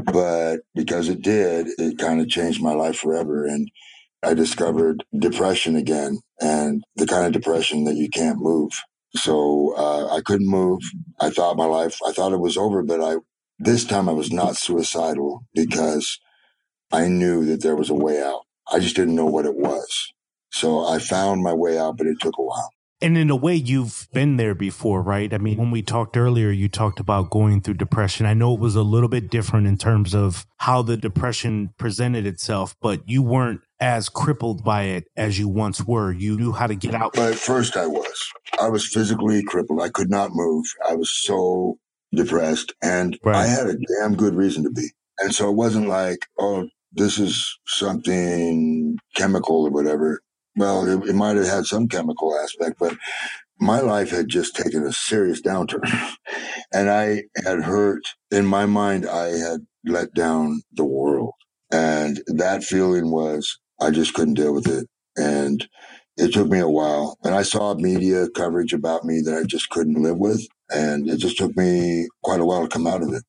But 0.05 0.59
because 0.75 1.09
it 1.09 1.23
did, 1.23 1.69
it 1.79 1.99
kind 1.99 2.21
of 2.21 2.29
changed 2.29 2.63
my 2.63 2.75
life 2.75 2.97
forever. 2.97 3.47
And 3.47 3.71
I 4.23 4.35
discovered 4.35 5.03
depression 5.19 5.75
again, 5.75 6.21
and 6.41 6.85
the 6.97 7.07
kind 7.07 7.27
of 7.27 7.33
depression 7.33 7.85
that 7.85 7.97
you 7.97 8.11
can't 8.11 8.39
move. 8.39 8.73
So 9.17 9.75
uh, 9.77 10.15
I 10.15 10.21
couldn't 10.21 10.49
move. 10.51 10.81
I 11.21 11.31
thought 11.31 11.57
my 11.57 11.67
life, 11.67 11.99
I 12.07 12.13
thought 12.13 12.33
it 12.33 12.41
was 12.41 12.57
over, 12.57 12.83
but 12.83 13.01
I 13.01 13.17
this 13.59 13.85
time 13.85 14.09
I 14.09 14.13
was 14.13 14.33
not 14.33 14.57
suicidal 14.57 15.45
because 15.55 16.19
I 16.93 17.09
knew 17.09 17.45
that 17.47 17.63
there 17.63 17.77
was 17.77 17.91
a 17.91 17.95
way 17.95 18.23
out. 18.23 18.43
I 18.73 18.79
just 18.79 18.97
didn't 18.97 19.17
know 19.17 19.27
what 19.27 19.47
it 19.47 19.57
was. 19.57 20.13
So 20.51 20.87
I 20.87 20.99
found 20.99 21.43
my 21.43 21.53
way 21.53 21.79
out, 21.79 21.97
but 21.97 22.07
it 22.07 22.21
took 22.21 22.39
a 22.39 22.43
while. 22.43 22.71
And 23.01 23.19
in 23.19 23.29
a 23.29 23.37
way, 23.37 23.55
you've 23.55 24.09
been 24.13 24.37
there 24.37 24.55
before, 24.55 25.03
right? 25.03 25.35
I 25.35 25.39
mean, 25.39 25.59
when 25.59 25.71
we 25.71 25.83
talked 25.83 26.17
earlier, 26.17 26.51
you 26.51 26.69
talked 26.69 27.01
about 27.01 27.29
going 27.29 27.61
through 27.61 27.75
depression. 27.75 28.25
I 28.25 28.33
know 28.35 28.55
it 28.55 28.61
was 28.61 28.77
a 28.77 28.83
little 28.83 29.09
bit 29.09 29.31
different 29.31 29.67
in 29.67 29.77
terms 29.77 30.15
of 30.15 30.47
how 30.59 30.81
the 30.81 30.97
depression 30.97 31.75
presented 31.77 32.25
itself, 32.25 32.75
but 32.81 33.07
you 33.07 33.21
weren't 33.21 33.61
as 33.81 34.09
crippled 34.09 34.65
by 34.65 34.85
it 34.85 35.05
as 35.17 35.39
you 35.39 35.49
once 35.49 35.85
were. 35.85 36.13
You 36.13 36.39
knew 36.39 36.53
how 36.53 36.67
to 36.67 36.75
get 36.75 36.95
out. 36.95 37.13
But 37.15 37.33
at 37.33 37.39
first, 37.39 37.77
I 37.77 37.87
was. 37.87 38.33
I 38.59 38.69
was 38.69 38.87
physically 38.87 39.43
crippled. 39.43 39.83
I 39.83 39.91
could 39.91 40.09
not 40.09 40.31
move. 40.33 40.65
I 40.89 40.95
was 40.95 41.11
so 41.11 41.79
depressed, 42.15 42.73
and 42.81 43.19
Right. 43.23 43.37
I 43.37 43.47
had 43.47 43.67
a 43.67 43.77
damn 43.99 44.15
good 44.15 44.35
reason 44.35 44.63
to 44.65 44.71
be. 44.71 44.89
And 45.21 45.35
so 45.35 45.51
it 45.51 45.57
wasn't 45.57 45.89
like, 45.89 46.27
oh, 46.39 46.69
this 46.93 47.19
is 47.19 47.59
something 47.67 48.99
chemical 49.17 49.67
or 49.67 49.71
whatever. 49.71 50.21
Well, 50.57 50.87
it, 50.87 51.11
it 51.11 51.15
might 51.15 51.37
have 51.37 51.47
had 51.47 51.67
some 51.67 51.89
chemical 51.89 52.39
aspect, 52.39 52.79
but 52.79 52.97
my 53.61 53.81
life 53.81 54.11
had 54.11 54.29
just 54.29 54.57
taken 54.57 54.85
a 54.87 54.93
serious 54.93 55.43
downturn. 55.43 55.83
and 56.75 56.91
I 56.91 57.25
had 57.45 57.63
hurt, 57.63 58.03
in 58.31 58.47
my 58.47 58.67
mind, 58.67 59.07
I 59.09 59.29
had 59.29 59.61
let 59.87 60.15
down 60.15 60.63
the 60.73 60.85
world. 60.85 61.33
And 61.73 62.21
that 62.29 62.65
feeling 62.65 63.11
was, 63.11 63.59
I 63.81 63.91
just 63.91 64.15
couldn't 64.15 64.35
deal 64.35 64.55
with 64.55 64.69
it. 64.69 64.89
And 65.17 65.67
it 66.17 66.33
took 66.35 66.49
me 66.49 66.61
a 66.61 66.69
while. 66.69 67.19
And 67.25 67.35
I 67.35 67.43
saw 67.43 67.75
media 67.75 68.29
coverage 68.31 68.73
about 68.73 69.05
me 69.05 69.21
that 69.23 69.35
I 69.37 69.45
just 69.45 69.71
couldn't 69.71 70.03
live 70.03 70.19
with. 70.19 70.47
And 70.71 71.09
it 71.09 71.19
just 71.19 71.39
took 71.39 71.57
me 71.57 72.09
quite 72.23 72.41
a 72.41 72.45
while 72.47 72.63
to 72.63 72.69
come 72.69 72.87
out 72.87 73.03
of 73.03 73.13
it. 73.13 73.25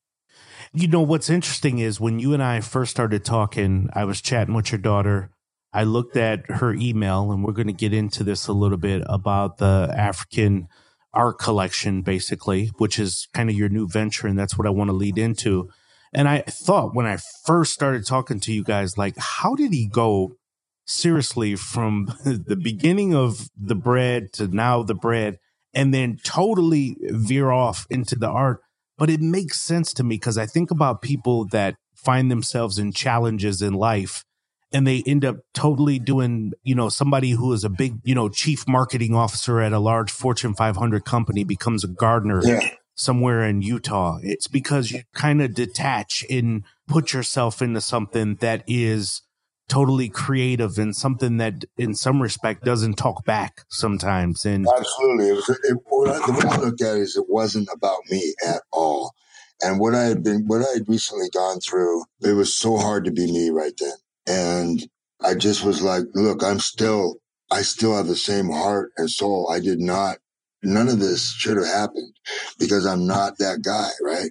You 0.78 0.88
know, 0.88 1.00
what's 1.00 1.30
interesting 1.30 1.78
is 1.78 2.00
when 2.00 2.18
you 2.18 2.34
and 2.34 2.42
I 2.42 2.60
first 2.60 2.90
started 2.90 3.24
talking, 3.24 3.88
I 3.94 4.04
was 4.04 4.20
chatting 4.20 4.52
with 4.52 4.70
your 4.70 4.78
daughter. 4.78 5.30
I 5.72 5.84
looked 5.84 6.18
at 6.18 6.50
her 6.50 6.74
email, 6.74 7.32
and 7.32 7.42
we're 7.42 7.54
going 7.54 7.68
to 7.68 7.72
get 7.72 7.94
into 7.94 8.22
this 8.22 8.46
a 8.46 8.52
little 8.52 8.76
bit 8.76 9.02
about 9.06 9.56
the 9.56 9.90
African 9.96 10.68
art 11.14 11.38
collection, 11.38 12.02
basically, 12.02 12.72
which 12.76 12.98
is 12.98 13.26
kind 13.32 13.48
of 13.48 13.56
your 13.56 13.70
new 13.70 13.88
venture. 13.88 14.26
And 14.26 14.38
that's 14.38 14.58
what 14.58 14.66
I 14.66 14.70
want 14.70 14.88
to 14.88 14.94
lead 14.94 15.16
into. 15.16 15.70
And 16.12 16.28
I 16.28 16.40
thought 16.40 16.94
when 16.94 17.06
I 17.06 17.16
first 17.46 17.72
started 17.72 18.04
talking 18.04 18.38
to 18.40 18.52
you 18.52 18.62
guys, 18.62 18.98
like, 18.98 19.14
how 19.16 19.54
did 19.54 19.72
he 19.72 19.88
go 19.88 20.36
seriously 20.84 21.56
from 21.56 22.12
the 22.26 22.58
beginning 22.62 23.14
of 23.14 23.48
the 23.58 23.76
bread 23.76 24.30
to 24.34 24.46
now 24.46 24.82
the 24.82 24.94
bread 24.94 25.38
and 25.72 25.94
then 25.94 26.18
totally 26.22 26.98
veer 27.00 27.50
off 27.50 27.86
into 27.88 28.14
the 28.14 28.28
art? 28.28 28.60
But 28.98 29.10
it 29.10 29.20
makes 29.20 29.60
sense 29.60 29.92
to 29.94 30.04
me 30.04 30.16
because 30.16 30.38
I 30.38 30.46
think 30.46 30.70
about 30.70 31.02
people 31.02 31.46
that 31.48 31.76
find 31.94 32.30
themselves 32.30 32.78
in 32.78 32.92
challenges 32.92 33.60
in 33.60 33.74
life 33.74 34.24
and 34.72 34.86
they 34.86 35.02
end 35.06 35.24
up 35.24 35.36
totally 35.54 35.98
doing, 35.98 36.52
you 36.62 36.74
know, 36.74 36.88
somebody 36.88 37.30
who 37.30 37.52
is 37.52 37.64
a 37.64 37.68
big, 37.68 37.98
you 38.04 38.14
know, 38.14 38.28
chief 38.28 38.66
marketing 38.66 39.14
officer 39.14 39.60
at 39.60 39.72
a 39.72 39.78
large 39.78 40.10
Fortune 40.10 40.54
500 40.54 41.04
company 41.04 41.44
becomes 41.44 41.84
a 41.84 41.88
gardener 41.88 42.40
Yeah. 42.44 42.68
somewhere 42.94 43.44
in 43.44 43.62
Utah. 43.62 44.18
It's 44.22 44.48
because 44.48 44.90
you 44.90 45.02
kind 45.14 45.40
of 45.42 45.54
detach 45.54 46.24
and 46.30 46.62
put 46.88 47.12
yourself 47.12 47.60
into 47.62 47.80
something 47.80 48.36
that 48.36 48.64
is 48.66 49.22
totally 49.68 50.08
creative 50.08 50.78
and 50.78 50.94
something 50.94 51.38
that 51.38 51.64
in 51.76 51.94
some 51.94 52.22
respect 52.22 52.64
doesn't 52.64 52.94
talk 52.94 53.24
back 53.24 53.64
sometimes. 53.68 54.44
And 54.44 54.66
Absolutely. 54.76 55.28
It 55.30 55.32
was, 55.34 55.48
it, 55.48 55.78
the 55.90 56.32
way 56.32 56.48
I 56.48 56.56
look 56.58 56.80
at 56.80 56.96
it 56.96 57.00
is 57.00 57.16
it 57.16 57.28
wasn't 57.28 57.68
about 57.72 58.00
me 58.10 58.34
at 58.46 58.62
all. 58.72 59.14
And 59.62 59.80
what 59.80 59.94
I 59.94 60.04
had 60.04 60.22
been, 60.22 60.44
what 60.46 60.62
I 60.62 60.72
had 60.74 60.88
recently 60.88 61.28
gone 61.30 61.60
through, 61.60 62.04
it 62.22 62.34
was 62.34 62.56
so 62.56 62.76
hard 62.76 63.04
to 63.06 63.10
be 63.10 63.30
me 63.30 63.50
right 63.50 63.72
then. 63.78 63.96
And 64.26 64.88
I 65.22 65.34
just 65.34 65.64
was 65.64 65.82
like, 65.82 66.04
look, 66.14 66.44
I'm 66.44 66.60
still, 66.60 67.16
I 67.50 67.62
still 67.62 67.96
have 67.96 68.06
the 68.06 68.16
same 68.16 68.50
heart 68.50 68.92
and 68.96 69.10
soul. 69.10 69.50
I 69.50 69.60
did 69.60 69.80
not, 69.80 70.18
none 70.62 70.88
of 70.88 71.00
this 71.00 71.32
should 71.32 71.56
have 71.56 71.66
happened 71.66 72.14
because 72.58 72.86
I'm 72.86 73.06
not 73.06 73.38
that 73.38 73.62
guy, 73.62 73.88
right? 74.02 74.30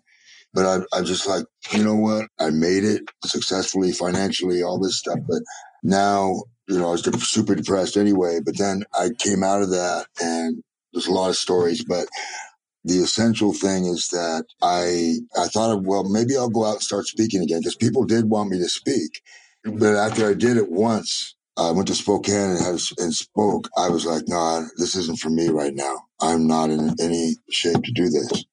But 0.55 0.65
I, 0.65 0.97
I 0.97 1.01
just 1.01 1.27
like, 1.27 1.45
you 1.73 1.83
know 1.83 1.95
what? 1.95 2.27
I 2.39 2.49
made 2.49 2.83
it 2.83 3.03
successfully, 3.25 3.91
financially, 3.91 4.63
all 4.63 4.79
this 4.79 4.97
stuff. 4.97 5.19
But 5.27 5.41
now, 5.83 6.43
you 6.67 6.79
know, 6.79 6.87
I 6.87 6.91
was 6.91 7.01
de- 7.01 7.19
super 7.19 7.55
depressed 7.55 7.97
anyway. 7.97 8.39
But 8.43 8.57
then 8.57 8.83
I 8.97 9.09
came 9.19 9.43
out 9.43 9.61
of 9.61 9.69
that 9.71 10.07
and 10.21 10.63
there's 10.93 11.07
a 11.07 11.13
lot 11.13 11.29
of 11.29 11.35
stories, 11.35 11.83
but 11.83 12.07
the 12.85 12.99
essential 12.99 13.51
thing 13.51 13.85
is 13.85 14.07
that 14.11 14.45
I, 14.61 15.17
I 15.37 15.47
thought, 15.47 15.83
well, 15.83 16.03
maybe 16.03 16.37
I'll 16.37 16.49
go 16.49 16.65
out 16.65 16.75
and 16.75 16.81
start 16.81 17.05
speaking 17.07 17.41
again 17.41 17.59
because 17.59 17.75
people 17.75 18.05
did 18.05 18.29
want 18.29 18.49
me 18.51 18.59
to 18.59 18.69
speak. 18.69 19.21
Mm-hmm. 19.65 19.79
But 19.79 19.95
after 19.95 20.29
I 20.29 20.33
did 20.35 20.57
it 20.57 20.71
once, 20.71 21.35
I 21.57 21.71
went 21.71 21.87
to 21.87 21.95
Spokane 21.95 22.51
and 22.51 22.59
had 22.59 22.79
and 22.97 23.13
spoke. 23.13 23.69
I 23.77 23.89
was 23.89 24.05
like, 24.05 24.23
nah, 24.27 24.61
this 24.77 24.95
isn't 24.95 25.19
for 25.19 25.29
me 25.29 25.49
right 25.49 25.73
now. 25.73 26.01
I'm 26.21 26.47
not 26.47 26.69
in 26.69 26.95
any 26.99 27.35
shape 27.49 27.81
to 27.83 27.91
do 27.91 28.09
this. 28.09 28.45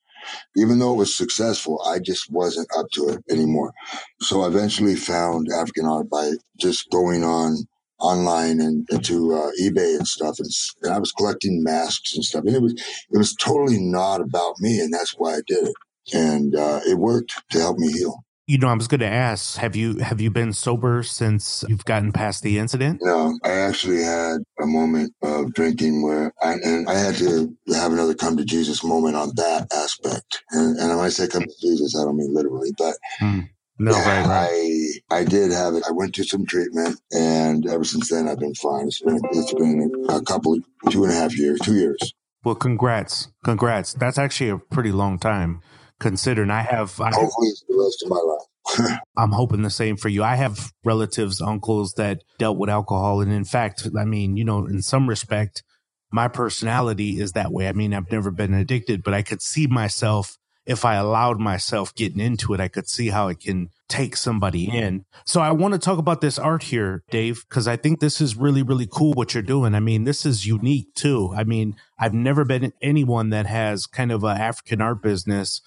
Even 0.57 0.79
though 0.79 0.95
it 0.95 0.99
was 0.99 1.17
successful, 1.17 1.83
I 1.87 1.99
just 1.99 2.31
wasn't 2.31 2.69
up 2.77 2.87
to 2.95 3.09
it 3.09 3.25
anymore. 3.31 3.73
So 4.21 4.43
I 4.43 4.49
eventually 4.49 4.97
found 4.97 5.49
African 5.55 5.87
art 5.87 6.09
by 6.11 6.33
just 6.59 6.91
going 6.91 7.25
on 7.25 7.57
online 7.99 8.61
and 8.61 8.87
into 8.91 9.33
uh, 9.35 9.51
eBay 9.63 9.97
and 9.97 10.07
stuff. 10.07 10.39
And, 10.39 10.51
and 10.83 10.93
I 10.93 10.99
was 10.99 11.13
collecting 11.13 11.63
masks 11.63 12.15
and 12.15 12.25
stuff. 12.25 12.45
And 12.45 12.57
it 12.57 12.63
was, 12.63 12.73
it 12.73 13.19
was 13.19 13.35
totally 13.35 13.79
not 13.79 14.21
about 14.21 14.59
me. 14.59 14.81
And 14.81 14.93
that's 14.93 15.15
why 15.17 15.35
I 15.35 15.41
did 15.47 15.69
it. 15.69 15.75
And 16.13 16.55
uh, 16.57 16.81
it 16.87 16.99
worked 16.99 17.33
to 17.51 17.59
help 17.59 17.79
me 17.79 17.93
heal. 17.93 18.25
You 18.47 18.59
know, 18.59 18.69
I 18.69 18.75
was 18.75 18.89
going 18.89 19.01
to 19.01 19.07
ask, 19.07 19.57
have 19.59 19.77
you 19.77 19.99
have 19.99 20.21
you 20.21 20.31
been 20.31 20.53
sober 20.53 21.03
since 21.03 21.65
you've 21.69 21.85
gotten 21.85 22.13
past 22.13 22.43
the 22.43 22.59
incident? 22.59 23.01
No, 23.03 23.39
I 23.45 23.53
actually 23.53 24.03
had 24.03 24.39
a 24.61 24.67
moment 24.67 25.15
of 25.23 25.55
drinking 25.55 26.03
where 26.03 26.33
I, 26.43 26.55
and 26.55 26.89
I 26.89 26.95
had 26.95 27.15
to 27.17 27.57
have 27.75 27.93
another 27.93 28.15
come 28.15 28.37
to 28.37 28.45
Jesus 28.45 28.83
moment 28.83 29.17
on 29.17 29.33
that 29.37 29.69
aspect. 29.73 30.43
And, 30.51 30.77
and 30.79 30.97
when 30.97 31.07
I 31.07 31.09
say 31.09 31.29
come 31.29 31.43
to 31.43 31.55
Jesus, 31.61 31.97
I 31.97 32.05
don't 32.05 32.17
mean 32.17 32.35
literally, 32.35 32.73
but 32.77 32.95
hmm. 33.19 33.41
No, 33.79 33.93
right, 33.93 34.27
right. 34.27 35.01
I 35.11 35.17
I 35.19 35.25
did 35.25 35.51
have 35.51 35.75
it. 35.75 35.83
I 35.89 35.93
went 35.93 36.15
to 36.17 36.25
some 36.25 36.45
treatment, 36.45 37.01
and 37.11 37.67
ever 37.67 37.85
since 37.85 38.11
then, 38.11 38.29
I've 38.29 38.39
been 38.39 38.55
fine. 38.55 38.87
It's 38.87 39.01
been 39.01 39.19
it's 39.33 39.55
been 39.55 40.07
a 40.09 40.21
couple, 40.21 40.59
two 40.91 41.05
and 41.05 41.13
a 41.13 41.17
half 41.17 41.37
years, 41.37 41.59
two 41.61 41.75
years. 41.75 42.15
Well, 42.45 42.55
congrats, 42.55 43.29
congrats. 43.45 43.95
That's 43.95 44.19
actually 44.19 44.51
a 44.51 44.59
pretty 44.59 44.93
long 44.93 45.19
time, 45.19 45.63
considering 46.03 46.51
I 46.51 46.63
have. 46.63 47.01
I, 47.01 47.11
Hopefully, 47.11 47.49
it's 47.49 47.65
the 47.69 47.79
rest 47.79 48.03
of 48.03 48.11
my 48.11 48.17
life. 48.17 48.99
I'm 49.17 49.33
hoping 49.33 49.63
the 49.63 49.71
same 49.71 49.97
for 49.97 50.09
you. 50.09 50.23
I 50.23 50.37
have 50.37 50.73
relatives, 50.85 51.41
uncles 51.41 51.95
that 51.95 52.23
dealt 52.39 52.59
with 52.59 52.69
alcohol, 52.69 53.21
and 53.21 53.33
in 53.33 53.45
fact, 53.45 53.89
I 53.99 54.05
mean, 54.05 54.37
you 54.37 54.45
know, 54.45 54.67
in 54.67 54.83
some 54.83 55.09
respect, 55.09 55.63
my 56.11 56.29
personality 56.29 57.21
is 57.21 57.33
that 57.33 57.53
way. 57.53 57.69
I 57.69 57.73
mean, 57.73 57.95
I've 57.95 58.11
never 58.11 58.31
been 58.31 58.53
addicted, 58.53 59.03
but 59.03 59.15
I 59.15 59.23
could 59.23 59.41
see 59.41 59.67
myself 59.67 60.37
if 60.67 60.85
I 60.85 60.95
allowed 60.95 61.41
myself 61.41 61.95
getting 61.95 62.21
into 62.21 62.55
it. 62.55 62.61
I 62.61 62.69
could 62.69 62.89
see 62.89 63.09
how 63.09 63.29
it 63.29 63.41
can 63.41 63.71
take 63.89 64.17
somebody 64.17 64.65
in. 64.65 65.05
So 65.25 65.41
I 65.41 65.51
want 65.51 65.73
to 65.73 65.79
talk 65.79 65.99
about 65.99 66.21
this 66.21 66.39
art 66.39 66.65
here, 66.65 67.03
Dave, 67.11 67.45
because 67.49 67.67
I 67.67 67.77
think 67.77 68.01
this 68.01 68.21
is 68.21 68.37
really, 68.37 68.63
really 68.63 68.89
cool 68.91 69.13
what 69.13 69.35
you're 69.35 69.43
doing. 69.43 69.75
I 69.75 69.81
mean, 69.81 70.05
this 70.05 70.25
is 70.25 70.47
unique 70.47 70.95
too. 70.95 71.33
I 71.35 71.45
mean, 71.45 71.77
I've 71.99 72.15
never 72.15 72.45
been 72.45 72.73
anyone 72.81 73.31
that 73.31 73.47
has 73.47 73.87
kind 73.87 74.13
of 74.13 74.23
an 74.25 74.37
African 74.37 74.81
art 74.81 75.03
business 75.03 75.61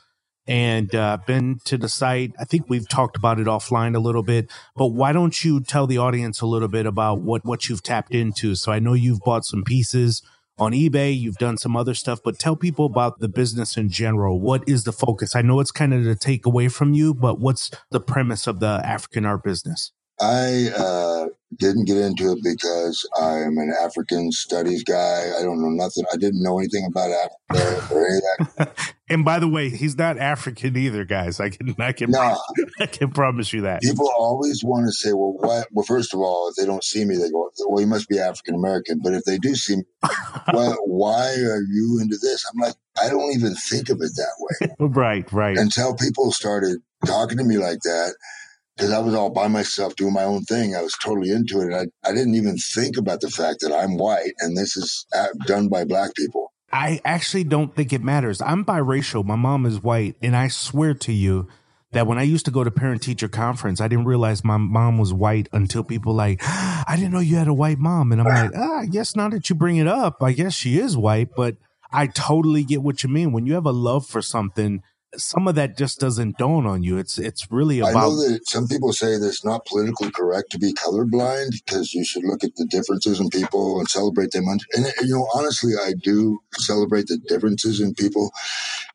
and 0.47 0.93
uh, 0.93 1.17
been 1.25 1.59
to 1.65 1.77
the 1.77 1.89
site. 1.89 2.33
I 2.39 2.45
think 2.45 2.65
we've 2.67 2.87
talked 2.87 3.17
about 3.17 3.39
it 3.39 3.47
offline 3.47 3.95
a 3.95 3.99
little 3.99 4.23
bit, 4.23 4.51
but 4.75 4.87
why 4.87 5.11
don't 5.11 5.43
you 5.43 5.59
tell 5.61 5.87
the 5.87 5.97
audience 5.97 6.41
a 6.41 6.45
little 6.45 6.67
bit 6.67 6.85
about 6.85 7.21
what 7.21 7.45
what 7.45 7.67
you've 7.67 7.83
tapped 7.83 8.13
into? 8.13 8.55
So 8.55 8.71
I 8.71 8.79
know 8.79 8.93
you've 8.93 9.21
bought 9.21 9.45
some 9.45 9.63
pieces 9.63 10.21
on 10.57 10.71
eBay, 10.71 11.17
you've 11.17 11.37
done 11.37 11.57
some 11.57 11.75
other 11.75 11.93
stuff, 11.93 12.19
but 12.23 12.39
tell 12.39 12.55
people 12.55 12.85
about 12.85 13.19
the 13.19 13.27
business 13.27 13.75
in 13.75 13.89
general. 13.89 14.39
What 14.39 14.63
is 14.67 14.85
the 14.85 14.93
focus? 14.93 15.35
I 15.35 15.41
know 15.41 15.59
it's 15.59 15.71
kind 15.71 15.93
of 15.93 16.03
to 16.03 16.15
take 16.15 16.45
away 16.45 16.69
from 16.69 16.93
you, 16.93 17.13
but 17.13 17.39
what's 17.39 17.71
the 17.91 17.99
premise 17.99 18.47
of 18.47 18.59
the 18.59 18.81
African 18.83 19.25
art 19.25 19.43
business? 19.43 19.91
I 20.21 20.69
uh, 20.75 21.25
didn't 21.57 21.85
get 21.85 21.97
into 21.97 22.31
it 22.31 22.39
because 22.43 23.07
I'm 23.19 23.57
an 23.57 23.73
African 23.83 24.31
studies 24.31 24.83
guy. 24.83 25.31
I 25.37 25.43
don't 25.43 25.61
know 25.61 25.69
nothing. 25.69 26.05
I 26.13 26.17
didn't 26.17 26.41
know 26.41 26.57
anything 26.59 26.87
about 26.89 27.11
Africa 27.11 27.93
or 27.93 28.07
any 28.07 28.21
of 28.39 28.55
that. 28.55 28.91
And 29.07 29.23
by 29.23 29.37
the 29.37 29.47
way, 29.47 29.69
he's 29.69 29.95
not 29.95 30.17
African 30.17 30.75
either, 30.75 31.05
guys. 31.05 31.39
I 31.39 31.49
can 31.49 31.75
I 31.77 31.91
can 31.91 32.09
No. 32.09 32.39
I 32.79 32.87
can 32.87 33.11
promise 33.11 33.53
you 33.53 33.61
that. 33.61 33.83
People 33.83 34.11
always 34.17 34.63
want 34.63 34.87
to 34.87 34.91
say, 34.91 35.13
well, 35.13 35.33
what? 35.37 35.67
Well, 35.71 35.85
first 35.85 36.15
of 36.15 36.21
all, 36.21 36.49
if 36.49 36.55
they 36.55 36.65
don't 36.65 36.83
see 36.83 37.05
me, 37.05 37.15
they 37.15 37.29
go, 37.29 37.51
well, 37.67 37.81
you 37.81 37.87
must 37.87 38.09
be 38.09 38.17
African 38.17 38.55
American. 38.55 39.01
But 39.03 39.13
if 39.13 39.23
they 39.23 39.37
do 39.37 39.53
see 39.53 39.75
me, 39.75 39.83
well, 40.53 40.75
why 40.85 41.27
are 41.35 41.61
you 41.61 41.99
into 42.01 42.17
this? 42.19 42.43
I'm 42.51 42.59
like, 42.59 42.73
I 42.99 43.09
don't 43.09 43.31
even 43.35 43.53
think 43.53 43.89
of 43.89 43.97
it 44.01 44.11
that 44.15 44.33
way. 44.39 44.75
Right, 44.79 45.31
right. 45.31 45.55
Until 45.55 45.95
people 45.95 46.31
started 46.31 46.79
talking 47.05 47.37
to 47.37 47.43
me 47.43 47.59
like 47.59 47.81
that, 47.83 48.15
because 48.75 48.91
I 48.91 48.99
was 48.99 49.13
all 49.13 49.29
by 49.29 49.47
myself 49.47 49.95
doing 49.95 50.13
my 50.13 50.23
own 50.23 50.43
thing. 50.43 50.75
I 50.75 50.81
was 50.81 50.95
totally 51.01 51.31
into 51.31 51.61
it. 51.61 51.73
I, 51.73 51.85
I 52.07 52.13
didn't 52.13 52.35
even 52.35 52.57
think 52.57 52.97
about 52.97 53.21
the 53.21 53.29
fact 53.29 53.61
that 53.61 53.73
I'm 53.73 53.97
white 53.97 54.33
and 54.39 54.57
this 54.57 54.75
is 54.75 55.05
uh, 55.15 55.27
done 55.45 55.69
by 55.69 55.85
black 55.85 56.13
people. 56.15 56.51
I 56.71 56.99
actually 57.05 57.45
don't 57.45 57.73
think 57.73 57.93
it 57.93 58.03
matters. 58.03 58.41
I'm 58.41 58.65
biracial. 58.65 59.23
My 59.23 59.37
mom 59.37 59.65
is 59.65 59.81
white, 59.81 60.17
and 60.21 60.35
I 60.35 60.49
swear 60.49 60.93
to 60.95 61.13
you 61.13 61.47
that 61.91 62.05
when 62.05 62.17
I 62.17 62.23
used 62.23 62.43
to 62.45 62.51
go 62.51 62.65
to 62.65 62.71
parent 62.71 63.01
teacher 63.01 63.29
conference, 63.29 63.79
I 63.79 63.87
didn't 63.87 64.05
realize 64.05 64.43
my 64.43 64.57
mom 64.57 64.97
was 64.97 65.13
white 65.13 65.47
until 65.53 65.85
people 65.85 66.13
like, 66.13 66.41
I 66.43 66.95
didn't 66.97 67.13
know 67.13 67.19
you 67.19 67.37
had 67.37 67.47
a 67.47 67.53
white 67.53 67.79
mom. 67.79 68.11
And 68.11 68.19
I'm 68.19 68.27
like, 68.27 68.51
ah, 68.57 68.79
I 68.79 68.85
guess 68.87 69.15
now 69.15 69.29
that 69.29 69.49
you 69.49 69.55
bring 69.55 69.77
it 69.77 69.87
up, 69.87 70.21
I 70.21 70.33
guess 70.33 70.53
she 70.53 70.77
is 70.77 70.97
white, 70.97 71.29
but 71.37 71.55
I 71.93 72.07
totally 72.07 72.65
get 72.65 72.81
what 72.81 73.03
you 73.03 73.09
mean. 73.09 73.31
When 73.31 73.45
you 73.45 73.53
have 73.53 73.65
a 73.65 73.71
love 73.71 74.05
for 74.05 74.21
something, 74.21 74.83
some 75.17 75.47
of 75.47 75.55
that 75.55 75.77
just 75.77 75.99
doesn't 75.99 76.37
dawn 76.37 76.65
on 76.65 76.83
you. 76.83 76.97
It's 76.97 77.17
it's 77.17 77.51
really 77.51 77.81
I 77.81 77.91
about 77.91 78.09
know 78.09 78.29
that 78.29 78.47
some 78.47 78.67
people 78.67 78.93
say 78.93 79.17
that 79.17 79.27
it's 79.27 79.45
not 79.45 79.65
politically 79.65 80.11
correct 80.11 80.51
to 80.51 80.59
be 80.59 80.73
colorblind 80.73 81.51
because 81.65 81.93
you 81.93 82.05
should 82.05 82.23
look 82.23 82.43
at 82.43 82.55
the 82.55 82.65
differences 82.65 83.19
in 83.19 83.29
people 83.29 83.79
and 83.79 83.89
celebrate 83.89 84.31
them. 84.31 84.45
And, 84.47 84.61
and 84.73 84.85
you 85.03 85.15
know, 85.15 85.27
honestly, 85.33 85.73
I 85.81 85.93
do 86.01 86.39
celebrate 86.53 87.07
the 87.07 87.17
differences 87.27 87.79
in 87.81 87.93
people, 87.93 88.31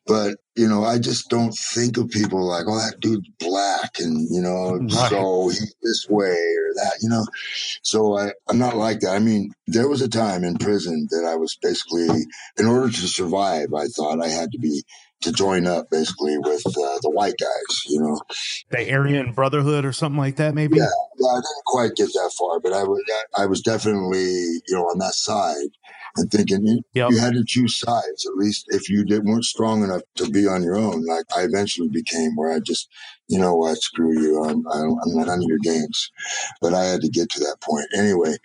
but 0.05 0.37
you 0.55 0.67
know, 0.67 0.83
I 0.83 0.99
just 0.99 1.29
don't 1.29 1.53
think 1.53 1.97
of 1.97 2.09
people 2.09 2.43
like, 2.45 2.65
oh, 2.67 2.75
that 2.75 2.99
dude's 2.99 3.29
black, 3.39 3.99
and 3.99 4.27
you 4.29 4.41
know, 4.41 4.75
Right. 4.81 5.09
so 5.09 5.47
he's 5.47 5.73
this 5.81 6.07
way 6.09 6.29
or 6.29 6.73
that, 6.75 6.97
you 7.01 7.09
know. 7.09 7.25
So 7.83 8.17
I, 8.17 8.31
I'm 8.49 8.57
not 8.57 8.75
like 8.75 8.99
that. 9.01 9.15
I 9.15 9.19
mean, 9.19 9.53
there 9.67 9.87
was 9.87 10.01
a 10.01 10.09
time 10.09 10.43
in 10.43 10.57
prison 10.57 11.07
that 11.11 11.25
I 11.25 11.35
was 11.35 11.57
basically, 11.61 12.07
in 12.57 12.65
order 12.65 12.89
to 12.89 13.07
survive, 13.07 13.73
I 13.73 13.87
thought 13.87 14.23
I 14.23 14.27
had 14.27 14.51
to 14.51 14.59
be 14.59 14.83
to 15.21 15.31
join 15.31 15.67
up 15.67 15.89
basically 15.89 16.37
with 16.37 16.65
uh, 16.65 16.99
the 17.01 17.11
white 17.11 17.35
guys, 17.39 17.83
you 17.87 18.01
know. 18.01 18.19
the 18.69 18.91
Aryan 18.91 19.33
Brotherhood 19.33 19.85
or 19.85 19.93
something 19.93 20.19
like 20.19 20.35
that, 20.37 20.53
maybe. 20.55 20.77
Yeah, 20.77 20.83
I 20.85 21.35
didn't 21.35 21.65
quite 21.65 21.95
get 21.95 22.07
that 22.13 22.31
far, 22.37 22.59
but 22.59 22.73
I 22.73 22.83
was 22.83 23.01
I 23.37 23.45
was 23.45 23.61
definitely 23.61 24.23
you 24.23 24.71
know 24.71 24.83
on 24.83 24.99
that 24.99 25.13
side 25.13 25.69
and 26.17 26.29
thinking 26.29 26.65
you, 26.65 26.83
you 26.93 27.17
had 27.17 27.33
to 27.33 27.43
choose 27.45 27.77
sides 27.77 28.25
at 28.27 28.35
least 28.35 28.65
if 28.69 28.89
you 28.89 29.05
did 29.05 29.23
weren't 29.23 29.45
strong 29.45 29.83
enough 29.83 30.01
to 30.15 30.29
be 30.29 30.47
on 30.47 30.63
your 30.63 30.75
own. 30.75 31.05
Like 31.05 31.25
I 31.35 31.43
eventually 31.43 31.89
became 31.89 32.35
where 32.35 32.51
I 32.51 32.59
just 32.59 32.89
you 33.31 33.39
know 33.39 33.55
what 33.55 33.77
screw 33.77 34.13
you 34.19 34.43
I'm 34.43 34.63
I'm 34.67 35.15
not 35.15 35.29
on 35.29 35.41
your 35.41 35.57
games, 35.63 36.11
but 36.61 36.73
I 36.73 36.85
had 36.85 37.01
to 37.01 37.09
get 37.09 37.29
to 37.31 37.39
that 37.39 37.57
point 37.61 37.87
anyway. 37.97 38.35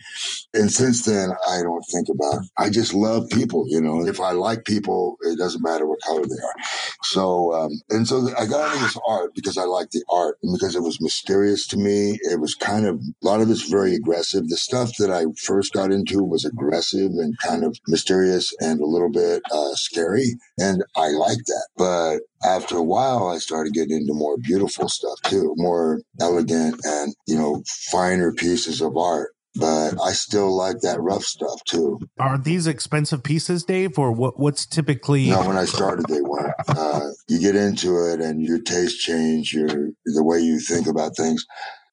And 0.54 0.70
since 0.70 1.04
then, 1.04 1.30
I 1.48 1.62
don't 1.62 1.84
think 1.92 2.08
about. 2.08 2.42
I 2.58 2.70
just 2.70 2.94
love 2.94 3.28
people, 3.30 3.64
you 3.68 3.80
know. 3.80 4.06
If 4.06 4.20
I 4.20 4.32
like 4.32 4.64
people, 4.64 5.16
it 5.22 5.38
doesn't 5.38 5.62
matter 5.62 5.86
what 5.86 6.00
color 6.02 6.22
they 6.22 6.42
are. 6.42 6.54
So, 7.02 7.52
um, 7.52 7.70
and 7.90 8.06
so 8.06 8.28
I 8.38 8.46
got 8.46 8.72
into 8.72 8.84
this 8.84 8.98
art 9.06 9.34
because 9.34 9.58
I 9.58 9.64
like 9.64 9.90
the 9.90 10.04
art 10.10 10.38
and 10.42 10.56
because 10.56 10.74
it 10.76 10.82
was 10.82 11.00
mysterious 11.00 11.66
to 11.68 11.76
me. 11.76 12.18
It 12.22 12.40
was 12.40 12.54
kind 12.54 12.86
of 12.86 13.00
a 13.00 13.26
lot 13.26 13.40
of 13.40 13.50
it's 13.50 13.68
very 13.68 13.94
aggressive. 13.94 14.48
The 14.48 14.56
stuff 14.56 14.92
that 14.98 15.10
I 15.10 15.24
first 15.42 15.72
got 15.72 15.92
into 15.92 16.22
was 16.22 16.44
aggressive 16.44 17.10
and 17.10 17.36
kind 17.38 17.64
of 17.64 17.76
mysterious 17.88 18.52
and 18.60 18.80
a 18.80 18.86
little 18.86 19.10
bit 19.10 19.42
uh, 19.52 19.74
scary, 19.74 20.36
and 20.58 20.84
I 20.96 21.08
like 21.08 21.44
that. 21.46 21.68
But 21.76 22.20
after 22.44 22.76
a 22.76 22.82
while, 22.82 23.28
I 23.28 23.38
started 23.38 23.72
getting 23.72 23.96
into 23.96 24.12
more 24.12 24.36
beautiful 24.38 24.88
stuff 24.88 25.20
too, 25.22 25.54
more 25.56 26.00
elegant 26.20 26.80
and 26.84 27.14
you 27.26 27.36
know 27.36 27.62
finer 27.90 28.32
pieces 28.32 28.80
of 28.80 28.96
art. 28.96 29.30
But 29.58 29.94
I 30.02 30.12
still 30.12 30.54
like 30.54 30.80
that 30.82 31.00
rough 31.00 31.24
stuff 31.24 31.64
too. 31.64 31.98
Are 32.18 32.36
these 32.36 32.66
expensive 32.66 33.22
pieces, 33.22 33.64
Dave, 33.64 33.98
or 33.98 34.12
what? 34.12 34.38
What's 34.38 34.66
typically? 34.66 35.30
No, 35.30 35.46
when 35.46 35.56
I 35.56 35.64
started, 35.64 36.04
they 36.08 36.20
weren't. 36.20 36.54
Uh, 36.68 37.08
you 37.26 37.40
get 37.40 37.56
into 37.56 37.96
it, 38.12 38.20
and 38.20 38.42
your 38.42 38.60
taste 38.60 39.00
change, 39.00 39.54
your 39.54 39.68
the 40.04 40.22
way 40.22 40.40
you 40.40 40.60
think 40.60 40.86
about 40.86 41.16
things. 41.16 41.46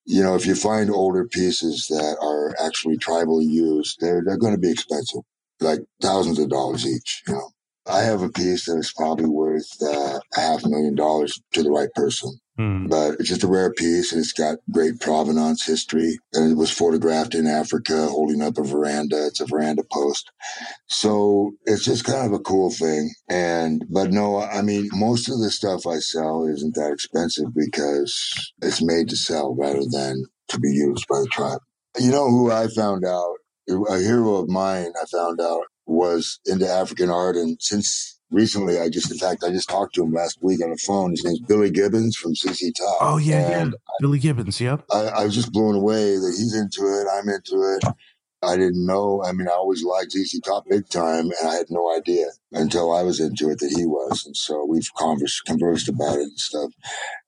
You 0.05 0.23
know, 0.23 0.35
if 0.35 0.45
you 0.45 0.55
find 0.55 0.91
older 0.91 1.25
pieces 1.25 1.85
that 1.87 2.17
are 2.21 2.53
actually 2.61 2.97
tribally 2.97 3.47
used, 3.49 3.95
they're 4.01 4.21
they're 4.25 4.37
going 4.37 4.55
to 4.55 4.59
be 4.59 4.71
expensive, 4.71 5.21
like 5.61 5.79
thousands 6.01 6.39
of 6.39 6.49
dollars 6.49 6.85
each. 6.85 7.23
You 7.29 7.35
know, 7.35 7.49
I 7.85 8.01
have 8.01 8.21
a 8.21 8.29
piece 8.29 8.65
that 8.65 8.77
is 8.77 8.93
probably 8.95 9.25
worth 9.25 9.67
uh, 9.81 10.19
a 10.37 10.39
half 10.39 10.65
million 10.65 10.95
dollars 10.95 11.37
to 11.53 11.63
the 11.63 11.71
right 11.71 11.91
person. 11.95 12.39
Hmm. 12.55 12.85
But 12.85 13.15
it's 13.19 13.29
just 13.29 13.43
a 13.43 13.47
rare 13.47 13.73
piece 13.73 14.11
and 14.11 14.19
it's 14.21 14.31
got 14.31 14.59
great 14.71 14.99
provenance 14.99 15.65
history. 15.65 16.19
And 16.33 16.51
it 16.51 16.55
was 16.55 16.71
photographed 16.71 17.33
in 17.33 17.47
Africa 17.47 18.07
holding 18.07 18.41
up 18.41 18.57
a 18.57 18.63
veranda. 18.63 19.25
It's 19.25 19.41
a 19.41 19.45
veranda 19.45 19.83
post. 19.91 20.31
So 20.87 21.53
it's 21.65 21.83
just 21.83 22.05
kind 22.05 22.27
of 22.27 22.39
a 22.39 22.43
cool 22.43 22.69
thing. 22.69 23.11
And, 23.27 23.83
but 23.89 24.11
no, 24.11 24.41
I 24.41 24.61
mean, 24.61 24.89
most 24.93 25.29
of 25.29 25.39
the 25.39 25.49
stuff 25.49 25.87
I 25.87 25.97
sell 25.97 26.45
isn't 26.45 26.75
that 26.75 26.91
expensive 26.91 27.53
because 27.55 28.53
it's 28.61 28.83
made 28.83 29.09
to 29.09 29.17
sell 29.17 29.55
rather 29.55 29.83
than 29.89 30.23
to 30.49 30.59
be 30.59 30.69
used 30.69 31.05
by 31.09 31.19
the 31.19 31.29
tribe. 31.31 31.59
You 31.99 32.11
know 32.11 32.29
who 32.29 32.51
I 32.51 32.67
found 32.67 33.03
out, 33.03 33.35
a 33.67 33.97
hero 33.97 34.35
of 34.35 34.49
mine 34.49 34.91
I 35.01 35.05
found 35.05 35.39
out 35.39 35.63
was 35.85 36.39
into 36.45 36.67
African 36.67 37.09
art. 37.09 37.35
And 37.35 37.57
since 37.61 38.19
recently, 38.31 38.79
I 38.79 38.89
just, 38.89 39.11
in 39.11 39.17
fact, 39.17 39.43
I 39.43 39.49
just 39.49 39.69
talked 39.69 39.95
to 39.95 40.03
him 40.03 40.13
last 40.13 40.39
week 40.41 40.63
on 40.63 40.71
the 40.71 40.77
phone. 40.77 41.11
His 41.11 41.23
name's 41.23 41.41
Billy 41.41 41.71
Gibbons 41.71 42.15
from 42.15 42.35
ZZ 42.35 42.71
Top. 42.77 42.97
Oh 43.01 43.17
yeah, 43.17 43.49
yeah. 43.49 43.61
And 43.61 43.75
Billy 43.99 44.19
Gibbons. 44.19 44.59
Yep. 44.59 44.85
I, 44.91 44.99
I 44.99 45.25
was 45.25 45.35
just 45.35 45.51
blown 45.51 45.75
away 45.75 46.15
that 46.15 46.35
he's 46.37 46.55
into 46.55 46.81
it. 46.81 47.07
I'm 47.11 47.29
into 47.29 47.77
it. 47.77 47.83
I 48.43 48.57
didn't 48.57 48.85
know. 48.85 49.23
I 49.23 49.31
mean, 49.31 49.47
I 49.47 49.51
always 49.51 49.83
liked 49.83 50.11
ZZ 50.11 50.39
Top 50.41 50.65
big 50.69 50.87
time, 50.89 51.25
and 51.25 51.49
I 51.49 51.55
had 51.55 51.67
no 51.69 51.95
idea 51.95 52.25
until 52.51 52.91
I 52.93 53.01
was 53.03 53.19
into 53.19 53.49
it 53.49 53.59
that 53.59 53.73
he 53.75 53.85
was. 53.85 54.25
And 54.25 54.35
so 54.35 54.65
we've 54.65 54.89
conversed, 54.97 55.45
conversed 55.45 55.89
about 55.89 56.15
it 56.15 56.23
and 56.23 56.39
stuff. 56.39 56.71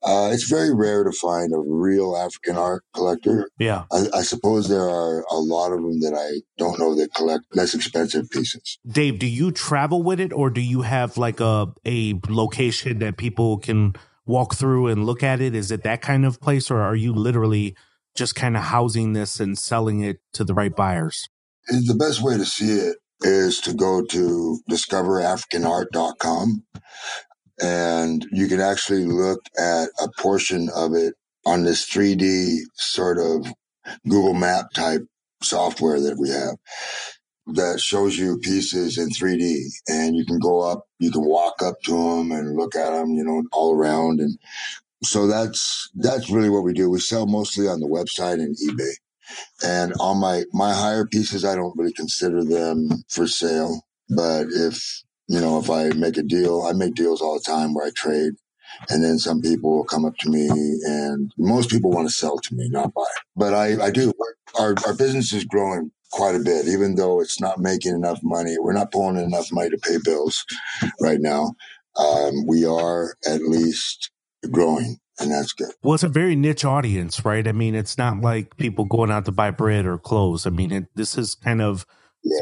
Uh, 0.03 0.29
it's 0.31 0.47
very 0.49 0.73
rare 0.73 1.03
to 1.03 1.11
find 1.11 1.53
a 1.53 1.59
real 1.59 2.15
African 2.15 2.57
art 2.57 2.83
collector. 2.93 3.49
Yeah. 3.57 3.85
I, 3.91 4.05
I 4.13 4.21
suppose 4.21 4.67
there 4.67 4.89
are 4.89 5.25
a 5.31 5.37
lot 5.37 5.71
of 5.71 5.81
them 5.81 6.01
that 6.01 6.13
I 6.13 6.41
don't 6.57 6.79
know 6.79 6.95
that 6.95 7.13
collect 7.13 7.45
less 7.53 7.73
expensive 7.73 8.29
pieces. 8.29 8.77
Dave, 8.87 9.19
do 9.19 9.27
you 9.27 9.51
travel 9.51 10.03
with 10.03 10.19
it, 10.19 10.33
or 10.33 10.49
do 10.49 10.61
you 10.61 10.81
have 10.81 11.17
like 11.17 11.39
a 11.39 11.67
a 11.85 12.19
location 12.29 12.99
that 12.99 13.17
people 13.17 13.57
can 13.57 13.95
walk 14.25 14.55
through 14.55 14.87
and 14.87 15.05
look 15.05 15.23
at 15.23 15.41
it? 15.41 15.55
Is 15.55 15.71
it 15.71 15.83
that 15.83 16.01
kind 16.01 16.25
of 16.25 16.39
place, 16.41 16.69
or 16.69 16.81
are 16.81 16.95
you 16.95 17.13
literally 17.13 17.75
just 18.15 18.35
kind 18.35 18.55
of 18.57 18.63
housing 18.63 19.13
this 19.13 19.39
and 19.39 19.57
selling 19.57 20.01
it 20.01 20.19
to 20.33 20.43
the 20.43 20.53
right 20.53 20.75
buyers? 20.75 21.27
The 21.67 21.95
best 21.97 22.21
way 22.21 22.37
to 22.37 22.45
see 22.45 22.71
it 22.71 22.97
is 23.21 23.59
to 23.61 23.73
go 23.73 24.03
to 24.03 24.59
discoverafricanart.com 24.69 26.63
and 27.61 28.25
you 28.31 28.47
can 28.47 28.59
actually 28.59 29.05
look 29.05 29.45
at 29.57 29.87
a 30.01 30.09
portion 30.19 30.69
of 30.75 30.93
it 30.93 31.13
on 31.45 31.63
this 31.63 31.89
3D 31.89 32.57
sort 32.73 33.17
of 33.17 33.47
Google 34.07 34.33
Map 34.33 34.71
type 34.73 35.01
software 35.41 35.99
that 36.01 36.17
we 36.19 36.29
have 36.29 36.55
that 37.47 37.79
shows 37.79 38.17
you 38.17 38.39
pieces 38.39 38.97
in 38.97 39.09
3D 39.09 39.59
and 39.87 40.15
you 40.15 40.25
can 40.25 40.39
go 40.39 40.61
up, 40.61 40.85
you 40.99 41.11
can 41.11 41.23
walk 41.23 41.61
up 41.61 41.75
to 41.83 41.91
them 41.91 42.31
and 42.31 42.57
look 42.57 42.75
at 42.75 42.89
them, 42.89 43.11
you 43.11 43.23
know, 43.23 43.43
all 43.51 43.75
around. 43.75 44.19
And 44.19 44.37
so 45.03 45.27
that's, 45.27 45.89
that's 45.95 46.29
really 46.29 46.49
what 46.49 46.63
we 46.63 46.73
do. 46.73 46.89
We 46.89 46.99
sell 46.99 47.27
mostly 47.27 47.67
on 47.67 47.79
the 47.79 47.87
website 47.87 48.35
and 48.35 48.55
eBay. 48.55 48.93
And 49.63 49.93
on 49.99 50.19
my, 50.19 50.43
my 50.53 50.73
higher 50.73 51.05
pieces, 51.05 51.43
I 51.43 51.55
don't 51.55 51.77
really 51.77 51.93
consider 51.93 52.43
them 52.43 52.89
for 53.09 53.27
sale. 53.27 53.81
But 54.09 54.47
if, 54.51 55.03
you 55.27 55.39
know, 55.39 55.59
if 55.59 55.69
I 55.69 55.89
make 55.89 56.17
a 56.17 56.23
deal, 56.23 56.63
I 56.63 56.73
make 56.73 56.93
deals 56.93 57.21
all 57.21 57.35
the 57.35 57.43
time 57.43 57.73
where 57.73 57.87
I 57.87 57.91
trade. 57.95 58.33
And 58.89 59.03
then 59.03 59.17
some 59.17 59.41
people 59.41 59.75
will 59.75 59.85
come 59.85 60.05
up 60.05 60.17
to 60.19 60.29
me 60.29 60.47
and 60.85 61.31
most 61.37 61.69
people 61.69 61.91
want 61.91 62.07
to 62.07 62.13
sell 62.13 62.37
to 62.37 62.55
me, 62.55 62.67
not 62.69 62.93
buy. 62.93 63.03
But 63.35 63.53
I, 63.53 63.85
I 63.85 63.91
do. 63.91 64.11
Our, 64.59 64.75
our 64.85 64.93
business 64.93 65.33
is 65.33 65.45
growing 65.45 65.91
quite 66.11 66.35
a 66.35 66.39
bit, 66.39 66.67
even 66.67 66.95
though 66.95 67.19
it's 67.21 67.39
not 67.39 67.59
making 67.59 67.93
enough 67.93 68.19
money. 68.23 68.55
We're 68.59 68.73
not 68.73 68.91
pulling 68.91 69.17
in 69.17 69.23
enough 69.23 69.51
money 69.51 69.69
to 69.69 69.77
pay 69.77 69.97
bills 70.03 70.45
right 71.01 71.19
now. 71.19 71.55
Um, 71.97 72.45
we 72.47 72.65
are 72.65 73.15
at 73.27 73.41
least 73.41 74.11
growing 74.47 74.97
and 75.19 75.31
that's 75.31 75.53
good. 75.53 75.71
Well, 75.81 75.95
it's 75.95 76.03
a 76.03 76.09
very 76.09 76.35
niche 76.35 76.65
audience, 76.65 77.23
right? 77.23 77.47
I 77.47 77.51
mean, 77.51 77.75
it's 77.75 77.97
not 77.97 78.21
like 78.21 78.57
people 78.57 78.85
going 78.85 79.11
out 79.11 79.25
to 79.25 79.31
buy 79.31 79.51
bread 79.51 79.85
or 79.85 79.97
clothes. 79.97 80.45
I 80.45 80.49
mean, 80.49 80.71
it, 80.71 80.85
this 80.95 81.17
is 81.17 81.35
kind 81.35 81.61
of 81.61 81.85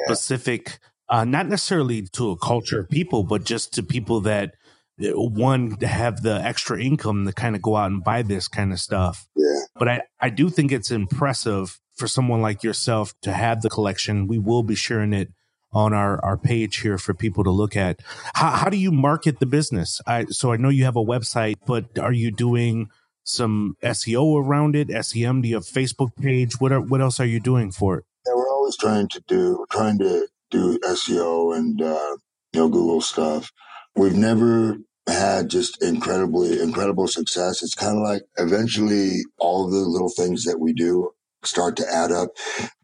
specific, 0.06 0.80
uh, 1.10 1.26
not 1.26 1.48
necessarily 1.48 2.04
to 2.14 2.32
a 2.32 2.38
culture 2.38 2.80
of 2.80 2.90
people, 2.90 3.24
but 3.24 3.44
just 3.44 3.74
to 3.74 3.84
people 3.84 4.22
that 4.22 4.56
one 4.98 5.72
have 5.82 6.22
the 6.22 6.42
extra 6.42 6.82
income 6.82 7.26
to 7.26 7.34
kind 7.34 7.56
of 7.56 7.62
go 7.62 7.76
out 7.76 7.92
and 7.92 8.04
buy 8.04 8.22
this 8.22 8.48
kind 8.48 8.72
of 8.72 8.80
stuff. 8.80 9.28
Yeah. 9.36 9.60
But 9.76 9.90
I, 9.90 10.02
I 10.20 10.30
do 10.30 10.50
think 10.50 10.72
it's 10.72 10.92
impressive 10.92 11.80
for 11.96 12.08
someone 12.08 12.42
like 12.42 12.64
yourself 12.64 13.14
to 13.22 13.34
have 13.34 13.62
the 13.62 13.70
collection. 13.70 14.28
We 14.28 14.40
will 14.40 14.64
be 14.64 14.76
sharing 14.76 15.14
it 15.14 15.32
on 15.74 15.94
our, 15.94 16.24
our 16.24 16.38
page 16.38 16.80
here 16.80 16.98
for 16.98 17.14
people 17.14 17.44
to 17.44 17.52
look 17.52 17.76
at. 17.76 18.02
How, 18.36 18.52
how 18.52 18.70
do 18.70 18.78
you 18.78 18.92
market 18.92 19.40
the 19.40 19.46
business? 19.46 20.00
I, 20.06 20.26
so 20.26 20.52
I 20.52 20.58
know 20.58 20.70
you 20.70 20.86
have 20.86 20.96
a 20.96 21.04
website, 21.04 21.56
but 21.66 21.98
are 21.98 22.14
you 22.14 22.32
doing 22.32 22.90
some 23.24 23.76
SEO 23.84 24.44
around 24.44 24.76
it? 24.76 24.90
SEM? 25.06 25.42
Do 25.42 25.48
you 25.48 25.56
have 25.56 25.64
Facebook 25.64 26.16
page? 26.16 26.60
What 26.60 26.72
are, 26.72 26.82
what 26.82 27.02
else 27.02 27.20
are 27.20 27.26
you 27.26 27.40
doing 27.40 27.72
for 27.72 27.98
it? 27.98 28.06
Yeah, 28.26 28.34
we're 28.36 28.50
always 28.50 28.78
trying 28.78 29.10
to 29.10 29.24
do 29.28 29.66
trying 29.70 30.00
to 30.00 30.28
do 30.50 30.80
SEO 30.80 31.56
and 31.58 31.82
uh, 31.82 32.18
you 32.54 32.60
know 32.62 32.70
Google 32.70 33.02
stuff. 33.02 33.52
We've 33.96 34.16
never 34.16 34.78
had 35.08 35.50
just 35.50 35.84
incredibly 35.84 36.62
incredible 36.62 37.08
success. 37.08 37.62
It's 37.62 37.76
kind 37.76 37.98
of 37.98 38.04
like 38.04 38.22
eventually 38.38 39.24
all 39.38 39.70
the 39.70 39.80
little 39.80 40.12
things 40.16 40.46
that 40.46 40.60
we 40.60 40.72
do 40.72 41.12
start 41.44 41.76
to 41.78 41.86
add 41.92 42.12
up. 42.12 42.30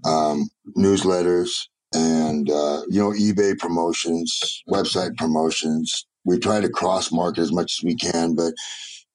Um, 0.04 0.50
newsletters 0.78 1.68
and 1.94 2.50
uh, 2.50 2.82
you 2.90 3.02
know 3.02 3.12
eBay 3.12 3.58
promotions, 3.58 4.64
website 4.70 5.16
promotions. 5.18 6.06
We 6.26 6.38
try 6.38 6.62
to 6.62 6.70
cross 6.70 7.12
market 7.12 7.42
as 7.42 7.52
much 7.52 7.80
as 7.80 7.84
we 7.84 7.96
can, 7.96 8.36
but 8.36 8.54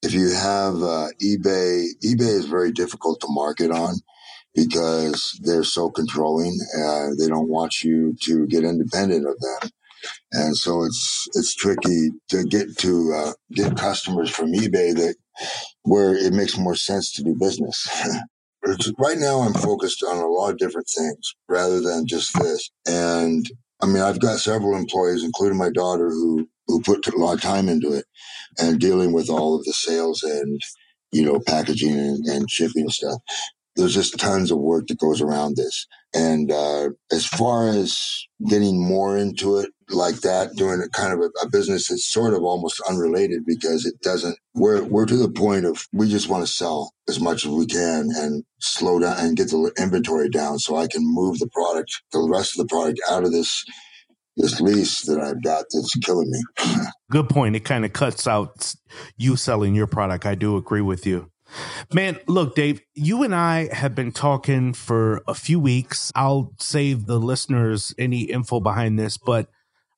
if 0.02 0.12
you 0.12 0.30
have 0.34 0.74
uh, 0.76 1.08
eBay, 1.22 1.86
eBay 2.04 2.34
is 2.38 2.46
very 2.46 2.72
difficult 2.72 3.20
to 3.20 3.26
market 3.30 3.70
on 3.70 3.94
because 4.54 5.38
they're 5.42 5.64
so 5.64 5.90
controlling. 5.90 6.58
Uh, 6.78 7.08
they 7.18 7.26
don't 7.26 7.48
want 7.48 7.82
you 7.82 8.14
to 8.20 8.46
get 8.46 8.64
independent 8.64 9.26
of 9.26 9.38
them. 9.40 9.70
And 10.32 10.56
so 10.56 10.84
it's, 10.84 11.28
it's 11.34 11.54
tricky 11.54 12.10
to 12.28 12.44
get 12.44 12.76
to, 12.78 13.14
uh, 13.14 13.32
get 13.52 13.76
customers 13.76 14.30
from 14.30 14.52
eBay 14.52 14.94
that 14.94 15.16
where 15.82 16.14
it 16.14 16.32
makes 16.34 16.58
more 16.58 16.76
sense 16.76 17.12
to 17.14 17.22
do 17.22 17.34
business. 17.38 17.88
right 18.98 19.18
now 19.18 19.40
I'm 19.40 19.54
focused 19.54 20.02
on 20.02 20.18
a 20.18 20.26
lot 20.26 20.50
of 20.50 20.58
different 20.58 20.88
things 20.88 21.34
rather 21.48 21.80
than 21.80 22.06
just 22.06 22.32
this. 22.40 22.70
And 22.86 23.44
I 23.82 23.86
mean, 23.86 24.02
I've 24.02 24.20
got 24.20 24.38
several 24.38 24.76
employees, 24.76 25.24
including 25.24 25.58
my 25.58 25.70
daughter, 25.70 26.08
who 26.08 26.48
who 26.66 26.80
put 26.80 27.06
a 27.06 27.16
lot 27.16 27.34
of 27.34 27.42
time 27.42 27.68
into 27.68 27.92
it 27.92 28.06
and 28.58 28.80
dealing 28.80 29.12
with 29.12 29.28
all 29.28 29.56
of 29.56 29.64
the 29.64 29.72
sales 29.72 30.22
and 30.22 30.60
you 31.12 31.24
know 31.24 31.40
packaging 31.46 31.98
and, 31.98 32.24
and 32.26 32.50
shipping 32.50 32.88
stuff 32.88 33.20
there's 33.76 33.94
just 33.94 34.18
tons 34.18 34.50
of 34.50 34.58
work 34.58 34.86
that 34.88 34.98
goes 34.98 35.20
around 35.20 35.56
this. 35.56 35.86
And 36.14 36.50
uh, 36.50 36.90
as 37.10 37.26
far 37.26 37.68
as 37.68 38.26
getting 38.48 38.86
more 38.86 39.16
into 39.16 39.58
it 39.58 39.70
like 39.90 40.16
that, 40.20 40.54
doing 40.56 40.82
a 40.82 40.88
kind 40.88 41.12
of 41.12 41.20
a, 41.20 41.30
a, 41.42 41.48
business 41.50 41.88
that's 41.88 42.06
sort 42.06 42.34
of 42.34 42.42
almost 42.42 42.80
unrelated 42.88 43.44
because 43.46 43.86
it 43.86 44.00
doesn't. 44.00 44.36
We're 44.54 44.82
we're 44.82 45.06
to 45.06 45.16
the 45.16 45.30
point 45.30 45.64
of 45.64 45.86
we 45.92 46.08
just 46.08 46.28
want 46.28 46.46
to 46.46 46.52
sell 46.52 46.92
as 47.08 47.20
much 47.20 47.44
as 47.44 47.50
we 47.50 47.66
can 47.66 48.10
and 48.14 48.44
slow 48.60 48.98
down 48.98 49.16
and 49.18 49.36
get 49.36 49.48
the 49.48 49.72
inventory 49.78 50.30
down 50.30 50.58
so 50.58 50.76
I 50.76 50.86
can 50.86 51.02
move 51.04 51.38
the 51.38 51.48
product, 51.48 51.90
the 52.12 52.26
rest 52.28 52.58
of 52.58 52.66
the 52.66 52.72
product 52.74 53.00
out 53.10 53.24
of 53.24 53.32
this 53.32 53.64
this 54.36 54.60
lease 54.60 55.02
that 55.02 55.20
I've 55.20 55.42
got 55.42 55.66
that's 55.70 55.94
killing 56.02 56.30
me. 56.30 56.74
Good 57.10 57.28
point. 57.28 57.56
It 57.56 57.60
kind 57.60 57.84
of 57.84 57.92
cuts 57.92 58.26
out 58.26 58.74
you 59.16 59.36
selling 59.36 59.74
your 59.74 59.86
product. 59.86 60.26
I 60.26 60.34
do 60.34 60.56
agree 60.56 60.80
with 60.80 61.06
you. 61.06 61.30
Man, 61.92 62.18
look, 62.26 62.54
Dave, 62.54 62.80
you 62.94 63.22
and 63.22 63.34
I 63.34 63.72
have 63.72 63.94
been 63.94 64.12
talking 64.12 64.72
for 64.72 65.22
a 65.28 65.34
few 65.34 65.60
weeks. 65.60 66.10
I'll 66.14 66.52
save 66.58 67.06
the 67.06 67.20
listeners 67.20 67.94
any 67.98 68.22
info 68.22 68.60
behind 68.60 68.98
this, 68.98 69.16
but 69.16 69.48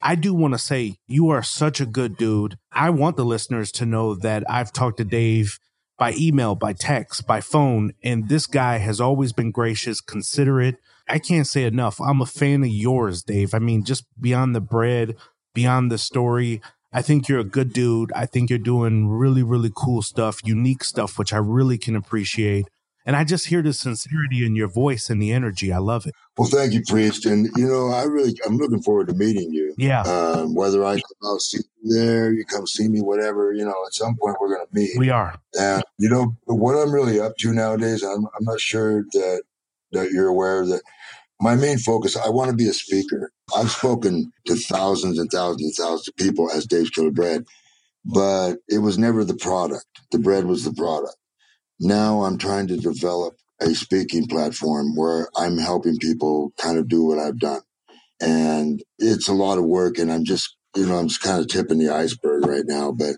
I 0.01 0.15
do 0.15 0.35
want 0.35 0.55
to 0.55 0.59
say 0.59 0.97
you 1.07 1.31
are 1.31 1.43
such 1.43 1.81
a 1.81 1.87
good 1.87 2.17
dude. 2.17 2.59
I 2.73 2.91
want 2.91 3.17
the 3.17 3.25
listeners 3.25 3.73
to 3.73 3.87
know 3.87 4.15
that 4.15 4.45
I've 4.49 4.73
talked 4.73 4.99
to 4.99 5.05
Dave 5.05 5.59
by 5.99 6.13
email, 6.19 6.55
by 6.55 6.75
text, 6.75 7.27
by 7.27 7.41
phone, 7.41 7.93
and 8.03 8.29
this 8.29 8.47
guy 8.47 8.79
has 8.79 9.01
always 9.01 9.33
been 9.33 9.51
gracious, 9.51 10.01
considerate. 10.01 10.77
I 11.09 11.19
can't 11.19 11.47
say 11.47 11.65
enough. 11.65 12.01
I'm 12.01 12.21
a 12.21 12.27
fan 12.27 12.63
of 12.63 12.69
yours, 12.69 13.23
Dave. 13.23 13.55
I 13.55 13.59
mean, 13.59 13.85
just 13.85 14.05
beyond 14.21 14.55
the 14.55 14.61
bread, 14.61 15.17
beyond 15.55 15.91
the 15.91 15.99
story. 15.99 16.61
I 16.93 17.03
think 17.03 17.29
you're 17.29 17.41
a 17.41 17.45
good 17.45 17.73
dude. 17.73 18.13
I 18.13 18.27
think 18.27 18.51
you're 18.51 18.59
doing 18.59 19.09
really, 19.09 19.43
really 19.43 19.71
cool 19.75 20.03
stuff, 20.03 20.41
unique 20.45 20.85
stuff, 20.85 21.19
which 21.19 21.33
I 21.33 21.39
really 21.39 21.79
can 21.79 21.97
appreciate. 21.97 22.69
And 23.07 23.15
I 23.15 23.23
just 23.23 23.47
hear 23.47 23.63
the 23.63 23.73
sincerity 23.73 24.45
in 24.45 24.57
your 24.57 24.67
voice 24.67 25.09
and 25.09 25.23
the 25.23 25.33
energy. 25.33 25.73
I 25.73 25.79
love 25.79 26.07
it. 26.07 26.15
Well, 26.37 26.49
thank 26.49 26.73
you, 26.73 26.83
Priest. 26.87 27.25
And 27.25 27.49
you 27.57 27.67
know, 27.69 27.89
I 27.89 28.03
really, 28.03 28.37
I'm 28.45 28.57
looking 28.57 28.83
forward 28.83 29.07
to 29.09 29.15
meeting 29.15 29.53
you. 29.53 29.75
Yeah. 29.79 30.03
Um, 30.03 30.57
whether 30.57 30.85
I 30.85 30.95
come 30.95 31.33
out 31.33 31.41
see 31.41 31.61
you 31.83 31.95
there, 31.97 32.33
you 32.33 32.45
come 32.45 32.67
see 32.67 32.89
me, 32.89 33.01
whatever. 33.01 33.53
You 33.53 33.65
know, 33.65 33.77
at 33.87 33.95
some 33.95 34.17
point 34.21 34.37
we're 34.41 34.57
going 34.57 34.67
to 34.67 34.75
meet. 34.75 34.99
We 34.99 35.11
are. 35.11 35.37
And 35.55 35.85
you 35.99 36.11
know 36.11 36.37
what 36.47 36.75
I'm 36.75 36.93
really 36.93 37.21
up 37.21 37.37
to 37.39 37.53
nowadays. 37.53 38.03
I'm, 38.03 38.27
I'm 38.27 38.45
not 38.45 38.61
sure 38.61 39.05
that 39.13 39.43
that 39.93 40.11
you're 40.11 40.29
aware 40.29 40.67
that 40.67 40.83
my 41.41 41.55
main 41.55 41.79
focus, 41.79 42.17
I 42.17 42.29
want 42.31 42.51
to 42.51 42.57
be 42.57 42.69
a 42.69 42.73
speaker. 42.73 43.31
I've 43.57 43.71
spoken 43.71 44.33
to 44.47 44.57
thousands 44.57 45.19
and 45.19 45.31
thousands 45.31 45.63
and 45.63 45.87
thousands 45.87 46.09
of 46.09 46.17
people 46.17 46.51
as 46.51 46.67
Dave's 46.67 46.91
Killer 46.91 47.11
Bread, 47.11 47.45
but 48.05 48.57
it 48.69 48.79
was 48.79 48.99
never 48.99 49.25
the 49.25 49.37
product. 49.37 49.87
The 50.13 50.19
bread 50.19 50.47
was 50.47 50.65
the 50.65 50.73
product. 50.73 51.17
Now 51.81 52.23
I'm 52.25 52.39
trying 52.39 52.69
to 52.69 52.77
develop 52.77 53.37
a 53.61 53.75
speaking 53.75 54.27
platform 54.27 54.97
where 54.97 55.29
I'm 55.37 55.59
helping 55.59 55.99
people 55.99 56.53
kind 56.59 56.79
of 56.79 56.89
do 56.89 57.05
what 57.05 57.19
I've 57.19 57.39
done. 57.39 57.63
And 58.21 58.83
it's 58.99 59.29
a 59.29 59.35
lot 59.35 59.59
of 59.59 59.65
work 59.65 59.99
and 59.99 60.11
I'm 60.11 60.25
just, 60.25 60.57
you 60.75 60.87
know, 60.87 60.97
I'm 60.97 61.09
just 61.09 61.23
kind 61.23 61.41
of 61.41 61.49
tipping 61.49 61.79
the 61.79 61.91
iceberg 61.95 62.47
right 62.47 62.65
now, 62.67 62.93
but 62.93 63.17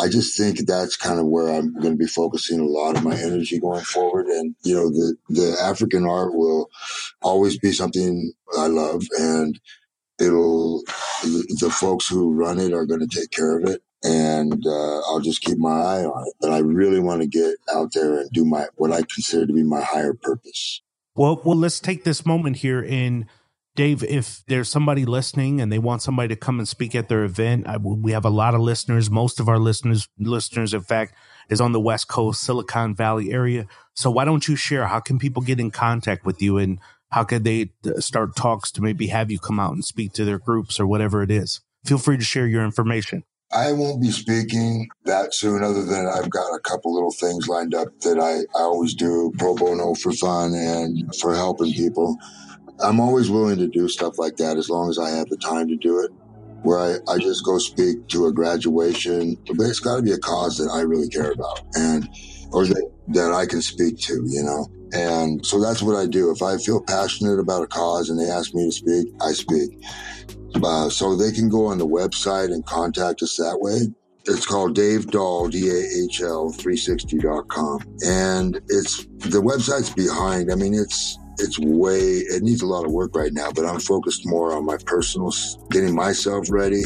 I 0.00 0.08
just 0.08 0.36
think 0.36 0.66
that's 0.66 0.96
kind 0.96 1.18
of 1.18 1.26
where 1.26 1.48
I'm 1.48 1.74
going 1.74 1.92
to 1.92 1.98
be 1.98 2.06
focusing 2.06 2.60
a 2.60 2.64
lot 2.64 2.96
of 2.96 3.02
my 3.04 3.16
energy 3.16 3.58
going 3.58 3.84
forward. 3.84 4.26
And, 4.26 4.54
you 4.62 4.74
know, 4.74 4.88
the, 4.88 5.16
the 5.28 5.56
African 5.60 6.06
art 6.06 6.34
will 6.34 6.70
always 7.22 7.58
be 7.58 7.72
something 7.72 8.32
I 8.56 8.68
love 8.68 9.02
and 9.18 9.60
it'll, 10.20 10.82
the 11.22 11.74
folks 11.74 12.08
who 12.08 12.34
run 12.34 12.60
it 12.60 12.72
are 12.72 12.86
going 12.86 13.00
to 13.00 13.08
take 13.20 13.30
care 13.30 13.58
of 13.58 13.64
it. 13.68 13.82
And, 14.02 14.66
uh, 14.66 15.00
I'll 15.00 15.20
just 15.20 15.42
keep 15.42 15.58
my 15.58 15.70
eye 15.70 16.04
on 16.04 16.26
it. 16.26 16.34
But 16.40 16.52
I 16.52 16.58
really 16.58 17.00
want 17.00 17.22
to 17.22 17.26
get 17.26 17.56
out 17.72 17.92
there 17.92 18.20
and 18.20 18.30
do 18.30 18.44
my, 18.44 18.66
what 18.76 18.92
I 18.92 19.02
consider 19.02 19.46
to 19.46 19.52
be 19.52 19.62
my 19.62 19.82
higher 19.82 20.14
purpose. 20.14 20.82
Well, 21.14 21.40
well, 21.44 21.56
let's 21.56 21.80
take 21.80 22.04
this 22.04 22.24
moment 22.24 22.56
here 22.56 22.86
and 22.88 23.26
Dave, 23.76 24.02
if 24.02 24.42
there's 24.46 24.68
somebody 24.68 25.04
listening 25.04 25.60
and 25.60 25.70
they 25.70 25.78
want 25.78 26.02
somebody 26.02 26.28
to 26.28 26.36
come 26.36 26.58
and 26.58 26.68
speak 26.68 26.94
at 26.94 27.08
their 27.08 27.22
event, 27.22 27.66
I, 27.68 27.76
we 27.76 28.12
have 28.12 28.24
a 28.24 28.30
lot 28.30 28.54
of 28.54 28.60
listeners. 28.60 29.10
Most 29.10 29.38
of 29.38 29.48
our 29.48 29.58
listeners, 29.58 30.08
listeners, 30.18 30.74
in 30.74 30.82
fact, 30.82 31.14
is 31.48 31.60
on 31.60 31.72
the 31.72 31.80
West 31.80 32.08
Coast, 32.08 32.42
Silicon 32.42 32.94
Valley 32.94 33.32
area. 33.32 33.66
So 33.94 34.10
why 34.10 34.24
don't 34.24 34.46
you 34.48 34.56
share? 34.56 34.86
How 34.86 35.00
can 35.00 35.18
people 35.18 35.42
get 35.42 35.60
in 35.60 35.70
contact 35.70 36.26
with 36.26 36.42
you, 36.42 36.58
and 36.58 36.78
how 37.10 37.24
could 37.24 37.44
they 37.44 37.72
uh, 37.86 38.00
start 38.00 38.36
talks 38.36 38.70
to 38.72 38.82
maybe 38.82 39.06
have 39.06 39.30
you 39.30 39.38
come 39.38 39.60
out 39.60 39.72
and 39.72 39.84
speak 39.84 40.12
to 40.14 40.24
their 40.24 40.38
groups 40.38 40.80
or 40.80 40.86
whatever 40.86 41.22
it 41.22 41.30
is? 41.30 41.60
Feel 41.84 41.98
free 41.98 42.18
to 42.18 42.24
share 42.24 42.46
your 42.46 42.64
information. 42.64 43.24
I 43.52 43.72
won't 43.72 44.00
be 44.00 44.10
speaking 44.12 44.88
that 45.06 45.34
soon, 45.34 45.64
other 45.64 45.84
than 45.84 46.06
I've 46.06 46.30
got 46.30 46.54
a 46.54 46.60
couple 46.60 46.94
little 46.94 47.10
things 47.10 47.48
lined 47.48 47.74
up 47.74 47.88
that 48.02 48.18
I, 48.20 48.46
I 48.56 48.62
always 48.62 48.94
do 48.94 49.32
pro 49.38 49.56
bono 49.56 49.94
for 49.94 50.12
fun 50.12 50.54
and 50.54 51.12
for 51.16 51.34
helping 51.34 51.72
people. 51.72 52.16
I'm 52.80 53.00
always 53.00 53.28
willing 53.28 53.58
to 53.58 53.66
do 53.66 53.88
stuff 53.88 54.18
like 54.18 54.36
that 54.36 54.56
as 54.56 54.70
long 54.70 54.88
as 54.88 54.98
I 54.98 55.10
have 55.10 55.26
the 55.28 55.36
time 55.36 55.66
to 55.68 55.76
do 55.76 55.98
it. 55.98 56.10
Where 56.62 56.78
I, 56.78 57.12
I 57.12 57.18
just 57.18 57.44
go 57.44 57.58
speak 57.58 58.06
to 58.08 58.26
a 58.26 58.32
graduation, 58.32 59.36
but 59.46 59.64
it's 59.64 59.80
got 59.80 59.96
to 59.96 60.02
be 60.02 60.12
a 60.12 60.18
cause 60.18 60.58
that 60.58 60.70
I 60.70 60.82
really 60.82 61.08
care 61.08 61.32
about 61.32 61.62
and, 61.74 62.06
or 62.52 62.66
that, 62.66 62.90
that 63.08 63.32
I 63.32 63.46
can 63.46 63.62
speak 63.62 63.98
to, 64.00 64.12
you 64.28 64.42
know? 64.42 64.68
And 64.92 65.44
so 65.44 65.60
that's 65.60 65.82
what 65.82 65.96
I 65.96 66.06
do. 66.06 66.30
If 66.30 66.42
I 66.42 66.56
feel 66.58 66.82
passionate 66.82 67.38
about 67.38 67.62
a 67.62 67.66
cause 67.66 68.10
and 68.10 68.18
they 68.18 68.30
ask 68.30 68.54
me 68.54 68.66
to 68.66 68.72
speak, 68.72 69.08
I 69.20 69.32
speak. 69.32 69.70
Uh, 70.62 70.88
so 70.88 71.14
they 71.14 71.32
can 71.32 71.48
go 71.48 71.66
on 71.66 71.78
the 71.78 71.86
website 71.86 72.52
and 72.52 72.64
contact 72.66 73.22
us 73.22 73.36
that 73.36 73.58
way. 73.60 73.86
It's 74.26 74.46
called 74.46 74.74
Dave 74.74 75.10
Dahl, 75.10 75.48
D-A-H-L 75.48 76.52
360.com. 76.52 77.80
And 78.04 78.60
it's, 78.68 79.04
the 79.18 79.40
website's 79.40 79.90
behind. 79.90 80.52
I 80.52 80.56
mean, 80.56 80.74
it's, 80.74 81.18
it's 81.38 81.58
way, 81.58 82.00
it 82.00 82.42
needs 82.42 82.62
a 82.62 82.66
lot 82.66 82.84
of 82.84 82.92
work 82.92 83.16
right 83.16 83.32
now, 83.32 83.50
but 83.52 83.64
I'm 83.64 83.80
focused 83.80 84.22
more 84.26 84.54
on 84.54 84.66
my 84.66 84.76
personal, 84.84 85.32
getting 85.70 85.94
myself 85.94 86.50
ready 86.50 86.82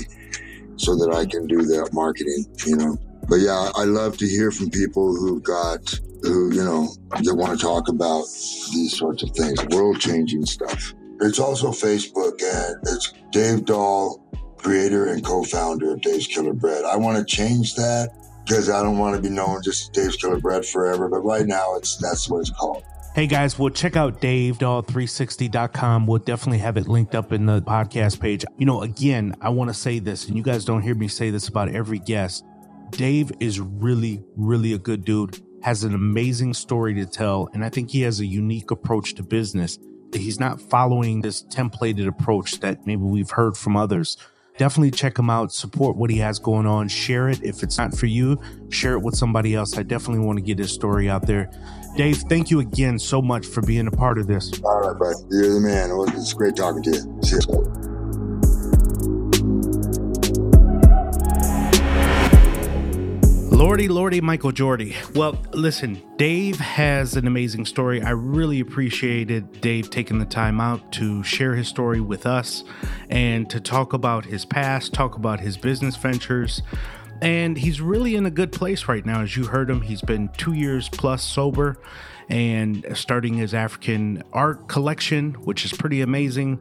so 0.77 0.95
that 0.97 1.13
I 1.13 1.27
can 1.27 1.47
do 1.47 1.63
that 1.63 1.91
marketing, 1.93 2.47
you 2.67 2.77
know. 2.77 2.97
But 3.29 3.37
yeah, 3.37 3.71
I 3.75 3.85
love 3.85 4.17
to 4.19 4.29
hear 4.29 4.51
from 4.51 4.71
people 4.71 5.15
who've 5.17 5.43
got, 5.43 5.81
who, 6.25 6.53
you 6.53 6.65
know, 6.65 6.89
that 7.11 7.35
want 7.35 7.59
to 7.59 7.65
talk 7.65 7.89
about 7.89 8.25
these 8.73 8.97
sorts 8.97 9.23
of 9.23 9.31
things, 9.31 9.65
world 9.67 10.01
changing 10.01 10.47
stuff. 10.47 10.95
It's 11.21 11.39
also 11.39 11.69
Facebook 11.69 12.43
and 12.43 12.77
it's 12.89 13.13
Dave 13.31 13.67
Dahl, 13.67 14.21
creator 14.57 15.07
and 15.07 15.25
co-founder 15.25 15.93
of 15.93 16.01
Dave's 16.01 16.27
Killer 16.27 16.55
Bread. 16.55 16.85
I 16.85 16.97
want 16.97 17.19
to 17.19 17.25
change 17.25 17.75
that 17.75 18.11
because 18.45 18.71
I 18.71 18.83
don't 18.83 18.99
want 18.99 19.17
to 19.17 19.23
be 19.23 19.29
known 19.29 19.63
just 19.63 19.93
Dave's 19.93 20.17
Killer 20.17 20.41
Bread 20.41 20.65
forever. 20.65 21.09
But 21.09 21.21
right 21.21 21.47
now, 21.47 21.77
it's 21.77 21.97
that's 21.99 22.29
what 22.29 22.41
it's 22.41 22.51
called. 22.51 22.83
Hey 23.15 23.29
guys, 23.29 23.59
we'll 23.61 23.71
check 23.71 23.95
out 23.95 24.21
DaveDahl360.com. 24.21 26.07
We'll 26.07 26.19
definitely 26.19 26.59
have 26.59 26.77
it 26.77 26.89
linked 26.89 27.15
up 27.15 27.33
in 27.33 27.47
the 27.47 27.63
podcast 27.63 28.19
page. 28.19 28.45
You 28.59 28.67
know, 28.67 28.83
again, 28.83 29.37
I 29.41 29.51
want 29.51 29.71
to 29.71 29.75
say 29.75 30.01
this, 30.01 30.27
and 30.27 30.37
you 30.37 30.43
guys 30.43 30.65
don't 30.65 30.83
hear 30.83 30.97
me 30.97 31.07
say 31.07 31.31
this 31.31 31.47
about 31.47 31.69
every 31.69 32.01
guest. 32.01 32.45
Dave 32.91 33.31
is 33.39 33.61
really, 33.61 34.25
really 34.37 34.73
a 34.73 34.79
good 34.79 35.05
dude, 35.05 35.41
has 35.65 35.83
an 35.83 35.95
amazing 35.95 36.53
story 36.53 36.93
to 36.93 37.07
tell, 37.07 37.49
and 37.55 37.65
I 37.65 37.71
think 37.71 37.91
he 37.91 38.03
has 38.03 38.21
a 38.21 38.27
unique 38.27 38.71
approach 38.71 39.15
to 39.15 39.23
business. 39.23 39.79
He's 40.13 40.39
not 40.39 40.61
following 40.61 41.23
this 41.23 41.43
templated 41.45 42.07
approach 42.07 42.61
that 42.61 42.87
maybe 42.87 43.01
we've 43.01 43.31
heard 43.31 43.57
from 43.57 43.75
others. 43.75 44.19
Definitely 44.59 44.91
check 44.91 45.19
him 45.19 45.31
out, 45.31 45.55
support 45.55 45.97
what 45.97 46.11
he 46.11 46.19
has 46.19 46.39
going 46.39 46.67
on, 46.67 46.89
share 46.89 47.31
it. 47.31 47.43
If 47.43 47.63
it's 47.63 47.79
not 47.79 47.97
for 47.97 48.05
you, 48.05 48.39
share 48.69 48.93
it 48.93 49.01
with 49.01 49.17
somebody 49.17 49.55
else. 49.55 49.79
I 49.79 49.85
definitely 49.85 50.27
want 50.27 50.39
to 50.39 50.45
get 50.45 50.59
his 50.59 50.71
story 50.71 51.09
out 51.09 51.27
there. 51.27 51.51
Dave, 51.97 52.19
thank 52.29 52.51
you 52.51 52.61
again 52.61 52.99
so 52.99 53.23
much 53.23 53.47
for 53.47 53.63
being 53.63 53.87
a 53.87 53.91
part 53.91 54.19
of 54.19 54.27
this. 54.27 54.53
All 54.63 54.81
right, 54.81 54.99
bud. 54.99 55.15
You're 55.31 55.55
the 55.55 55.61
man. 55.61 55.91
It's 56.15 56.35
great 56.35 56.57
talking 56.57 56.83
to 56.83 56.91
you. 56.91 57.23
See 57.23 57.37
you. 57.51 57.94
Lordy, 63.65 63.89
Lordy, 63.89 64.21
Michael 64.21 64.53
Jordy. 64.53 64.95
Well, 65.15 65.43
listen, 65.55 66.03
Dave 66.19 66.57
has 66.59 67.17
an 67.17 67.27
amazing 67.27 67.65
story. 67.65 68.03
I 68.03 68.11
really 68.11 68.61
appreciated 68.61 69.63
Dave 69.63 69.89
taking 69.89 70.19
the 70.19 70.27
time 70.27 70.61
out 70.61 70.93
to 70.93 71.23
share 71.23 71.55
his 71.55 71.67
story 71.67 72.03
with 72.03 72.27
us 72.27 72.63
and 73.09 73.49
to 73.49 73.61
talk 73.61 73.95
about 73.95 74.27
his 74.27 74.45
past, 74.45 74.93
talk 74.93 75.17
about 75.17 75.41
his 75.41 75.57
business 75.57 75.97
ventures. 75.97 76.61
And 77.23 77.57
he's 77.57 77.81
really 77.81 78.17
in 78.17 78.27
a 78.27 78.31
good 78.31 78.53
place 78.53 78.87
right 78.87 79.05
now. 79.07 79.23
As 79.23 79.35
you 79.35 79.45
heard 79.45 79.71
him, 79.71 79.81
he's 79.81 80.03
been 80.03 80.29
two 80.37 80.53
years 80.53 80.91
plus 80.91 81.25
sober 81.25 81.79
and 82.29 82.87
starting 82.93 83.33
his 83.33 83.55
African 83.55 84.23
art 84.31 84.69
collection, 84.69 85.33
which 85.37 85.65
is 85.65 85.73
pretty 85.73 86.03
amazing. 86.03 86.61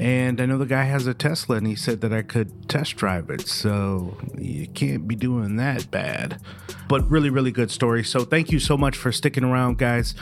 And 0.00 0.40
I 0.40 0.46
know 0.46 0.56
the 0.56 0.64
guy 0.64 0.84
has 0.84 1.06
a 1.06 1.12
Tesla 1.12 1.56
and 1.56 1.66
he 1.66 1.76
said 1.76 2.00
that 2.00 2.10
I 2.10 2.22
could 2.22 2.70
test 2.70 2.96
drive 2.96 3.28
it. 3.28 3.46
So 3.46 4.16
you 4.38 4.66
can't 4.66 5.06
be 5.06 5.14
doing 5.14 5.56
that 5.56 5.90
bad. 5.90 6.40
But 6.88 7.08
really, 7.10 7.28
really 7.28 7.52
good 7.52 7.70
story. 7.70 8.02
So 8.02 8.24
thank 8.24 8.50
you 8.50 8.58
so 8.58 8.78
much 8.78 8.96
for 8.96 9.12
sticking 9.12 9.44
around, 9.44 9.76
guys. 9.76 10.14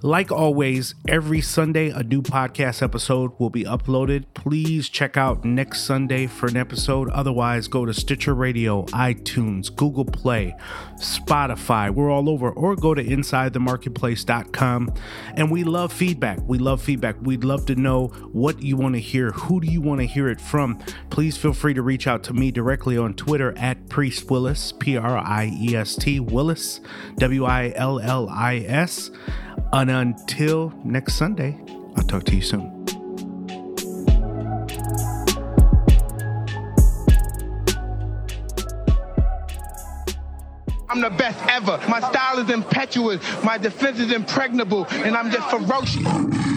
Like 0.00 0.30
always, 0.30 0.94
every 1.08 1.40
Sunday, 1.40 1.90
a 1.90 2.04
new 2.04 2.22
podcast 2.22 2.82
episode 2.82 3.32
will 3.38 3.50
be 3.50 3.64
uploaded. 3.64 4.26
Please 4.32 4.88
check 4.88 5.16
out 5.16 5.44
next 5.44 5.80
Sunday 5.80 6.28
for 6.28 6.46
an 6.46 6.56
episode. 6.56 7.10
Otherwise, 7.10 7.66
go 7.66 7.84
to 7.84 7.92
Stitcher 7.92 8.32
Radio, 8.32 8.84
iTunes, 8.86 9.74
Google 9.74 10.04
Play, 10.04 10.54
Spotify. 10.98 11.90
We're 11.90 12.10
all 12.10 12.30
over. 12.30 12.50
Or 12.50 12.76
go 12.76 12.94
to 12.94 13.02
InsideTheMarketplace.com. 13.02 14.94
And 15.34 15.50
we 15.50 15.64
love 15.64 15.92
feedback. 15.92 16.38
We 16.46 16.58
love 16.58 16.80
feedback. 16.80 17.16
We'd 17.20 17.42
love 17.44 17.66
to 17.66 17.74
know 17.74 18.06
what 18.32 18.62
you 18.62 18.76
want 18.76 18.94
to 18.94 19.00
hear 19.00 19.15
hear? 19.16 19.30
Who 19.32 19.62
do 19.62 19.66
you 19.66 19.80
want 19.80 20.00
to 20.00 20.06
hear 20.06 20.28
it 20.28 20.38
from? 20.38 20.78
Please 21.08 21.38
feel 21.38 21.54
free 21.54 21.72
to 21.72 21.80
reach 21.80 22.06
out 22.06 22.22
to 22.24 22.34
me 22.34 22.50
directly 22.50 22.98
on 22.98 23.14
Twitter 23.14 23.56
at 23.56 23.88
Priest 23.88 24.30
Willis, 24.30 24.72
P 24.72 24.98
R 24.98 25.16
I 25.16 25.50
E 25.58 25.74
S 25.74 25.96
T 25.96 26.20
Willis, 26.20 26.80
W 27.16 27.46
I 27.46 27.72
L 27.74 27.98
L 27.98 28.28
I 28.28 28.56
S. 28.56 29.10
And 29.72 29.90
until 29.90 30.74
next 30.84 31.14
Sunday, 31.14 31.58
I'll 31.96 32.04
talk 32.04 32.24
to 32.24 32.36
you 32.36 32.42
soon. 32.42 32.72
I'm 40.90 41.00
the 41.00 41.10
best 41.10 41.38
ever. 41.48 41.78
My 41.88 42.00
style 42.00 42.38
is 42.38 42.50
impetuous. 42.50 43.22
My 43.42 43.56
defense 43.56 43.98
is 43.98 44.12
impregnable. 44.12 44.86
And 44.90 45.16
I'm 45.16 45.30
just 45.30 45.48
ferocious. 45.48 46.55